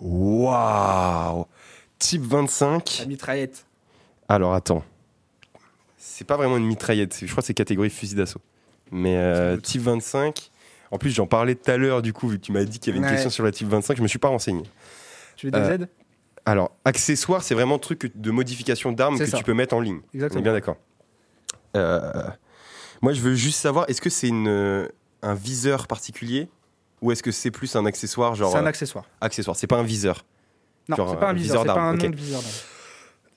Waouh 0.00 1.46
Type 1.98 2.22
25. 2.22 2.98
La 3.00 3.06
mitraillette. 3.06 3.64
Alors 4.28 4.54
attends. 4.54 4.84
C'est 5.96 6.24
pas 6.26 6.36
vraiment 6.36 6.56
une 6.56 6.66
mitraillette, 6.66 7.18
je 7.20 7.26
crois 7.30 7.42
que 7.42 7.46
c'est 7.46 7.54
catégorie 7.54 7.90
fusil 7.90 8.14
d'assaut. 8.14 8.40
Mais 8.90 9.16
euh, 9.16 9.56
type 9.56 9.82
25. 9.82 10.50
En 10.90 10.98
plus, 10.98 11.10
j'en 11.10 11.26
parlais 11.26 11.54
tout 11.54 11.70
à 11.70 11.76
l'heure, 11.76 12.00
du 12.02 12.12
coup, 12.12 12.28
vu 12.28 12.38
que 12.38 12.44
tu 12.44 12.52
m'as 12.52 12.64
dit 12.64 12.78
qu'il 12.78 12.88
y 12.88 12.96
avait 12.96 12.98
une 12.98 13.04
Ouais. 13.04 13.10
question 13.12 13.30
sur 13.30 13.44
la 13.44 13.50
type 13.52 13.68
25, 13.68 13.96
je 13.98 14.02
me 14.02 14.08
suis 14.08 14.18
pas 14.18 14.28
renseigné. 14.28 14.62
Tu 15.36 15.46
veux 15.46 15.50
des 15.52 15.58
Euh, 15.58 15.74
aides 15.74 15.88
Alors, 16.46 16.70
accessoire, 16.84 17.42
c'est 17.42 17.54
vraiment 17.54 17.78
truc 17.78 18.10
de 18.14 18.30
modification 18.30 18.92
d'armes 18.92 19.18
que 19.18 19.26
ça. 19.26 19.36
tu 19.36 19.44
peux 19.44 19.52
mettre 19.54 19.74
en 19.74 19.80
ligne. 19.80 20.00
On 20.02 20.14
Exactement. 20.14 20.40
est 20.40 20.42
bien 20.44 20.52
d'accord. 20.52 20.76
Euh, 21.76 22.10
moi, 23.02 23.12
je 23.12 23.20
veux 23.20 23.34
juste 23.34 23.58
savoir, 23.60 23.84
est-ce 23.90 24.00
que 24.00 24.08
c'est 24.10 24.28
une, 24.28 24.88
un 25.22 25.34
viseur 25.34 25.86
particulier 25.86 26.48
ou 27.02 27.12
est-ce 27.12 27.22
que 27.22 27.30
c'est 27.32 27.50
plus 27.50 27.76
un 27.76 27.84
accessoire, 27.84 28.34
genre 28.34 28.52
C'est 28.52 28.58
un 28.58 28.64
euh, 28.64 28.68
accessoire. 28.68 29.04
accessoire 29.20 29.56
C'est 29.56 29.66
pas 29.66 29.76
un 29.76 29.82
viseur. 29.82 30.24
Non, 30.88 30.96
c'est 31.08 31.18
pas 31.20 31.26
euh, 31.26 31.30
un 31.30 31.32
viseur 31.34 31.62
viseur, 31.62 31.62
c'est 31.62 31.80
pas 31.80 31.88
un 31.88 31.94
nom 31.94 32.10
de 32.10 32.16
viseur. 32.16 32.40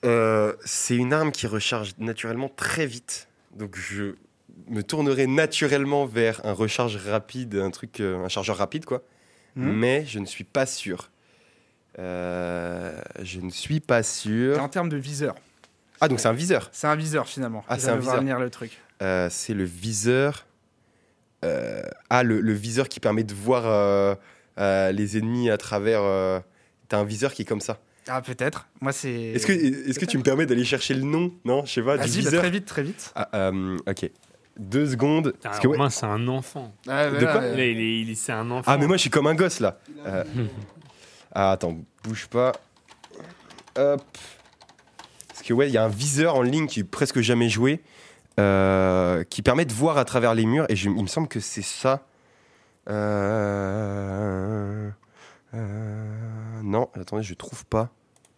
Euh, 0.04 0.54
c'est 0.64 0.96
une 0.96 1.12
arme 1.12 1.30
qui 1.32 1.46
recharge 1.46 1.92
naturellement 1.98 2.48
très 2.48 2.86
vite. 2.86 3.28
Donc, 3.56 3.76
je 3.76 4.14
me 4.68 4.82
tournerai 4.82 5.26
naturellement 5.26 6.06
vers 6.06 6.44
un 6.44 6.52
recharge 6.52 6.96
rapide, 6.96 7.54
un 7.56 7.70
truc, 7.70 8.00
euh, 8.00 8.24
un 8.24 8.28
chargeur 8.28 8.56
rapide, 8.56 8.84
quoi. 8.84 9.02
Mhm. 9.56 9.72
Mais 9.72 10.04
je 10.06 10.18
ne 10.18 10.26
suis 10.26 10.44
pas 10.44 10.66
sûr. 10.66 11.10
Euh, 11.98 12.98
je 13.22 13.40
ne 13.40 13.50
suis 13.50 13.80
pas 13.80 14.02
sûr. 14.02 14.60
en 14.62 14.68
termes 14.68 14.88
de 14.88 14.96
viseur, 14.96 15.34
Ah, 16.00 16.08
donc 16.08 16.20
c'est 16.20 16.28
un 16.28 16.32
viseur. 16.32 16.70
c'est 16.72 16.86
un 16.86 16.96
viseur 16.96 17.28
finalement. 17.28 17.64
Ah, 17.68 17.78
c'est 17.78 17.90
un 17.90 17.96
viseur. 17.96 18.16
venir 18.18 18.38
le 18.38 18.48
truc. 18.50 18.78
Euh, 19.02 19.28
c'est 19.30 19.54
le 19.54 19.64
viseur. 19.64 20.46
euh, 21.44 21.82
ah, 22.08 22.22
le, 22.22 22.40
le 22.40 22.52
viseur 22.52 22.88
qui 22.88 22.98
permet 23.00 23.24
de 23.24 23.34
voir 23.34 23.64
euh, 23.66 24.14
euh, 24.58 24.90
les 24.92 25.18
ennemis 25.18 25.50
à 25.50 25.58
travers. 25.58 26.02
T'as 26.92 26.98
un 26.98 27.04
viseur 27.04 27.32
qui 27.32 27.40
est 27.40 27.44
comme 27.46 27.62
ça. 27.62 27.78
Ah, 28.06 28.20
peut-être. 28.20 28.66
Moi, 28.82 28.92
c'est. 28.92 29.10
Est-ce 29.10 29.46
que, 29.46 29.52
est 29.54 29.98
que 29.98 30.04
tu 30.04 30.18
me 30.18 30.22
permets 30.22 30.44
d'aller 30.44 30.66
chercher 30.66 30.92
le 30.92 31.04
nom? 31.04 31.32
Non, 31.46 31.64
je 31.64 31.72
sais 31.72 31.82
pas, 31.82 31.96
du 31.96 32.02
Vas-y, 32.02 32.22
bah, 32.22 32.28
viseur. 32.28 32.42
très 32.42 32.50
vite, 32.50 32.66
très 32.66 32.82
vite. 32.82 33.12
Ah, 33.14 33.30
euh, 33.32 33.78
ok. 33.88 34.10
Deux 34.58 34.90
secondes. 34.90 35.32
Ah, 35.36 35.38
Parce 35.44 35.60
que, 35.60 35.68
ouais- 35.68 35.78
Romain, 35.78 35.88
c'est 35.88 36.04
un 36.04 36.28
enfant. 36.28 36.70
Ah, 36.86 37.08
De 37.08 37.18
quoi? 37.20 37.40
Là, 37.40 37.64
il 37.64 37.80
est, 37.80 38.00
il 38.02 38.10
est- 38.10 38.14
c'est 38.14 38.32
un 38.32 38.50
enfant. 38.50 38.70
Ah, 38.70 38.76
mais 38.76 38.86
moi 38.86 38.98
je 38.98 39.00
suis 39.00 39.08
comme 39.08 39.26
un 39.26 39.34
gosse 39.34 39.60
là. 39.60 39.78
Euh, 40.04 40.22
Ah, 41.34 41.52
attends, 41.52 41.78
bouge 42.04 42.26
pas. 42.26 42.52
Hop. 43.78 44.02
Parce 45.28 45.40
que, 45.42 45.54
ouais, 45.54 45.68
il 45.68 45.72
y 45.72 45.78
a 45.78 45.84
un 45.84 45.88
viseur 45.88 46.34
en 46.34 46.42
ligne 46.42 46.66
qui 46.66 46.80
est 46.80 46.84
presque 46.84 47.20
jamais 47.20 47.48
joué. 47.48 47.80
euh, 48.38 49.24
qui 49.24 49.40
permet 49.40 49.64
de 49.64 49.72
voir 49.72 49.96
à 49.96 50.04
travers 50.04 50.34
les 50.34 50.44
murs. 50.44 50.66
Et 50.68 50.76
je- 50.76 50.90
il 50.90 51.02
me 51.02 51.06
semble 51.06 51.28
que 51.28 51.40
c'est 51.40 51.62
ça. 51.62 52.04
Euh, 52.88 54.90
euh, 55.54 56.60
non, 56.62 56.88
attendez, 56.94 57.22
je 57.22 57.34
trouve 57.34 57.64
pas. 57.66 57.90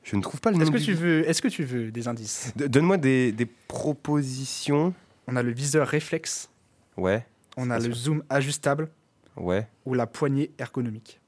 Je 0.03 0.17
ne 0.17 0.23
trouve 0.23 0.41
pas 0.41 0.51
le 0.51 0.57
nom. 0.59 0.62
Est-ce 0.62 0.71
que 0.71 0.77
du- 0.79 0.85
tu 0.85 0.93
veux, 0.95 1.29
est-ce 1.29 1.41
que 1.41 1.49
tu 1.49 1.65
veux 1.65 1.91
des 1.91 2.09
indices? 2.09 2.53
D- 2.57 2.69
Donne-moi 2.69 2.97
des, 2.99 3.33
des 3.33 3.47
propositions. 3.47 4.93
On 5.27 5.37
a 5.37 5.43
le 5.43 5.53
viseur 5.53 5.89
réflexe, 5.89 6.51
Ouais, 6.99 7.27
on 7.57 7.71
a 7.71 7.79
le 7.79 7.85
sûr. 7.87 7.95
zoom 7.95 8.25
ajustable 8.29 8.91
ouais. 9.37 9.67
ou 9.87 9.95
la 9.95 10.07
poignée 10.07 10.51
ergonomique. 10.59 11.21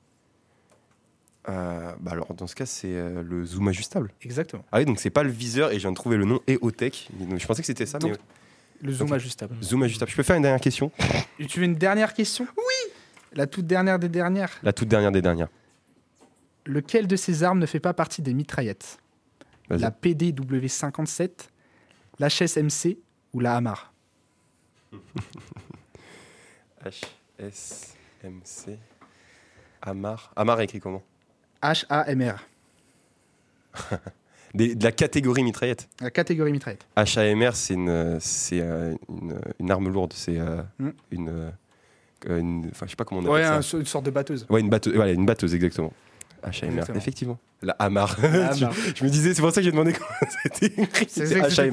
Euh, 1.48 1.92
bah 2.00 2.10
alors, 2.12 2.34
dans 2.34 2.46
ce 2.48 2.54
cas, 2.56 2.66
c'est 2.66 2.88
euh, 2.92 3.22
le 3.22 3.44
zoom 3.46 3.68
ajustable. 3.68 4.10
Exactement. 4.22 4.64
Ah 4.72 4.78
oui, 4.78 4.84
donc 4.84 4.98
c'est 4.98 5.10
pas 5.10 5.22
le 5.22 5.30
viseur 5.30 5.70
et 5.70 5.74
je 5.74 5.80
viens 5.80 5.92
de 5.92 5.96
trouver 5.96 6.16
le 6.16 6.24
nom 6.24 6.40
EOTech. 6.48 7.08
Je 7.38 7.46
pensais 7.46 7.62
que 7.62 7.66
c'était 7.66 7.86
ça, 7.86 7.98
Donc, 7.98 8.12
mais 8.82 8.88
Le 8.88 8.92
zoom 8.92 9.12
ajustable. 9.12 9.54
zoom 9.62 9.84
ajustable. 9.84 10.10
Je 10.10 10.16
peux 10.16 10.22
faire 10.24 10.36
une 10.36 10.42
dernière 10.42 10.60
question? 10.60 10.90
Tu 11.48 11.60
veux 11.60 11.64
une 11.64 11.76
dernière 11.76 12.12
question? 12.14 12.46
Oui 12.56 12.92
La 13.32 13.46
toute 13.46 13.66
dernière 13.66 13.98
des 14.00 14.08
dernières. 14.08 14.50
La 14.64 14.72
toute 14.72 14.88
dernière 14.88 15.12
des 15.12 15.22
dernières. 15.22 15.48
Lequel 16.66 17.06
de 17.06 17.16
ces 17.16 17.42
armes 17.44 17.58
ne 17.60 17.66
fait 17.66 17.80
pas 17.80 17.94
partie 17.94 18.22
des 18.22 18.34
mitraillettes? 18.34 18.98
La 19.70 19.90
PDW-57, 19.90 21.30
l'HSMC 22.20 22.98
ou 23.32 23.40
la 23.40 23.56
Hamar? 23.56 23.92
HSMC. 26.84 28.78
Amar. 29.82 30.32
Amar 30.36 30.60
écrit 30.60 30.80
comment? 30.80 31.02
H-A-M-R. 31.62 32.44
Des- 34.54 34.74
De 34.74 34.84
la 34.84 34.92
catégorie 34.92 35.42
mitraillette. 35.42 35.88
La 36.00 36.10
catégorie 36.10 36.52
mitraillette. 36.52 36.86
HAMR, 36.96 37.50
c'est 37.54 37.74
une, 37.74 38.18
c'est 38.20 38.60
euh, 38.60 38.94
une, 39.08 39.38
une 39.60 39.70
arme 39.70 39.88
lourde. 39.88 40.12
C'est 40.14 40.38
euh, 40.38 40.62
Hmm. 40.78 40.90
une, 41.10 41.28
euh, 41.28 41.50
une- 42.38 42.68
Enfin, 42.70 42.86
je 42.86 42.90
sais 42.90 42.96
pas 42.96 43.04
comment 43.04 43.20
on 43.20 43.24
Ouais, 43.26 43.42
appelle 43.42 43.58
un- 43.58 43.62
ça. 43.62 43.76
une 43.78 43.84
sorte 43.84 44.06
de 44.06 44.10
batteuse. 44.10 44.46
Ouais, 44.48 44.60
une 44.60 44.70
batteuse, 44.70 44.94
voilà, 44.94 45.12
une 45.12 45.26
batteuse, 45.26 45.54
exactement. 45.54 45.92
HAMR, 46.42 46.64
Exactement. 46.64 46.98
effectivement. 46.98 47.38
La 47.62 47.72
Hamar. 47.78 48.16
Je, 48.54 49.04
me 49.04 49.08
disais, 49.08 49.34
c'est 49.34 49.40
pour 49.42 49.50
ça 49.50 49.60
que 49.60 49.64
j'ai 49.64 49.70
demandé 49.70 49.92
comment 49.92 50.30
c'était 50.42 50.82
écrit. 50.82 51.06
C'est 51.08 51.34
HAMR. 51.60 51.70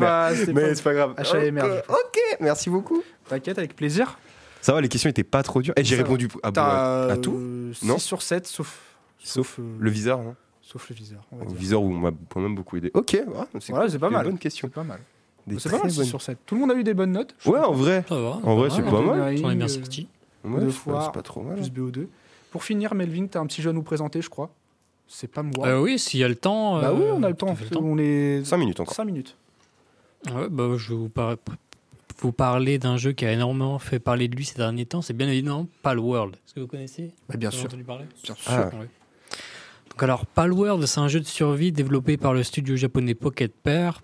Mais 0.48 0.54
pas- 0.54 0.76
c'est 0.76 0.84
pas 0.84 0.94
grave. 0.94 1.14
HAMR, 1.18 1.62
Ok, 1.64 1.84
ok, 1.90 2.20
merci 2.40 2.70
beaucoup. 2.70 3.04
T'inquiète, 3.28 3.58
avec 3.58 3.76
plaisir. 3.76 4.18
Ça 4.62 4.72
va, 4.74 4.80
les 4.82 4.88
questions 4.88 5.10
étaient 5.10 5.24
pas 5.24 5.44
trop 5.44 5.62
dures. 5.62 5.74
Et 5.78 5.84
j'ai 5.84 5.96
Ça 5.98 6.02
va. 6.04 6.08
répondu 6.08 6.30
à, 6.44 7.18
tout, 7.22 7.34
euh, 7.36 7.74
six 7.74 7.86
Non 7.86 7.98
sur 7.98 8.22
7, 8.22 8.48
sauf, 8.48 8.80
sauf 9.22 9.60
euh, 9.60 9.64
le 9.78 9.90
viseur. 9.90 10.20
hein. 10.20 10.36
sauf 10.62 10.90
le 10.90 10.96
viseur. 10.96 11.20
on 11.34 11.38
va 11.38 11.44
Au 11.44 11.48
dire. 11.48 11.58
viseur 11.58 11.82
où 11.84 11.88
on 11.92 11.98
m'a 11.98 12.12
quand 12.30 12.40
même 12.40 12.56
beaucoup 12.56 12.78
aidé. 12.78 12.90
Ok, 12.94 13.12
ouais, 13.14 13.24
c'est 13.60 13.70
Voilà, 13.72 13.86
cool. 13.86 13.92
c'est 13.92 14.00
pas 14.00 14.10
mal. 14.10 14.26
bonne 14.26 14.40
question. 14.40 14.70
C'est 14.70 14.74
pas 14.74 14.84
mal. 14.86 15.00
C'est 15.60 15.70
pas 15.70 15.80
mal, 15.80 15.92
6 15.92 15.98
bonnes- 15.98 16.06
sur 16.08 16.22
7. 16.22 16.38
Tout 16.46 16.56
le 16.56 16.62
monde 16.62 16.72
a 16.72 16.76
eu 16.76 16.84
des 16.86 16.94
bonnes 16.94 17.12
notes. 17.12 17.36
Ouais, 17.46 17.60
en 17.60 17.74
vrai. 17.74 18.06
Ça 18.08 18.16
va. 18.16 18.40
En 18.44 18.56
vrai, 18.56 18.70
pas 18.70 18.76
c'est 18.76 18.82
pas 18.84 19.02
mal. 19.02 19.38
J'en 19.38 19.50
ai 19.52 19.56
bien 19.56 19.66
Euh, 19.66 19.68
sorti. 19.68 20.08
Ouais, 20.46 20.62
c'est 20.70 21.12
pas 21.14 21.22
trop 21.22 21.42
mal. 21.42 21.56
Plus 21.56 21.70
BO2. 21.70 22.08
Pour 22.54 22.64
finir, 22.64 22.94
Melvin, 22.94 23.26
t'as 23.26 23.40
un 23.40 23.48
petit 23.48 23.64
jeu 23.64 23.72
à 23.72 23.74
nous 23.74 23.82
présenter, 23.82 24.22
je 24.22 24.30
crois. 24.30 24.54
C'est 25.08 25.26
pas 25.28 25.42
moi. 25.42 25.68
Euh, 25.68 25.82
oui, 25.82 25.98
s'il 25.98 26.20
y 26.20 26.24
a 26.24 26.28
le 26.28 26.36
temps. 26.36 26.80
bah 26.80 26.90
euh, 26.90 26.94
oui, 26.94 27.04
on 27.12 27.24
a 27.24 27.30
le 27.30 27.36
tout 27.36 27.48
temps. 27.48 27.56
le 27.72 27.78
On 27.80 27.98
est 27.98 28.46
5 28.46 28.58
minutes 28.58 28.80
encore. 28.80 28.94
5 28.94 29.06
minutes. 29.06 29.36
Ouais, 30.32 30.48
bah, 30.52 30.70
je 30.78 30.90
vais 30.90 30.96
vous, 30.96 31.10
par- 31.10 31.36
vous 32.20 32.32
parler 32.32 32.78
d'un 32.78 32.96
jeu 32.98 33.12
qui 33.12 33.26
a 33.26 33.32
énormément 33.32 33.80
fait 33.80 33.98
parler 33.98 34.28
de 34.28 34.36
lui 34.36 34.46
ces 34.46 34.54
derniers 34.56 34.86
temps. 34.86 35.02
C'est 35.02 35.14
bien 35.16 35.28
évidemment 35.28 35.68
Palworld. 35.82 36.36
Est-ce 36.36 36.54
que 36.54 36.60
vous 36.60 36.68
connaissez? 36.68 37.12
Bah, 37.28 37.38
bien 37.38 37.50
Vous 37.50 37.56
sûr. 37.58 37.66
entendu 37.66 37.84
parler? 37.84 38.06
Bien 38.24 38.36
sûr. 38.36 38.52
Ah. 38.54 38.68
Ouais. 38.68 38.88
Donc 39.90 40.04
alors 40.04 40.28
Palworld, 40.28 40.86
c'est 40.86 41.00
un 41.00 41.08
jeu 41.08 41.22
de 41.22 41.26
survie 41.26 41.72
développé 41.72 42.18
par 42.18 42.36
le 42.36 42.44
studio 42.44 42.76
japonais 42.76 43.16
Pocket 43.16 43.52
Pair. 43.52 44.02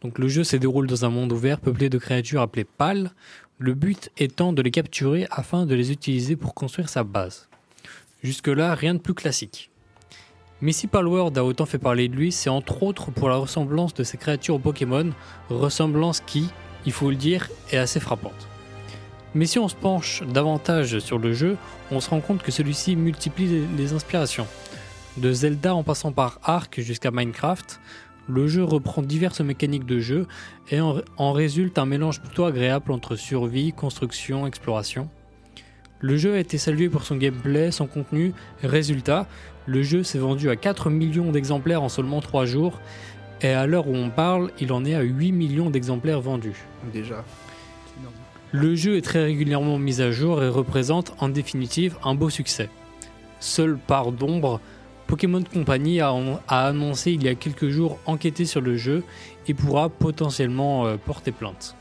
Donc 0.00 0.18
le 0.18 0.26
jeu 0.26 0.42
se 0.42 0.56
déroule 0.56 0.88
dans 0.88 1.04
un 1.04 1.08
monde 1.08 1.30
ouvert 1.32 1.60
peuplé 1.60 1.88
de 1.88 1.98
créatures 1.98 2.40
appelées 2.40 2.64
Pal. 2.64 3.12
Le 3.58 3.74
but 3.74 4.10
étant 4.18 4.52
de 4.52 4.60
les 4.60 4.72
capturer 4.72 5.28
afin 5.30 5.66
de 5.66 5.74
les 5.76 5.92
utiliser 5.92 6.34
pour 6.36 6.52
construire 6.52 6.88
sa 6.88 7.04
base. 7.04 7.45
Jusque-là, 8.26 8.74
rien 8.74 8.94
de 8.94 8.98
plus 8.98 9.14
classique. 9.14 9.70
Mais 10.60 10.72
si 10.72 10.88
Palworld 10.88 11.38
a 11.38 11.44
autant 11.44 11.64
fait 11.64 11.78
parler 11.78 12.08
de 12.08 12.16
lui, 12.16 12.32
c'est 12.32 12.50
entre 12.50 12.82
autres 12.82 13.12
pour 13.12 13.28
la 13.28 13.36
ressemblance 13.36 13.94
de 13.94 14.02
ces 14.02 14.16
créatures 14.16 14.56
aux 14.56 14.58
Pokémon, 14.58 15.12
ressemblance 15.48 16.18
qui, 16.26 16.48
il 16.86 16.90
faut 16.90 17.10
le 17.10 17.14
dire, 17.14 17.48
est 17.70 17.76
assez 17.76 18.00
frappante. 18.00 18.48
Mais 19.36 19.46
si 19.46 19.60
on 19.60 19.68
se 19.68 19.76
penche 19.76 20.24
davantage 20.24 20.98
sur 20.98 21.20
le 21.20 21.34
jeu, 21.34 21.56
on 21.92 22.00
se 22.00 22.10
rend 22.10 22.20
compte 22.20 22.42
que 22.42 22.50
celui-ci 22.50 22.96
multiplie 22.96 23.64
les- 23.76 23.92
inspirations. 23.92 24.48
De 25.18 25.32
Zelda 25.32 25.72
en 25.72 25.84
passant 25.84 26.10
par 26.10 26.40
Ark 26.42 26.80
jusqu'à 26.80 27.12
Minecraft, 27.12 27.78
le 28.26 28.48
jeu 28.48 28.64
reprend 28.64 29.02
diverses 29.02 29.40
mécaniques 29.40 29.86
de 29.86 30.00
jeu 30.00 30.26
et 30.72 30.80
en 30.80 31.30
résulte 31.32 31.78
un 31.78 31.86
mélange 31.86 32.20
plutôt 32.20 32.44
agréable 32.44 32.90
entre 32.90 33.14
survie, 33.14 33.72
construction, 33.72 34.48
exploration. 34.48 35.08
Le 36.00 36.16
jeu 36.16 36.34
a 36.34 36.38
été 36.38 36.58
salué 36.58 36.88
pour 36.88 37.04
son 37.04 37.16
gameplay, 37.16 37.70
son 37.70 37.86
contenu. 37.86 38.34
Résultat, 38.62 39.26
le 39.66 39.82
jeu 39.82 40.02
s'est 40.02 40.18
vendu 40.18 40.50
à 40.50 40.56
4 40.56 40.90
millions 40.90 41.32
d'exemplaires 41.32 41.82
en 41.82 41.88
seulement 41.88 42.20
3 42.20 42.44
jours. 42.44 42.80
Et 43.40 43.48
à 43.48 43.66
l'heure 43.66 43.88
où 43.88 43.94
on 43.94 44.10
parle, 44.10 44.50
il 44.60 44.72
en 44.72 44.84
est 44.84 44.94
à 44.94 45.02
8 45.02 45.32
millions 45.32 45.70
d'exemplaires 45.70 46.20
vendus. 46.20 46.64
Déjà. 46.92 47.24
Le 48.52 48.74
jeu 48.74 48.96
est 48.96 49.02
très 49.02 49.24
régulièrement 49.24 49.78
mis 49.78 50.00
à 50.00 50.10
jour 50.10 50.42
et 50.42 50.48
représente 50.48 51.14
en 51.18 51.28
définitive 51.28 51.96
un 52.04 52.14
beau 52.14 52.30
succès. 52.30 52.68
Seule 53.40 53.76
part 53.76 54.12
d'ombre, 54.12 54.60
Pokémon 55.06 55.42
Company 55.42 56.00
a, 56.00 56.12
a 56.48 56.66
annoncé 56.66 57.12
il 57.12 57.24
y 57.24 57.28
a 57.28 57.34
quelques 57.34 57.68
jours 57.68 57.98
enquêter 58.06 58.44
sur 58.44 58.60
le 58.60 58.76
jeu 58.76 59.02
et 59.48 59.54
pourra 59.54 59.88
potentiellement 59.88 60.86
euh, 60.86 60.96
porter 60.96 61.32
plainte. 61.32 61.76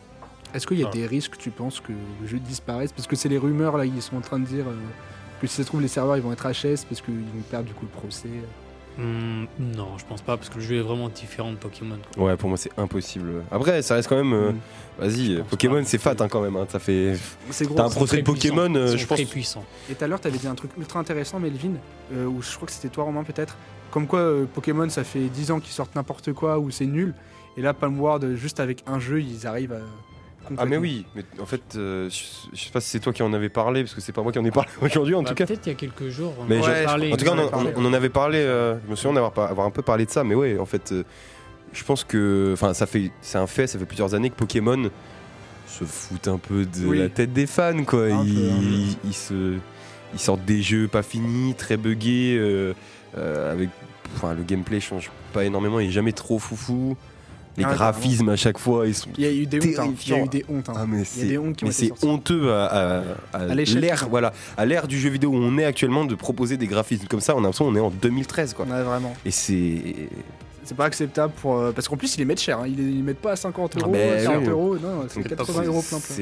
Est-ce 0.55 0.65
qu'il 0.65 0.79
y 0.79 0.83
a 0.83 0.87
Ah. 0.87 0.91
des 0.91 1.05
risques, 1.05 1.37
tu 1.37 1.51
penses, 1.51 1.79
que 1.81 1.91
le 2.21 2.27
jeu 2.27 2.39
disparaisse? 2.39 2.91
Parce 2.93 3.07
que 3.07 3.15
c'est 3.15 3.29
les 3.29 3.37
rumeurs, 3.37 3.77
là, 3.77 3.85
ils 3.85 4.01
sont 4.01 4.15
en 4.17 4.21
train 4.21 4.39
de 4.39 4.45
dire 4.45 4.65
euh, 4.67 4.75
que 5.41 5.47
si 5.47 5.55
ça 5.55 5.63
se 5.63 5.67
trouve, 5.67 5.81
les 5.81 5.87
serveurs, 5.89 6.15
ils 6.17 6.23
vont 6.23 6.31
être 6.31 6.47
HS 6.47 6.85
parce 6.89 7.01
qu'ils 7.01 7.13
vont 7.13 7.41
perdre 7.51 7.67
du 7.67 7.73
coup 7.73 7.83
le 7.85 7.99
procès. 7.99 8.29
Hmm, 8.97 9.43
non, 9.59 9.97
je 9.97 10.05
pense 10.05 10.21
pas 10.21 10.37
parce 10.37 10.47
que 10.47 10.55
le 10.55 10.61
jeu 10.61 10.77
est 10.77 10.81
vraiment 10.81 11.09
différent 11.09 11.51
de 11.51 11.57
Pokémon. 11.57 11.97
quoi. 12.15 12.23
Ouais, 12.27 12.37
pour 12.37 12.47
moi 12.47 12.57
c'est 12.57 12.71
impossible. 12.77 13.43
Après, 13.51 13.81
ça 13.81 13.95
reste 13.95 14.07
quand 14.07 14.15
même. 14.15 14.31
euh, 14.31 14.51
Mm. 14.53 14.59
Vas-y, 14.99 15.43
Pokémon 15.49 15.81
c'est 15.83 15.97
fat 15.97 16.15
hein, 16.17 16.29
quand 16.29 16.39
même. 16.41 16.55
hein, 16.55 16.65
Ça 16.69 16.79
fait. 16.79 17.17
C'est 17.49 17.65
gros. 17.65 17.75
T'as 17.75 17.87
un 17.87 17.89
procès 17.89 18.17
de. 18.17 18.21
Pokémon, 18.21 18.73
euh, 18.73 18.95
je 18.95 19.05
pense. 19.05 19.17
très 19.17 19.25
puissants. 19.25 19.65
Et 19.91 19.95
tout 19.95 20.05
à 20.05 20.07
l'heure, 20.07 20.21
t'avais 20.21 20.37
dit 20.37 20.47
un 20.47 20.55
truc 20.55 20.71
ultra 20.77 20.97
intéressant, 21.01 21.41
Melvin, 21.41 21.73
euh, 22.13 22.25
où 22.25 22.41
je 22.41 22.55
crois 22.55 22.67
que 22.67 22.71
c'était 22.71 22.87
toi, 22.87 23.03
Romain, 23.03 23.25
peut-être. 23.25 23.57
Comme 23.91 24.07
quoi, 24.07 24.19
euh, 24.19 24.45
Pokémon, 24.45 24.87
ça 24.89 25.03
fait 25.03 25.27
10 25.27 25.51
ans 25.51 25.59
qu'ils 25.59 25.73
sortent 25.73 25.93
n'importe 25.95 26.31
quoi, 26.31 26.57
ou 26.59 26.71
c'est 26.71 26.85
nul. 26.85 27.13
Et 27.57 27.61
là, 27.61 27.73
Palmward, 27.73 28.35
juste 28.35 28.61
avec 28.61 28.81
un 28.87 28.99
jeu, 28.99 29.19
ils 29.21 29.45
arrivent 29.45 29.73
à. 29.73 29.81
Ah 30.57 30.65
mais 30.65 30.77
oui, 30.77 31.05
mais 31.15 31.23
en 31.41 31.45
fait, 31.45 31.61
euh, 31.75 32.09
je, 32.09 32.23
je 32.55 32.63
sais 32.63 32.69
pas 32.71 32.81
si 32.81 32.89
c'est 32.89 32.99
toi 32.99 33.13
qui 33.13 33.23
en 33.23 33.33
avais 33.33 33.49
parlé, 33.49 33.83
parce 33.83 33.93
que 33.95 34.01
c'est 34.01 34.11
pas 34.11 34.21
moi 34.21 34.31
qui 34.31 34.39
en 34.39 34.45
ai 34.45 34.51
parlé 34.51 34.69
aujourd'hui 34.81 35.15
en 35.15 35.23
Bah, 35.23 35.29
tout 35.29 35.35
cas. 35.35 35.45
Peut-être 35.45 35.65
il 35.65 35.69
y 35.69 35.71
a 35.71 35.75
quelques 35.75 36.09
jours. 36.09 36.33
on 36.39 36.45
Mais 36.45 36.59
en 36.59 36.85
parlé, 36.85 37.11
En 37.13 37.17
tout 37.17 37.25
cas, 37.25 37.33
on, 37.35 37.57
en- 37.57 37.71
on 37.77 37.93
avait 37.93 38.09
parlé. 38.09 38.39
euh, 38.39 38.75
je 38.85 38.91
me 38.91 38.95
souviens 38.95 39.13
d'avoir 39.21 39.49
avoir 39.49 39.65
un 39.67 39.71
peu 39.71 39.81
parlé 39.81 40.05
de 40.05 40.11
ça, 40.11 40.23
mais 40.23 40.35
ouais, 40.35 40.57
en 40.59 40.65
fait, 40.65 40.91
euh, 40.91 41.03
je 41.73 41.83
pense 41.83 42.03
que, 42.03 42.51
enfin, 42.53 42.73
ça 42.73 42.85
fait, 42.85 43.11
c'est 43.21 43.37
un 43.37 43.47
fait. 43.47 43.67
Ça 43.67 43.77
fait 43.79 43.85
plusieurs 43.85 44.13
années 44.13 44.29
que 44.29 44.35
Pokémon 44.35 44.89
se 45.67 45.83
fout 45.83 46.27
un 46.27 46.37
peu 46.37 46.65
de 46.65 46.85
Oui. 46.85 46.99
la 46.99 47.09
tête 47.09 47.33
des 47.33 47.47
fans, 47.47 47.83
quoi. 47.83 48.01
Peu, 48.07 48.09
ils, 48.09 48.13
un 48.13 48.23
peu. 48.23 48.29
ils- 48.61 48.97
ils 49.05 49.13
se, 49.13 49.53
ils 50.13 50.19
sortent 50.19 50.45
des 50.45 50.61
jeux 50.61 50.87
pas 50.87 51.01
finis, 51.03 51.53
très 51.55 51.75
buggés, 51.77 52.39
avec, 53.17 53.69
enfin, 54.15 54.33
le 54.33 54.43
gameplay 54.43 54.79
change 54.79 55.09
pas 55.33 55.43
énormément. 55.45 55.79
Il 55.79 55.89
est 55.89 55.91
jamais 55.91 56.13
trop 56.13 56.39
foufou. 56.39 56.95
Les 57.57 57.63
Ah, 57.63 57.73
graphismes 57.73 58.29
à 58.29 58.35
chaque 58.35 58.57
fois, 58.57 58.85
ils 58.87 58.93
sont. 58.95 59.09
Il 59.17 59.23
y 59.23 59.27
a 59.27 59.31
eu 59.31 59.45
des 59.45 59.59
hontes. 59.59 59.79
hein. 59.79 59.93
Il 60.05 60.11
y 60.11 60.13
a 60.15 60.23
eu 60.23 60.27
des 60.27 60.45
hontes. 60.49 60.69
hein. 60.69 60.73
Ah 60.75 60.85
mais 60.87 61.03
c'est 61.05 61.37
honteux 62.05 62.51
à, 62.51 62.65
à- 62.65 63.03
à 63.33 63.37
À 63.37 63.55
l'ère 63.55 64.03
du- 64.03 64.09
voilà 64.09 64.33
à 64.57 64.65
l'ère 64.65 64.87
du 64.87 64.99
jeu 64.99 65.09
vidéo 65.09 65.29
où 65.31 65.35
on 65.37 65.57
est 65.57 65.63
actuellement 65.65 66.03
de 66.05 66.15
proposer 66.15 66.57
des 66.57 66.67
graphismes 66.67 67.07
comme 67.07 67.21
ça 67.21 67.33
on 67.35 67.39
a 67.39 67.41
l'impression 67.43 67.65
qu'on 67.65 67.75
est 67.75 67.79
en 67.79 67.89
2013 67.91 68.53
quoi 68.53 68.65
Ouais, 68.65 68.83
vraiment. 68.83 69.13
et 69.25 69.31
c'est 69.31 70.09
C'est 70.65 70.75
pas 70.75 70.85
acceptable 70.85 71.31
pour. 71.41 71.57
euh, 71.59 71.71
parce 71.71 71.87
qu'en 71.87 71.95
plus, 71.95 72.15
ils 72.15 72.19
les 72.19 72.25
mettent 72.25 72.41
cher. 72.41 72.59
hein. 72.59 72.65
Ils 72.67 72.75
les 72.75 72.83
ils 72.91 73.03
mettent 73.03 73.21
pas 73.21 73.33
à 73.33 73.35
50 73.35 73.77
euros, 73.77 73.91
ben 73.91 74.19
à 74.19 74.23
40 74.23 74.41
oui. 74.43 74.49
euros. 74.49 74.75
Non, 74.77 75.05
c'est 75.07 75.23
80 75.23 75.63
euros 75.63 75.81
plein 75.87 75.99
plein. 75.99 76.15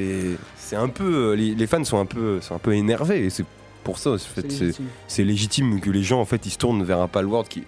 c'est 0.58 0.76
un 0.76 0.88
peu 0.88 1.30
euh, 1.30 1.34
les, 1.34 1.54
les 1.54 1.66
fans 1.66 1.82
sont 1.82 1.98
un 1.98 2.06
peu 2.06 2.40
sont 2.42 2.54
un 2.54 2.58
peu 2.58 2.74
énervés 2.74 3.24
et 3.24 3.30
c'est 3.30 3.44
pour 3.82 3.98
ça 3.98 4.16
C'est 4.18 4.42
légitime. 4.46 4.86
légitime 5.18 5.80
que 5.80 5.90
les 5.90 6.02
gens 6.02 6.20
en 6.20 6.24
fait 6.24 6.44
ils 6.46 6.50
se 6.50 6.58
tournent 6.58 6.84
vers 6.84 7.00
un 7.00 7.08
Palworld 7.08 7.48
qui 7.48 7.64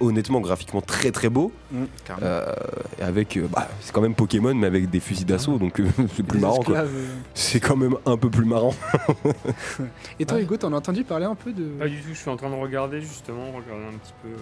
honnêtement 0.00 0.40
graphiquement 0.40 0.80
très 0.80 1.10
très 1.10 1.28
beau 1.28 1.52
Mmh, 1.72 1.84
carrément. 2.04 2.26
euh, 2.26 2.52
avec 3.00 3.36
euh, 3.36 3.46
bah, 3.50 3.68
c'est 3.80 3.92
quand 3.92 4.00
même 4.00 4.14
Pokémon 4.14 4.54
mais 4.54 4.66
avec 4.66 4.90
des 4.90 5.00
fusils 5.00 5.24
d'assaut 5.26 5.58
donc 5.58 5.80
euh, 5.80 5.86
c'est 6.16 6.22
plus 6.22 6.38
marrant 6.40 6.56
quoi 6.62 6.74
esclaves, 6.82 6.94
euh. 6.96 7.06
c'est 7.34 7.60
quand 7.60 7.76
même 7.76 7.96
un 8.06 8.16
peu 8.16 8.28
plus 8.30 8.44
marrant 8.44 8.74
Et 10.18 10.26
toi, 10.26 10.36
Ouais. 10.36 10.42
Hugo, 10.44 10.56
t'en 10.56 10.72
as 10.72 10.76
entendu 10.76 11.04
parler 11.04 11.24
un 11.26 11.34
peu 11.34 11.52
de. 11.52 11.64
Pas 11.78 11.88
du 11.88 11.96
tout, 12.00 12.08
je 12.12 12.18
suis 12.18 12.30
en 12.30 12.36
train 12.36 12.50
de 12.50 12.54
regarder 12.54 13.00
justement, 13.00 13.46
regarder 13.48 13.84
un 13.94 13.98
petit 13.98 14.12
peu. 14.22 14.28
euh. 14.28 14.36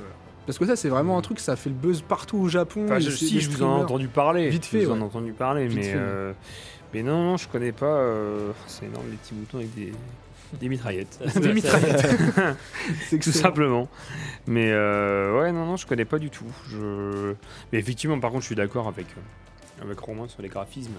Parce 0.47 0.59
que 0.59 0.67
ça, 0.67 0.75
c'est 0.77 0.89
vraiment 0.89 1.17
un 1.19 1.23
truc, 1.23 1.39
ça 1.39 1.55
fait 1.57 1.71
le 1.71 1.77
buzz 1.77 2.03
partout 2.03 2.37
au 2.39 2.49
Japon. 2.49 2.85
Enfin, 2.87 2.99
je, 2.99 3.11
si, 3.11 3.41
je 3.41 3.49
vous 3.51 3.63
en 3.63 3.79
ai 3.79 3.83
entendu 3.83 4.09
parler. 4.09 4.49
Vite 4.49 4.65
je 4.65 4.71
fait, 4.79 4.85
vous 4.85 4.91
en 4.93 4.99
ai 4.99 5.03
entendu 5.03 5.33
parler, 5.33 5.67
Vite 5.69 5.77
mais, 5.79 5.83
fait. 5.85 5.93
euh, 5.97 6.33
mais 6.93 7.03
non, 7.03 7.23
non, 7.23 7.37
je 7.37 7.47
connais 7.49 7.73
pas. 7.73 7.87
euh, 7.87 8.51
C'est 8.67 8.87
énorme 8.87 9.05
les 9.11 9.17
petits 9.17 9.35
boutons 9.35 9.59
avec 9.59 9.75
des, 9.75 9.93
des 10.61 10.69
mitraillettes. 10.69 11.19
Des 11.41 11.53
mitraillettes. 11.53 12.07
C'est 13.09 13.19
Tout 13.19 13.33
simplement. 13.33 13.89
Mais 14.47 14.71
euh, 14.73 15.39
ouais, 15.41 15.53
non, 15.53 15.65
non, 15.67 15.77
je 15.77 15.87
connais 15.87 16.05
pas 16.05 16.19
du 16.19 16.31
tout. 16.31 16.47
Je... 16.71 17.35
Mais 17.73 17.79
effectivement, 17.79 18.19
par 18.21 18.31
contre, 18.31 18.43
je 18.43 18.47
suis 18.47 18.55
d'accord 18.57 18.87
avec, 18.89 19.07
euh, 19.17 19.83
avec 19.85 19.99
Romain 19.99 20.29
sur 20.29 20.43
les 20.43 20.49
graphismes. 20.49 20.93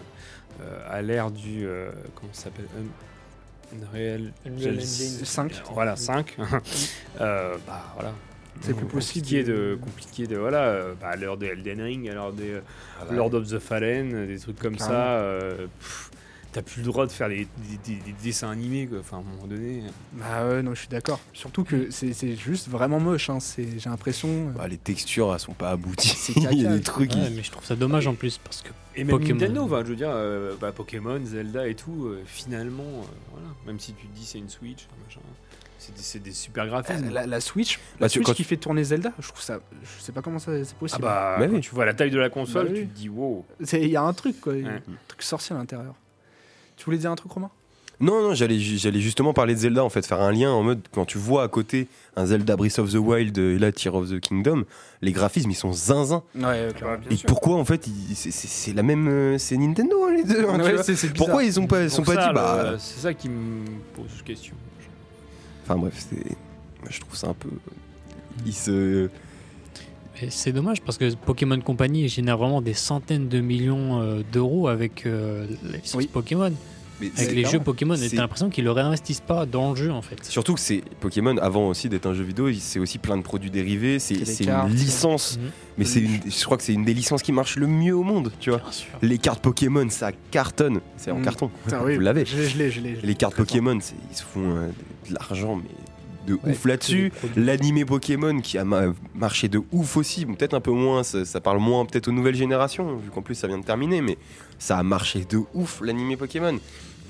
Euh, 0.61 0.79
à 0.89 1.01
l'ère 1.01 1.31
du. 1.31 1.65
euh, 1.65 1.91
comment 2.15 2.31
ça 2.33 2.43
s'appelle 2.45 2.65
Un- 2.77 3.75
Unreal, 3.75 4.33
Unreal 4.45 4.75
Engine. 4.75 4.79
Engine. 4.79 5.25
5. 5.25 5.63
Voilà, 5.73 5.95
5. 5.95 6.37
euh, 7.21 7.55
bah 7.65 7.83
voilà. 7.95 8.13
C'est 8.61 8.75
plus 8.75 8.85
possible. 8.85 9.25
Compliqué 9.25 9.43
de, 9.43 9.77
compliqué 9.81 10.27
de. 10.27 10.37
Voilà, 10.37 10.59
euh, 10.65 10.93
bah, 11.01 11.07
à 11.09 11.15
l'heure 11.15 11.37
de 11.37 11.47
Elden 11.47 11.81
Ring, 11.81 12.07
à 12.09 12.13
l'heure 12.13 12.33
des. 12.33 12.51
euh, 12.51 12.61
Lord 13.11 13.33
of 13.33 13.47
the 13.49 13.57
Fallen, 13.57 14.27
des 14.27 14.37
trucs 14.37 14.59
comme 14.59 14.75
Carrément. 14.77 14.95
ça. 14.95 15.05
euh, 15.21 15.65
pff, 15.79 16.11
T'as 16.53 16.61
plus 16.61 16.81
le 16.81 16.85
droit 16.87 17.05
de 17.07 17.11
faire 17.11 17.29
des, 17.29 17.47
des- 17.57 17.77
des- 17.95 17.99
des 18.01 18.13
dessins 18.23 18.49
animés, 18.51 18.85
quoi. 18.87 18.99
Enfin, 18.99 19.17
à 19.17 19.19
un 19.21 19.23
moment 19.23 19.47
donné. 19.47 19.83
Bah 20.13 20.47
ouais, 20.47 20.61
non, 20.63 20.73
je 20.75 20.79
suis 20.81 20.87
d'accord. 20.87 21.19
Surtout 21.33 21.63
que 21.63 21.89
c'est 21.89 22.35
juste 22.35 22.67
vraiment 22.69 22.99
moche. 22.99 23.29
Hein. 23.29 23.39
c'est- 23.39 23.79
J'ai 23.79 23.89
l'impression. 23.89 24.29
euh, 24.29 24.51
Bah, 24.55 24.67
les 24.67 24.77
textures 24.77 25.33
elles 25.33 25.39
sont 25.39 25.53
pas 25.53 25.71
abouties 25.71 26.07
C'est 26.15 26.33
il 26.37 26.61
y 26.61 26.65
a 26.67 26.69
des 26.75 26.81
trucs 26.81 27.11
Ouais, 27.13 27.29
mais 27.35 27.41
je 27.43 27.51
trouve 27.51 27.65
ça 27.65 27.75
dommage 27.75 28.05
en 28.07 28.13
plus 28.15 28.37
parce 28.37 28.61
que 28.61 28.69
Et 28.95 29.03
même 29.03 29.17
Pokémon. 29.17 29.39
Nintendo, 29.39 29.63
enfin, 29.63 29.81
je 29.83 29.89
veux 29.89 29.95
dire, 29.95 30.11
euh, 30.11 30.55
bah, 30.61 30.71
Pokémon, 30.71 31.19
Zelda 31.25 31.67
et 31.67 31.75
tout, 31.75 32.05
euh, 32.05 32.21
finalement, 32.25 32.83
euh, 32.83 33.05
voilà. 33.31 33.47
Même 33.65 33.79
si 33.79 33.93
tu 33.93 34.05
te 34.07 34.15
dis 34.15 34.25
c'est 34.25 34.37
une 34.37 34.49
Switch, 34.49 34.87
machin, 35.07 35.19
c'est 35.79 36.21
des, 36.21 36.31
super 36.31 36.67
graphismes. 36.67 37.09
la, 37.11 37.25
la 37.25 37.41
Switch, 37.41 37.77
Bah, 37.77 37.81
la 38.01 38.09
tu- 38.09 38.23
Switch 38.23 38.37
qui 38.37 38.43
fait 38.43 38.57
tourner 38.57 38.83
Zelda, 38.83 39.11
je 39.19 39.27
trouve 39.27 39.41
ça. 39.41 39.59
Je 39.81 40.03
sais 40.03 40.11
pas 40.11 40.21
comment 40.21 40.39
ça 40.39 40.51
c'est 40.63 40.71
Ah 40.75 40.79
possible. 40.79 41.01
bah, 41.01 41.35
Bah 41.39 41.47
quand 41.47 41.55
oui. 41.55 41.61
tu 41.61 41.73
vois 41.73 41.85
la 41.85 41.93
taille 41.95 42.11
de 42.11 42.19
la 42.19 42.29
console, 42.29 42.67
Bah 42.67 42.71
oui. 42.75 42.79
tu 42.81 42.87
te 42.87 42.93
dis 42.95 43.09
wow. 43.09 43.43
C'est- 43.63 43.81
Il 43.81 43.89
y 43.89 43.95
a 43.97 44.03
un 44.03 44.13
truc, 44.13 44.39
quoi. 44.39 44.53
Ouais. 44.53 44.63
Un 44.65 44.81
truc 45.07 45.23
sorcier 45.23 45.55
à 45.55 45.59
l'intérieur. 45.59 45.95
Tu 46.77 46.85
voulais 46.85 46.97
dire 46.97 47.11
un 47.11 47.15
truc, 47.15 47.31
Romain? 47.31 47.49
Non, 47.99 48.21
non, 48.21 48.33
j'allais, 48.33 48.59
j'allais 48.59 48.99
justement 48.99 49.33
parler 49.33 49.53
de 49.53 49.59
Zelda 49.59 49.83
en 49.83 49.89
fait, 49.89 50.05
faire 50.05 50.19
un 50.19 50.31
lien 50.31 50.51
en 50.51 50.63
mode 50.63 50.81
quand 50.91 51.05
tu 51.05 51.17
vois 51.19 51.43
à 51.43 51.47
côté 51.47 51.87
un 52.17 52.25
Zelda 52.25 52.55
Breath 52.57 52.79
of 52.79 52.91
the 52.91 52.95
Wild 52.95 53.37
et 53.37 53.57
là 53.59 53.71
Tear 53.71 53.93
of 53.95 54.09
the 54.09 54.19
Kingdom, 54.19 54.63
les 55.01 55.11
graphismes 55.11 55.51
ils 55.51 55.55
sont 55.55 55.71
zinzin. 55.71 56.23
Ouais, 56.35 56.69
Bah, 56.81 56.97
bien 56.97 57.09
Et 57.11 57.15
sûr. 57.15 57.27
pourquoi 57.27 57.55
en 57.55 57.63
fait 57.63 57.87
ils- 57.87 58.15
c'est, 58.15 58.31
c'est- 58.31 58.47
c'est 58.47 58.73
la 58.73 58.81
même, 58.83 59.07
euh, 59.07 59.37
c'est 59.37 59.55
Nintendo 59.55 60.05
hein, 60.05 60.13
les 60.15 60.23
deux. 60.23 60.43
hein, 60.49 60.55
tu 60.57 60.63
Ouais, 60.63 60.73
vois. 60.73 61.09
pourquoi 61.15 61.43
ils 61.43 61.59
ont 61.59 61.67
pas, 61.67 61.83
ils 61.83 61.91
sont 61.91 62.03
pas 62.03 62.15
ça, 62.15 62.27
dit 62.29 62.33
bah. 62.33 62.73
C'est 62.79 62.99
ça 62.99 63.13
qui 63.13 63.29
me 63.29 63.63
pose 63.95 64.21
question. 64.25 64.55
Enfin 65.63 65.77
bref, 65.77 65.93
c'est, 66.09 66.35
je 66.89 66.99
trouve 66.99 67.15
ça 67.15 67.27
un 67.29 67.33
peu, 67.35 67.49
ils 68.45 68.53
se, 68.53 69.07
Et 70.21 70.29
c'est 70.29 70.51
dommage 70.51 70.81
parce 70.81 70.97
que 70.97 71.13
Pokémon 71.15 71.59
Company 71.59 72.07
génère 72.07 72.37
vraiment 72.37 72.61
des 72.61 72.73
centaines 72.75 73.27
de 73.29 73.39
millions 73.39 74.01
euh, 74.01 74.21
d'euros 74.31 74.67
avec 74.67 75.05
euh, 75.05 75.45
la 75.63 75.77
licence 75.77 75.95
Oui. 75.95 76.07
Pokémon. 76.11 76.51
mais 77.01 77.11
Avec 77.17 77.33
les 77.35 77.45
jeux. 77.45 77.59
Pokémon, 77.59 77.95
t'as 77.95 78.15
l'impression 78.17 78.49
qu'ils 78.51 78.63
le 78.63 78.71
réinvestissent 78.71 79.21
pas 79.21 79.45
dans 79.47 79.71
le 79.71 79.75
jeu 79.75 79.91
en 79.91 80.03
fait. 80.03 80.23
Surtout 80.23 80.53
que 80.53 80.59
c'est 80.59 80.83
Pokémon 80.99 81.35
avant 81.37 81.67
aussi 81.67 81.89
d'être 81.89 82.05
un 82.05 82.13
jeu 82.13 82.23
vidéo, 82.23 82.47
c'est 82.59 82.77
aussi 82.79 82.99
plein 82.99 83.17
de 83.17 83.23
produits 83.23 83.49
dérivés, 83.49 83.97
c'est, 83.97 84.13
une 84.15 84.69
licence, 84.75 85.37
Mhm. 85.41 85.49
mais 85.79 85.85
c'est 85.85 85.99
une, 86.01 86.19
je 86.29 86.45
crois 86.45 86.57
que 86.57 86.63
c'est 86.63 86.73
une 86.73 86.85
des 86.85 86.93
licences 86.93 87.23
qui 87.23 87.31
marche 87.31 87.55
le 87.55 87.65
mieux 87.67 87.95
au 87.95 88.03
monde, 88.03 88.31
tu 88.39 88.51
vois. 88.51 88.59
Bien 88.59 88.71
sûr. 88.71 88.87
Les 89.01 89.17
cartes 89.17 89.41
Pokémon, 89.41 89.89
ça 89.89 90.11
cartonne, 90.29 90.79
c'est 90.95 91.09
en 91.11 91.17
Mm. 91.17 91.23
carton. 91.23 91.49
Oui, 91.83 91.95
Vous 91.95 92.01
l'avez. 92.01 92.23
Je 92.25 92.55
l'ai, 92.57 92.69
je 92.69 92.79
l'ai. 92.81 92.97
Les 93.01 93.15
cartes. 93.15 93.35
Pokémon, 93.35 93.79
ils 94.11 94.15
se 94.15 94.23
font 94.23 94.55
euh, 94.55 94.67
de 95.09 95.13
l'argent, 95.15 95.55
mais 95.55 95.69
de 96.25 96.33
Ouais, 96.35 96.51
ouf 96.51 96.65
là-dessus. 96.65 97.11
L'animé 97.35 97.85
Pokémon 97.85 98.39
qui 98.41 98.57
a 98.57 98.63
ma- 98.65 98.93
marché 99.15 99.47
de 99.49 99.61
ouf 99.71 99.97
aussi, 99.97 100.25
bon, 100.25 100.35
peut-être 100.35 100.53
un 100.53 100.61
peu 100.61 100.71
moins, 100.71 101.03
ça, 101.03 101.25
ça 101.25 101.39
parle 101.41 101.59
moins 101.59 101.85
peut-être 101.85 102.07
aux 102.07 102.11
nouvelles 102.11 102.35
générations, 102.35 102.95
vu 102.97 103.09
qu'en 103.09 103.21
plus 103.21 103.35
ça 103.35 103.47
vient 103.47 103.57
de 103.59 103.65
terminer, 103.65 104.01
mais 104.01 104.17
ça 104.59 104.77
a 104.77 104.83
marché 104.83 105.25
de 105.29 105.39
ouf 105.53 105.81
l'animé 105.81 106.15
Pokémon. 106.17 106.57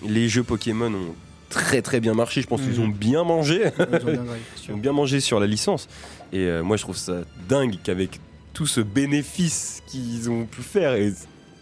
Les 0.08 0.28
jeux 0.30 0.44
Pokémon 0.44 0.88
ont 0.94 1.16
très 1.50 1.82
très 1.82 2.00
bien 2.00 2.14
marché, 2.14 2.42
je 2.42 2.48
pense 2.48 2.62
qu'ils 2.62 2.80
Mhm. 2.80 2.86
ont 2.86 2.88
bien 2.90 3.24
mangé, 3.24 3.62
Ils 3.78 3.82
ont 3.84 3.86
bien 3.86 4.00
graillé. 4.24 4.42
ils 4.68 4.74
ont 4.74 4.78
bien 4.78 4.92
mangé 4.92 5.20
sur 5.20 5.40
la 5.40 5.46
licence. 5.48 5.88
Et 6.32 6.40
euh, 6.48 6.64
moi 6.64 6.78
je 6.78 6.82
trouve 6.84 6.98
ça 6.98 7.22
dingue 7.48 7.76
qu'avec 7.84 8.20
tout 8.54 8.66
ce 8.66 8.82
bénéfice 8.82 9.82
qu'ils 9.88 10.30
ont 10.32 10.46
pu 10.46 10.62
faire, 10.62 10.94
et 10.96 11.14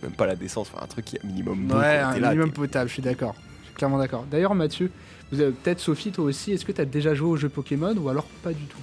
même 0.01 0.11
pas 0.13 0.25
la 0.25 0.35
décence, 0.35 0.69
enfin 0.73 0.83
un 0.83 0.87
truc 0.87 1.05
qui 1.05 1.17
est 1.17 1.23
minimum 1.23 1.67
bon, 1.67 1.77
Ouais, 1.77 1.97
un 1.99 2.17
minimum 2.19 2.51
potable, 2.51 2.87
je 2.87 2.93
suis 2.93 3.01
d'accord. 3.03 3.35
Je 3.61 3.67
suis 3.67 3.75
clairement 3.75 3.97
d'accord. 3.99 4.25
D'ailleurs, 4.31 4.55
Mathieu, 4.55 4.89
vous 5.31 5.41
avez 5.41 5.51
peut-être 5.51 5.79
Sophie, 5.79 6.11
toi 6.11 6.25
aussi, 6.25 6.51
est-ce 6.53 6.65
que 6.65 6.71
tu 6.71 6.81
as 6.81 6.85
déjà 6.85 7.13
joué 7.13 7.29
au 7.29 7.35
jeu 7.37 7.49
Pokémon 7.49 7.95
ou 7.97 8.09
alors 8.09 8.25
pas 8.43 8.51
du 8.53 8.63
tout? 8.65 8.77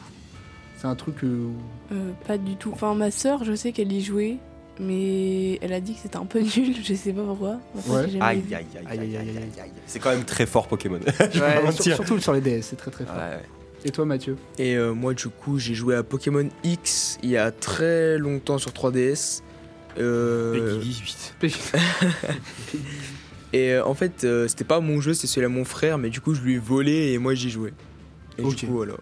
C'est 0.76 0.86
un 0.86 0.94
truc. 0.94 1.24
euh, 1.24 1.48
Euh, 1.92 2.10
pas 2.26 2.38
du 2.38 2.56
tout. 2.56 2.70
Enfin, 2.72 2.94
ma 2.94 3.10
sœur, 3.10 3.44
je 3.44 3.54
sais 3.54 3.72
qu'elle 3.72 3.92
y 3.92 4.02
jouait. 4.02 4.36
mais 4.80 5.56
elle 5.60 5.72
a 5.72 5.80
dit 5.80 5.94
que 5.94 6.00
c'était 6.02 6.18
un 6.18 6.24
peu 6.24 6.38
nul, 6.56 6.74
je 6.84 6.94
sais 6.94 7.12
pas 7.12 7.22
pourquoi. 7.24 7.58
Ouais. 7.88 8.04
Aïe, 8.20 8.20
aïe, 8.20 8.44
aïe, 8.52 8.66
Aïe, 8.86 9.16
aïe, 9.16 9.38
aïe. 9.60 9.70
C'est 9.86 9.98
quand 9.98 10.10
même 10.10 10.24
très 10.24 10.46
fort 10.46 10.68
Pokémon. 10.68 11.00
Je 11.06 11.12
vais 11.12 11.40
pas 11.40 11.46
Ouais, 11.46 11.54
sur- 11.56 11.64
mentir. 11.64 11.94
surtout 11.96 12.20
sur 12.20 12.32
les 12.32 12.40
DS, 12.40 12.62
c'est 12.62 12.76
très 12.76 12.90
très 12.92 13.04
fort. 13.04 13.16
Ouais, 13.16 13.22
ouais. 13.22 13.42
Et 13.84 13.90
toi, 13.90 14.04
Mathieu? 14.04 14.36
Et 14.58 14.76
euh, 14.76 14.92
moi, 14.94 15.14
du 15.14 15.28
coup, 15.28 15.58
j'ai 15.58 15.74
joué 15.74 15.94
à 15.96 16.02
Pokémon 16.04 16.48
X 16.64 17.18
il 17.24 17.30
y 17.30 17.36
a 17.36 17.50
très 17.50 18.18
longtemps 18.18 18.58
sur 18.58 18.70
3DS. 18.72 19.42
Euh, 19.98 20.76
Peggy 20.78 20.90
18. 20.90 21.34
et 23.52 23.72
euh, 23.74 23.84
en 23.84 23.94
fait, 23.94 24.24
euh, 24.24 24.46
c'était 24.48 24.64
pas 24.64 24.80
mon 24.80 25.00
jeu, 25.00 25.14
c'était 25.14 25.26
celui 25.26 25.46
à 25.46 25.48
mon 25.50 25.64
frère, 25.64 25.98
mais 25.98 26.10
du 26.10 26.20
coup, 26.20 26.34
je 26.34 26.40
lui 26.42 26.54
ai 26.54 26.58
volé 26.58 27.12
et 27.12 27.18
moi, 27.18 27.34
j'y 27.34 27.50
jouais. 27.50 27.72
Et 28.38 28.42
Ok. 28.42 28.56
du 28.56 28.66
coup, 28.66 28.72
voilà. 28.72 28.94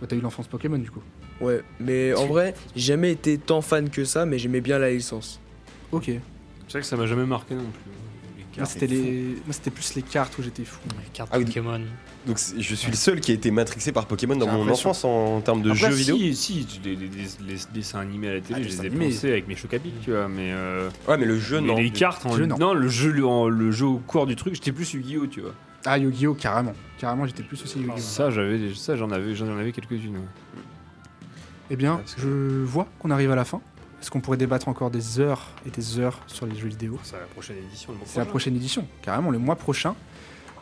Bah, 0.00 0.06
T'as 0.08 0.16
eu 0.16 0.20
l'enfance 0.20 0.46
Pokémon 0.48 0.78
du 0.78 0.90
coup. 0.90 1.02
Ouais, 1.40 1.62
mais 1.80 2.14
en 2.14 2.26
vrai, 2.26 2.54
j'ai 2.76 2.92
jamais 2.92 3.10
été 3.12 3.38
tant 3.38 3.62
fan 3.62 3.90
que 3.90 4.04
ça, 4.04 4.26
mais 4.26 4.38
j'aimais 4.38 4.60
bien 4.60 4.78
la 4.78 4.90
licence. 4.90 5.40
Ok. 5.90 6.04
C'est 6.06 6.70
vrai 6.70 6.80
que 6.80 6.86
ça 6.86 6.96
m'a 6.96 7.06
jamais 7.06 7.26
marqué 7.26 7.54
non 7.54 7.62
plus. 7.62 7.90
Moi, 8.56 8.66
c'était 8.66 8.86
les... 8.86 9.36
Plus 9.74 9.94
les 9.94 10.02
cartes 10.02 10.36
où 10.38 10.42
j'étais 10.42 10.64
fou. 10.64 10.78
Les 11.02 11.08
cartes 11.12 11.30
Ah 11.32 11.38
oui. 11.38 11.44
Pokémon. 11.44 11.80
Donc 12.26 12.38
je 12.58 12.74
suis 12.74 12.90
le 12.90 12.96
seul 12.96 13.20
qui 13.20 13.32
a 13.32 13.34
été 13.34 13.50
matrixé 13.50 13.90
par 13.92 14.06
Pokémon 14.06 14.36
dans 14.36 14.46
mon 14.46 14.68
enfance 14.70 15.04
en, 15.04 15.36
en 15.36 15.40
termes 15.40 15.62
de 15.62 15.70
Après, 15.70 15.90
jeux 15.90 15.96
vidéo. 15.96 16.16
si, 16.18 16.34
si, 16.36 16.66
tu- 16.66 16.80
les, 16.88 16.94
les- 16.94 17.08
les- 17.08 17.52
les 17.54 17.58
dessins 17.74 17.98
animés 18.00 18.28
à 18.28 18.34
la 18.34 18.40
télé, 18.40 18.60
Ah, 18.60 18.62
je 18.62 18.68
les 18.82 18.86
ai 18.86 18.90
pensés 18.90 19.30
avec 19.30 19.48
mes 19.48 19.56
chocs 19.56 19.74
à 19.74 19.78
pic, 19.78 19.92
tu 20.04 20.10
vois, 20.12 20.28
mais, 20.28 20.52
euh, 20.52 20.88
Ouais, 21.08 21.16
mais 21.18 21.26
le 21.26 21.38
jeu, 21.38 21.60
mais 21.60 21.66
non. 21.68 21.76
les 21.76 21.90
cartes, 21.90 22.24
en, 22.26 22.36
Jeu, 22.36 22.46
non. 22.46 22.58
non. 22.58 22.74
le 22.74 22.88
jeu, 22.88 23.10
le, 23.10 23.26
en- 23.26 23.48
le 23.48 23.72
jeu 23.72 23.86
au 23.86 23.98
cours 23.98 24.26
du 24.26 24.36
truc, 24.36 24.54
j'étais 24.54 24.70
plus 24.72 24.92
Yu-Gi-Oh, 24.92 25.26
tu 25.26 25.40
vois. 25.40 25.54
Ah, 25.84 25.98
Yu-Gi-Oh, 25.98 26.34
carrément. 26.34 26.74
Carrément, 26.98 27.26
j'étais 27.26 27.42
plus 27.42 27.60
aussi 27.60 27.78
Yu-Gi-Oh. 27.80 27.98
Ça, 27.98 28.30
j'avais, 28.30 28.72
ça, 28.74 28.94
j'en 28.96 29.10
avais, 29.10 29.34
j'en 29.34 29.48
avais 29.58 29.72
quelques-unes. 29.72 30.14
ouais. 30.16 30.60
Eh 31.70 31.76
bien, 31.76 32.02
je 32.18 32.28
vois 32.64 32.86
qu'on 32.98 33.10
arrive 33.10 33.30
à 33.32 33.36
la 33.36 33.44
fin. 33.44 33.60
Est-ce 34.02 34.10
qu'on 34.10 34.20
pourrait 34.20 34.36
débattre 34.36 34.66
encore 34.66 34.90
des 34.90 35.20
heures 35.20 35.46
et 35.64 35.70
des 35.70 36.00
heures 36.00 36.18
sur 36.26 36.44
les 36.44 36.56
jeux 36.56 36.66
vidéo? 36.66 36.98
C'est 37.04 37.12
la 37.12 37.20
prochaine 37.26 37.56
édition. 37.58 37.92
le 37.92 37.98
mois 37.98 38.06
C'est 38.08 38.18
la 38.18 38.24
prochain. 38.24 38.30
prochaine 38.30 38.56
édition, 38.56 38.88
carrément, 39.00 39.30
le 39.30 39.38
mois 39.38 39.54
prochain. 39.54 39.94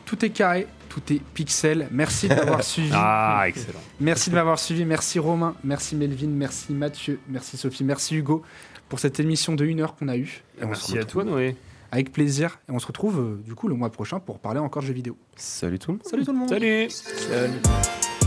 Tout 0.05 0.23
est 0.27 0.29
carré, 0.29 0.67
tout 0.91 1.01
est 1.11 1.23
pixel. 1.33 1.89
Merci 1.91 2.29
de 2.29 2.35
m'avoir 2.35 2.63
suivi. 2.65 2.91
Ah, 2.93 3.45
excellent. 3.47 3.79
Merci 3.99 4.29
de 4.29 4.35
m'avoir 4.35 4.59
suivi. 4.59 4.85
Merci 4.85 5.19
Romain, 5.19 5.55
merci 5.65 5.97
Melvin, 5.97 6.29
merci 6.29 6.75
Mathieu, 6.75 7.19
merci 7.29 7.57
Sophie, 7.57 7.83
merci 7.83 8.15
Hugo 8.17 8.43
pour 8.91 8.99
cette 8.99 9.19
émission 9.21 9.55
de 9.55 9.65
1 9.65 9.79
heure 9.79 9.97
qu'on 9.97 10.09
a 10.09 10.19
eue. 10.19 10.43
Et 10.61 10.65
on 10.65 10.75
se 10.75 10.93
Merci 10.93 10.99
à 10.99 11.05
toi, 11.05 11.25
Noé. 11.25 11.57
Avec 11.93 12.13
plaisir. 12.13 12.59
Et 12.69 12.73
on 12.73 12.79
se 12.79 12.87
retrouve 12.87 13.19
euh, 13.21 13.43
du 13.43 13.55
coup 13.55 13.69
le 13.69 13.75
mois 13.75 13.91
prochain 13.91 14.21
pour 14.21 14.39
parler 14.39 14.61
encore 14.61 14.83
de 14.83 14.89
jeux 14.89 14.93
vidéo. 14.93 15.17
Salut 15.37 15.79
tout 15.79 15.93
le 15.93 15.97
monde. 15.97 16.07
Salut 16.07 16.25
tout 16.27 16.33
le 16.33 16.39
monde. 16.39 16.49
Salut 16.51 16.83
Reposez 16.89 18.20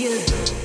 you. 0.00 0.59